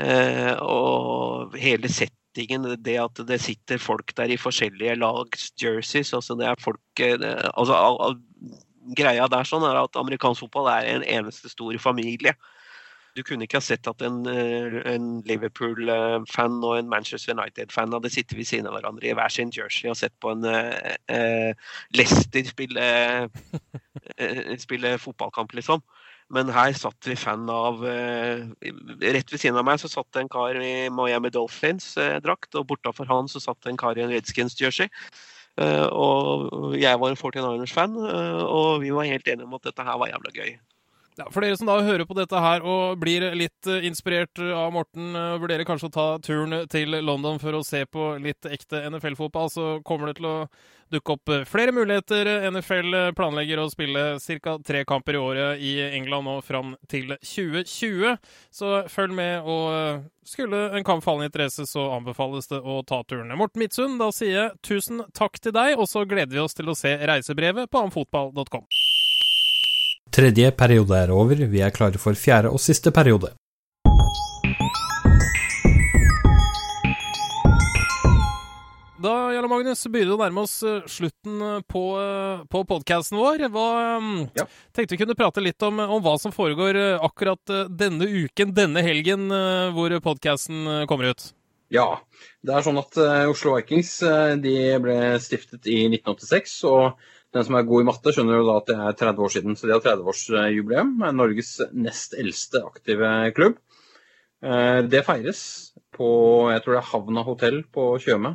Eh, 0.00 0.54
og 0.64 1.54
hele 1.58 1.90
settingen, 1.90 2.66
det 2.82 2.96
at 3.02 3.22
det 3.26 3.40
sitter 3.42 3.82
folk 3.82 4.14
der 4.18 4.32
i 4.34 4.38
forskjellige 4.40 4.98
lags 5.00 5.48
jerseys 5.58 6.12
altså 6.14 6.36
det 6.38 6.46
er 6.46 6.60
folk 6.62 7.02
altså, 7.02 8.14
Greia 8.96 9.26
der 9.30 9.48
sånn 9.48 9.66
er 9.66 9.80
at 9.82 9.98
amerikansk 9.98 10.46
fotball 10.46 10.70
er 10.72 10.86
en 10.94 11.04
eneste 11.04 11.50
stor 11.52 11.74
familie. 11.82 12.34
Du 13.16 13.22
kunne 13.26 13.46
ikke 13.46 13.58
ha 13.58 13.64
sett 13.64 13.88
at 13.90 14.02
en, 14.06 14.20
eh, 14.30 14.76
en 14.86 15.06
Liverpool-fan 15.26 16.58
og 16.62 16.76
en 16.78 16.90
Manchester 16.90 17.34
United-fan 17.34 17.92
hadde 17.96 18.12
sittet 18.12 18.36
ved 18.38 18.46
siden 18.46 18.68
av 18.70 18.76
hverandre 18.76 19.10
i 19.10 19.14
hver 19.18 19.32
sin 19.34 19.50
jersey 19.54 19.90
og 19.90 19.98
sett 19.98 20.14
på 20.22 20.30
en 20.30 20.46
uh, 20.46 21.50
Leicester 21.98 22.46
spille, 22.46 22.86
spille, 24.62 24.94
fotballkamp, 25.02 25.56
liksom. 25.58 25.82
Men 26.30 26.52
her 26.54 26.70
satt 26.78 27.08
vi 27.10 27.16
fan 27.18 27.48
av 27.50 27.82
Rett 27.82 29.32
ved 29.32 29.40
siden 29.40 29.58
av 29.58 29.66
meg 29.66 29.80
så 29.82 29.90
satt 29.90 30.06
det 30.14 30.22
en 30.22 30.30
kar 30.30 30.54
i 30.62 30.86
Miami 30.94 31.32
Dolphins-drakt, 31.34 32.54
og 32.54 32.68
bortafor 32.70 33.10
han 33.10 33.26
så 33.26 33.42
satt 33.42 33.58
det 33.64 33.72
en 33.72 33.80
kar 33.80 33.98
i 33.98 34.04
en 34.06 34.14
Redskins-jersey. 34.14 34.86
og 35.58 36.76
jeg 36.78 37.00
var 37.02 37.10
en 37.10 37.18
49ers-fan, 37.18 37.98
og 38.46 38.84
vi 38.86 38.94
var 38.94 39.10
helt 39.10 39.26
enige 39.26 39.50
om 39.50 39.58
at 39.58 39.66
dette 39.66 39.90
her 39.90 39.98
var 39.98 40.14
jævla 40.14 40.38
gøy. 40.38 40.54
Ja, 41.20 41.26
For 41.28 41.44
dere 41.44 41.56
som 41.60 41.68
da 41.68 41.74
hører 41.84 42.06
på 42.08 42.16
dette 42.16 42.40
her 42.40 42.62
og 42.64 42.96
blir 43.02 43.26
litt 43.36 43.68
eh, 43.68 43.84
inspirert 43.84 44.40
av 44.40 44.70
Morten, 44.72 45.10
uh, 45.12 45.36
vurderer 45.36 45.66
kanskje 45.68 45.90
å 45.90 45.92
ta 45.92 46.04
turen 46.24 46.62
til 46.72 46.96
London 47.04 47.36
for 47.42 47.58
å 47.58 47.64
se 47.66 47.82
på 47.84 48.14
litt 48.24 48.46
ekte 48.48 48.80
NFL-fotball, 48.88 49.50
så 49.52 49.64
kommer 49.84 50.08
det 50.08 50.14
til 50.16 50.28
å 50.30 50.36
dukke 50.94 51.12
opp 51.18 51.32
eh, 51.34 51.42
flere 51.44 51.74
muligheter. 51.76 52.30
NFL 52.48 52.96
planlegger 53.18 53.60
å 53.60 53.66
spille 53.68 54.04
ca. 54.40 54.54
tre 54.64 54.80
kamper 54.88 55.18
i 55.18 55.20
året 55.20 55.60
i 55.60 55.74
England 55.90 56.24
nå 56.30 56.38
fram 56.46 56.72
til 56.88 57.12
2020. 57.18 58.16
Så 58.56 58.72
følg 58.88 59.12
med, 59.20 59.44
og 59.44 60.08
skulle 60.24 60.70
en 60.72 60.88
kamp 60.88 61.04
falle 61.04 61.26
i 61.26 61.28
interesse, 61.28 61.68
så 61.68 61.90
anbefales 61.98 62.48
det 62.48 62.62
å 62.64 62.80
ta 62.80 63.02
turen. 63.04 63.36
Morten 63.36 63.60
Midtsund, 63.60 64.00
da 64.00 64.08
sier 64.08 64.38
jeg 64.38 64.56
tusen 64.72 65.04
takk 65.12 65.36
til 65.36 65.52
deg, 65.52 65.76
og 65.76 65.84
så 65.90 66.06
gleder 66.08 66.32
vi 66.32 66.42
oss 66.46 66.56
til 66.56 66.72
å 66.72 66.78
se 66.78 66.96
reisebrevet 67.12 67.68
på 67.68 67.84
amfotball.com. 67.90 68.64
Tredje 70.10 70.48
periode 70.58 70.96
er 70.98 71.10
over, 71.14 71.38
vi 71.46 71.60
er 71.62 71.70
klare 71.70 71.98
for 72.02 72.18
fjerde 72.18 72.50
og 72.50 72.58
siste 72.58 72.90
periode. 72.90 73.30
Da 79.00 79.12
Jarle 79.30 79.48
Magnus, 79.48 79.84
begynner 79.86 80.16
å 80.16 80.20
nærme 80.20 80.42
oss 80.42 80.56
eh, 80.66 80.82
slutten 80.90 81.38
eh, 81.46 81.60
på, 81.62 81.84
eh, 82.02 82.42
på 82.50 82.64
podkasten 82.68 83.20
vår. 83.20 83.46
Hva, 83.54 83.68
ja. 84.34 84.48
Tenkte 84.74 84.96
vi 84.96 85.00
kunne 85.04 85.16
prate 85.16 85.44
litt 85.44 85.62
om, 85.62 85.78
om, 85.78 86.02
hva 86.02 86.16
som 86.18 86.34
foregår 86.34 86.80
akkurat 86.98 87.54
denne 87.70 88.10
uken, 88.10 88.50
denne 88.56 88.82
helgen, 88.82 89.30
hvor 89.76 89.94
podkasten 90.02 90.88
kommer 90.90 91.14
ut. 91.14 91.30
Ja. 91.70 91.86
Det 92.42 92.56
er 92.56 92.66
sånn 92.66 92.82
at 92.82 92.98
Oslo 93.30 93.54
Vikings 93.60 93.94
de 94.42 94.58
ble 94.82 94.98
stiftet 95.22 95.70
i 95.70 95.84
1986. 95.86 96.58
og 96.66 96.98
den 97.34 97.46
som 97.46 97.56
er 97.56 97.66
god 97.66 97.84
i 97.84 97.86
matte, 97.86 98.12
skjønner 98.14 98.40
jo 98.40 98.46
da 98.48 98.56
at 98.58 98.70
det 98.70 98.76
er 98.76 98.96
30 99.04 99.24
år 99.26 99.32
siden. 99.34 99.56
Så 99.58 99.68
de 99.68 99.74
har 99.76 99.82
30-årsjubileum. 99.84 100.96
Norges 101.14 101.52
nest 101.78 102.16
eldste 102.18 102.64
aktive 102.66 103.10
klubb. 103.36 103.60
Eh, 104.42 104.80
det 104.88 105.04
feires 105.04 105.42
på 105.94 106.08
jeg 106.48 106.62
tror 106.64 106.74
det 106.74 106.80
er 106.80 106.88
Havna 106.88 107.24
hotell 107.26 107.58
på 107.68 107.90
Tjøme 108.00 108.32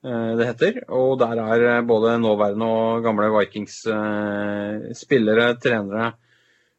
eh, 0.00 0.32
det 0.40 0.48
heter. 0.48 0.80
Og 0.96 1.18
der 1.20 1.42
er 1.44 1.86
både 1.86 2.16
nåværende 2.22 2.66
og 2.66 3.04
gamle 3.04 3.30
Vikings 3.36 3.82
eh, 3.92 4.90
spillere, 4.96 5.52
trenere, 5.62 6.14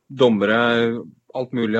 dommere, 0.10 0.60
alt 1.32 1.54
mulig 1.56 1.80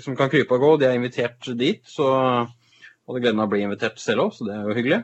som 0.00 0.16
kan 0.16 0.30
krype 0.32 0.56
og 0.56 0.64
gå. 0.64 0.72
De 0.80 0.88
er 0.88 0.96
invitert 0.96 1.50
dit. 1.58 1.82
Så 1.84 2.08
hadde 2.08 3.20
gleden 3.20 3.42
av 3.42 3.50
å 3.50 3.52
bli 3.52 3.66
invitert 3.66 4.00
selv 4.00 4.28
òg, 4.28 4.36
så 4.36 4.48
det 4.48 4.56
er 4.56 4.64
jo 4.64 4.76
hyggelig. 4.78 5.02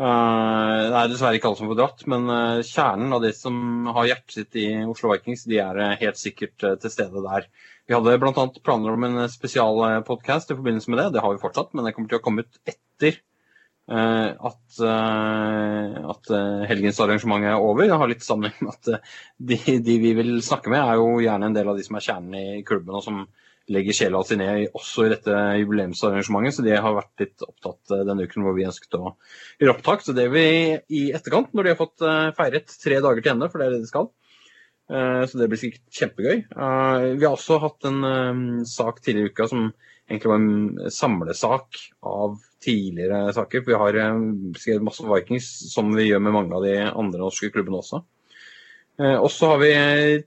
Det 0.00 0.96
er 0.96 1.10
dessverre 1.10 1.36
ikke 1.36 1.50
alle 1.50 1.58
som 1.58 1.68
får 1.68 1.76
dratt, 1.76 2.02
men 2.08 2.22
uh, 2.32 2.62
kjernen 2.64 3.12
av 3.12 3.20
de 3.20 3.34
som 3.36 3.88
har 3.92 4.06
hjertet 4.08 4.36
sitt 4.38 4.56
i 4.56 4.68
Oslo 4.88 5.10
Vikings, 5.10 5.42
de 5.50 5.58
er 5.60 5.76
uh, 5.76 5.98
helt 6.00 6.16
sikkert 6.16 6.56
til 6.56 6.92
stede 6.92 7.20
der. 7.26 7.48
Vi 7.84 7.92
hadde 7.92 8.14
bl.a. 8.22 8.44
planer 8.64 8.96
om 8.96 9.04
en 9.04 9.18
spesialpodkast 9.28 10.54
i 10.54 10.56
forbindelse 10.56 10.92
med 10.92 11.02
det. 11.02 11.08
Det 11.16 11.24
har 11.24 11.34
vi 11.34 11.42
fortsatt, 11.42 11.74
men 11.74 11.84
det 11.84 11.92
kommer 11.96 12.12
til 12.12 12.20
å 12.20 12.24
komme 12.24 12.46
ut 12.46 12.60
etter 12.70 13.20
at, 13.90 14.76
at 14.78 16.28
helgens 16.70 17.00
arrangement 17.02 17.42
er 17.50 17.58
over. 17.58 17.88
Det 17.90 17.96
har 17.98 18.12
litt 18.12 18.22
sammenheng 18.22 18.60
med 18.68 18.76
at 18.76 19.08
de, 19.50 19.58
de, 19.82 19.96
vi 19.98 20.12
vil 20.14 20.36
snakke 20.46 20.70
med, 20.70 20.78
er 20.78 21.00
jo 21.00 21.18
gjerne 21.24 21.50
en 21.50 21.56
del 21.56 21.72
av 21.72 21.80
de 21.80 21.86
som 21.88 21.98
er 21.98 22.06
kjernen 22.06 22.36
i 22.38 22.62
klubben, 22.68 22.94
og 22.94 23.02
som 23.02 23.24
legger 23.70 23.96
sjela 23.96 24.20
si 24.26 24.36
ned 24.38 24.76
også 24.76 25.06
i 25.06 25.12
dette 25.12 25.34
jubileumsarrangementet. 25.60 26.56
Så 26.56 26.64
de 26.66 26.76
har 26.76 26.96
vært 26.96 27.24
litt 27.24 27.44
opptatt 27.46 27.94
eh, 27.94 28.04
denne 28.08 28.26
uken 28.26 28.46
hvor 28.46 28.56
vi 28.56 28.66
ønsket 28.68 28.98
å 28.98 29.14
gjøre 29.60 29.76
opptak. 29.76 30.04
Så 30.04 30.14
det 30.16 30.26
vil 30.32 30.38
vi 30.40 31.00
i 31.00 31.04
etterkant, 31.16 31.52
når 31.54 31.66
de 31.66 31.74
har 31.74 31.80
fått 31.80 32.06
eh, 32.06 32.32
feiret 32.38 32.74
tre 32.82 32.98
dager 33.02 33.22
til 33.24 33.34
ende, 33.34 33.50
for 33.52 33.62
det 33.62 33.68
er 33.68 33.76
det 33.76 33.84
de 33.84 33.90
skal. 33.90 34.10
Eh, 34.90 35.22
så 35.30 35.40
det 35.40 35.50
blir 35.52 35.62
sikkert 35.62 36.00
kjempegøy. 36.00 36.44
Vi 36.50 37.26
har 37.26 37.32
også 37.32 37.60
hatt 37.62 37.90
en 37.90 38.64
sak 38.68 39.02
tidligere 39.04 39.30
i 39.30 39.34
uka 39.34 39.48
som 39.50 39.70
egentlig 40.10 40.32
var 40.32 40.40
en 40.42 40.94
samlesak 40.94 41.82
av 42.10 42.40
tidligere 42.64 43.28
saker. 43.36 43.66
Vi 43.66 43.82
har 43.82 44.00
skrevet 44.58 44.84
masse 44.84 45.06
Vikings, 45.06 45.50
som 45.70 45.92
vi 45.94 46.08
gjør 46.10 46.24
med 46.26 46.34
mange 46.34 46.56
av 46.58 46.66
de 46.66 46.74
andre 46.88 47.22
norske 47.22 47.52
klubbene 47.54 47.78
også. 47.84 48.02
Eh, 49.00 49.16
og 49.16 49.30
så 49.32 49.54
har 49.54 49.60
vi 49.62 49.70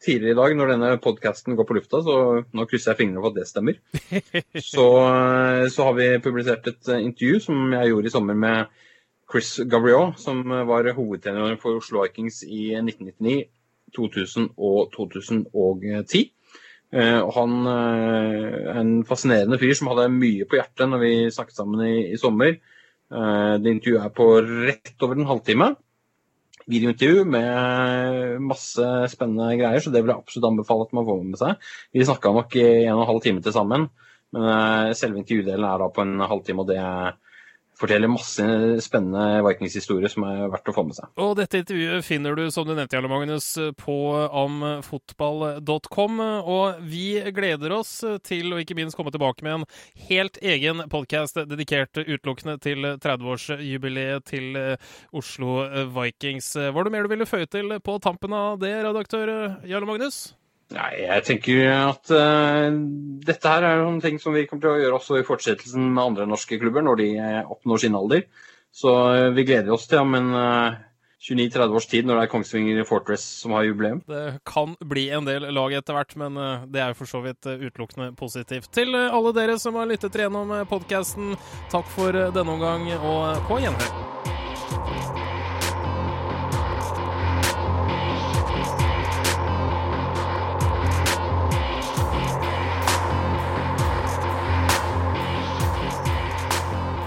tidligere 0.01 0.33
i 0.33 0.37
dag, 0.39 0.53
når 0.57 0.71
denne 0.71 0.93
podkasten 1.01 1.57
går 1.57 1.67
på 1.69 1.75
lufta, 1.77 1.99
så 2.01 2.15
nå 2.41 2.65
krysser 2.69 2.93
jeg 2.93 3.03
fingrene 3.03 3.21
for 3.21 3.29
at 3.29 3.37
det 3.37 3.49
stemmer, 3.49 3.77
så, 4.73 4.87
eh, 5.03 5.65
så, 5.69 5.89
har 5.89 5.97
vi 5.99 6.07
publisert 6.23 6.69
et 6.71 6.89
eh, 6.89 7.03
intervju 7.05 7.41
som 7.43 7.75
jeg 7.75 7.91
gjorde 7.91 8.09
i 8.09 8.13
sommer 8.15 8.39
med 8.45 8.79
Chris 9.29 9.51
Gabriel, 9.69 10.15
som 10.17 10.41
var 10.69 10.89
hovedtrener 10.97 11.57
for 11.61 11.77
Oslo 11.77 12.01
Vikings 12.01 12.41
i 12.47 12.73
1999, 12.79 13.43
2000 13.93 14.49
og 14.57 14.89
2010. 14.93 16.29
Og 16.93 17.29
han 17.33 17.53
er 17.65 18.75
en 18.77 18.91
fascinerende 19.09 19.57
fyr 19.57 19.71
som 19.77 19.89
hadde 19.89 20.11
mye 20.13 20.45
på 20.45 20.59
hjertet 20.59 20.91
når 20.91 21.01
vi 21.01 21.13
snakket 21.33 21.57
sammen 21.57 21.81
i, 21.87 21.95
i 22.13 22.19
sommer. 22.21 22.59
Det 23.09 23.73
intervjuet 23.73 24.03
er 24.05 24.13
på 24.13 24.27
rett 24.43 25.07
over 25.07 25.17
en 25.17 25.31
halvtime 25.31 25.71
videointervju 26.69 27.25
med 27.27 28.43
masse 28.43 28.87
spennende 29.11 29.51
greier, 29.59 29.83
så 29.83 29.91
det 29.93 30.03
vil 30.03 30.13
jeg 30.13 30.23
absolutt 30.23 30.49
anbefale 30.51 30.87
at 30.87 30.95
man 30.97 31.07
får 31.09 31.21
med 31.25 31.41
seg. 31.41 31.67
Vi 31.95 32.07
snakka 32.07 32.33
nok 32.35 32.57
i 32.59 32.65
en 32.85 32.95
og 32.95 33.03
en 33.03 33.11
halv 33.11 33.21
time 33.25 33.43
til 33.43 33.55
sammen, 33.55 33.89
men 34.33 34.49
eh, 34.55 34.93
selve 34.97 35.21
intervjudelen 35.21 35.67
er 35.67 35.83
da 35.83 35.91
på 35.93 36.05
en 36.05 36.23
halvtime, 36.23 36.63
og 36.63 36.71
det 36.71 36.79
er 36.81 37.17
forteller 37.79 38.11
masse 38.11 38.45
spennende 38.83 39.41
Vikings-historier 39.47 40.11
som 40.11 40.25
er 40.27 40.45
verdt 40.53 40.69
å 40.69 40.75
få 40.75 40.85
med 40.87 40.97
seg. 40.97 41.09
Og 41.21 41.35
dette 41.39 41.61
intervjuet 41.63 42.05
finner 42.05 42.37
du, 42.37 42.45
som 42.53 42.67
du 42.67 42.73
nevnte, 42.73 42.97
Jarle 42.97 43.11
Magnus, 43.11 43.47
på 43.79 43.97
amfotball.com. 44.43 46.21
Og 46.43 46.83
vi 46.89 47.07
gleder 47.35 47.75
oss 47.79 47.95
til 48.27 48.53
å 48.53 48.61
ikke 48.61 48.77
minst 48.77 48.97
komme 48.99 49.13
tilbake 49.13 49.45
med 49.45 49.61
en 49.61 49.67
helt 50.09 50.37
egen 50.43 50.85
podkast 50.91 51.41
dedikert 51.49 51.97
utelukkende 52.03 52.59
til 52.63 52.93
30-årsjubileet 53.03 54.29
til 54.29 54.61
Oslo 55.15 55.63
Vikings. 55.97 56.53
Var 56.75 56.85
det 56.85 56.93
mer 56.93 57.07
du 57.07 57.13
ville 57.15 57.29
føye 57.29 57.49
til 57.49 57.77
på 57.83 57.99
tampen 58.03 58.37
av 58.37 58.61
det, 58.61 58.75
redaktør 58.85 59.35
Jarle 59.67 59.89
Magnus? 59.89 60.31
Nei, 60.73 60.91
jeg 61.03 61.25
tenker 61.27 61.67
at 61.73 62.13
uh, 62.15 62.69
dette 63.27 63.51
her 63.51 63.67
er 63.67 63.83
noen 63.83 63.99
ting 64.01 64.17
som 64.21 64.33
vi 64.33 64.45
kommer 64.47 64.63
til 64.63 64.71
å 64.71 64.79
gjøre 64.81 64.97
også 64.97 65.19
i 65.19 65.27
fortsettelsen 65.27 65.91
med 65.91 66.03
andre 66.03 66.25
norske 66.29 66.57
klubber 66.61 66.85
når 66.85 67.01
de 67.01 67.09
uh, 67.19 67.51
oppnår 67.53 67.83
sin 67.83 67.99
alder. 67.99 68.23
Så 68.73 68.89
uh, 68.89 69.29
vi 69.35 69.45
gleder 69.45 69.75
oss 69.75 69.85
til 69.91 70.01
om 70.01 70.17
en 70.17 70.31
uh, 70.33 70.79
29-30 71.23 71.75
års 71.75 71.85
tid, 71.87 72.05
når 72.05 72.17
det 72.17 72.23
er 72.25 72.31
Kongsvinger 72.31 72.83
Fortress 72.87 73.23
som 73.41 73.53
har 73.55 73.63
jubileum. 73.63 74.01
Det 74.07 74.39
kan 74.49 74.75
bli 74.79 75.07
en 75.15 75.27
del 75.27 75.47
lag 75.55 75.75
etter 75.77 75.95
hvert, 75.95 76.17
men 76.19 76.35
eh, 76.37 76.65
det 76.67 76.83
er 76.83 76.91
jo 76.91 76.99
for 76.99 77.13
så 77.13 77.23
vidt 77.23 77.47
eh, 77.47 77.63
utelukkende 77.63 78.11
positivt. 78.19 78.67
Til 78.75 78.91
eh, 78.99 79.07
alle 79.07 79.31
dere 79.35 79.55
som 79.61 79.79
har 79.79 79.87
lyttet 79.87 80.19
gjennom 80.19 80.51
podkasten, 80.67 81.37
takk 81.71 81.87
for 81.95 82.11
eh, 82.11 82.33
denne 82.35 82.57
omgang, 82.57 82.91
og 82.99 83.47
på 83.47 83.63
gjenhør. 83.63 84.22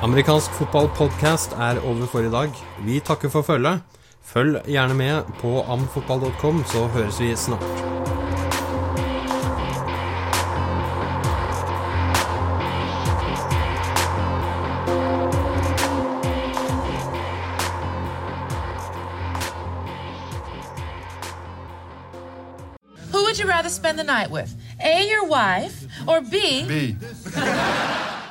Amerikansk 0.07 0.51
fotballpodkast 0.55 1.53
er 1.53 1.81
over 1.83 2.07
for 2.07 2.23
i 2.23 2.31
dag. 2.31 2.51
Vi 2.87 3.01
takker 3.01 3.29
for 3.29 3.43
følget. 3.43 3.81
Følg 4.23 4.61
gjerne 4.67 4.95
med 4.95 5.23
på 5.41 5.63
amfotball.com, 5.63 6.65
så 6.67 6.87
høres 6.87 7.21
vi 7.21 7.37
snart. 7.37 7.63
Who 23.11 23.25
would 23.25 23.39
you 23.39 23.49
rather 23.49 23.71
spend 23.71 23.99
the 23.99 24.05
night 24.05 24.31
with? 24.31 24.55
A, 24.81 25.03
your 25.11 25.27
wife, 25.27 25.85
or 26.07 26.21
B, 26.21 26.37
B. 26.69 26.95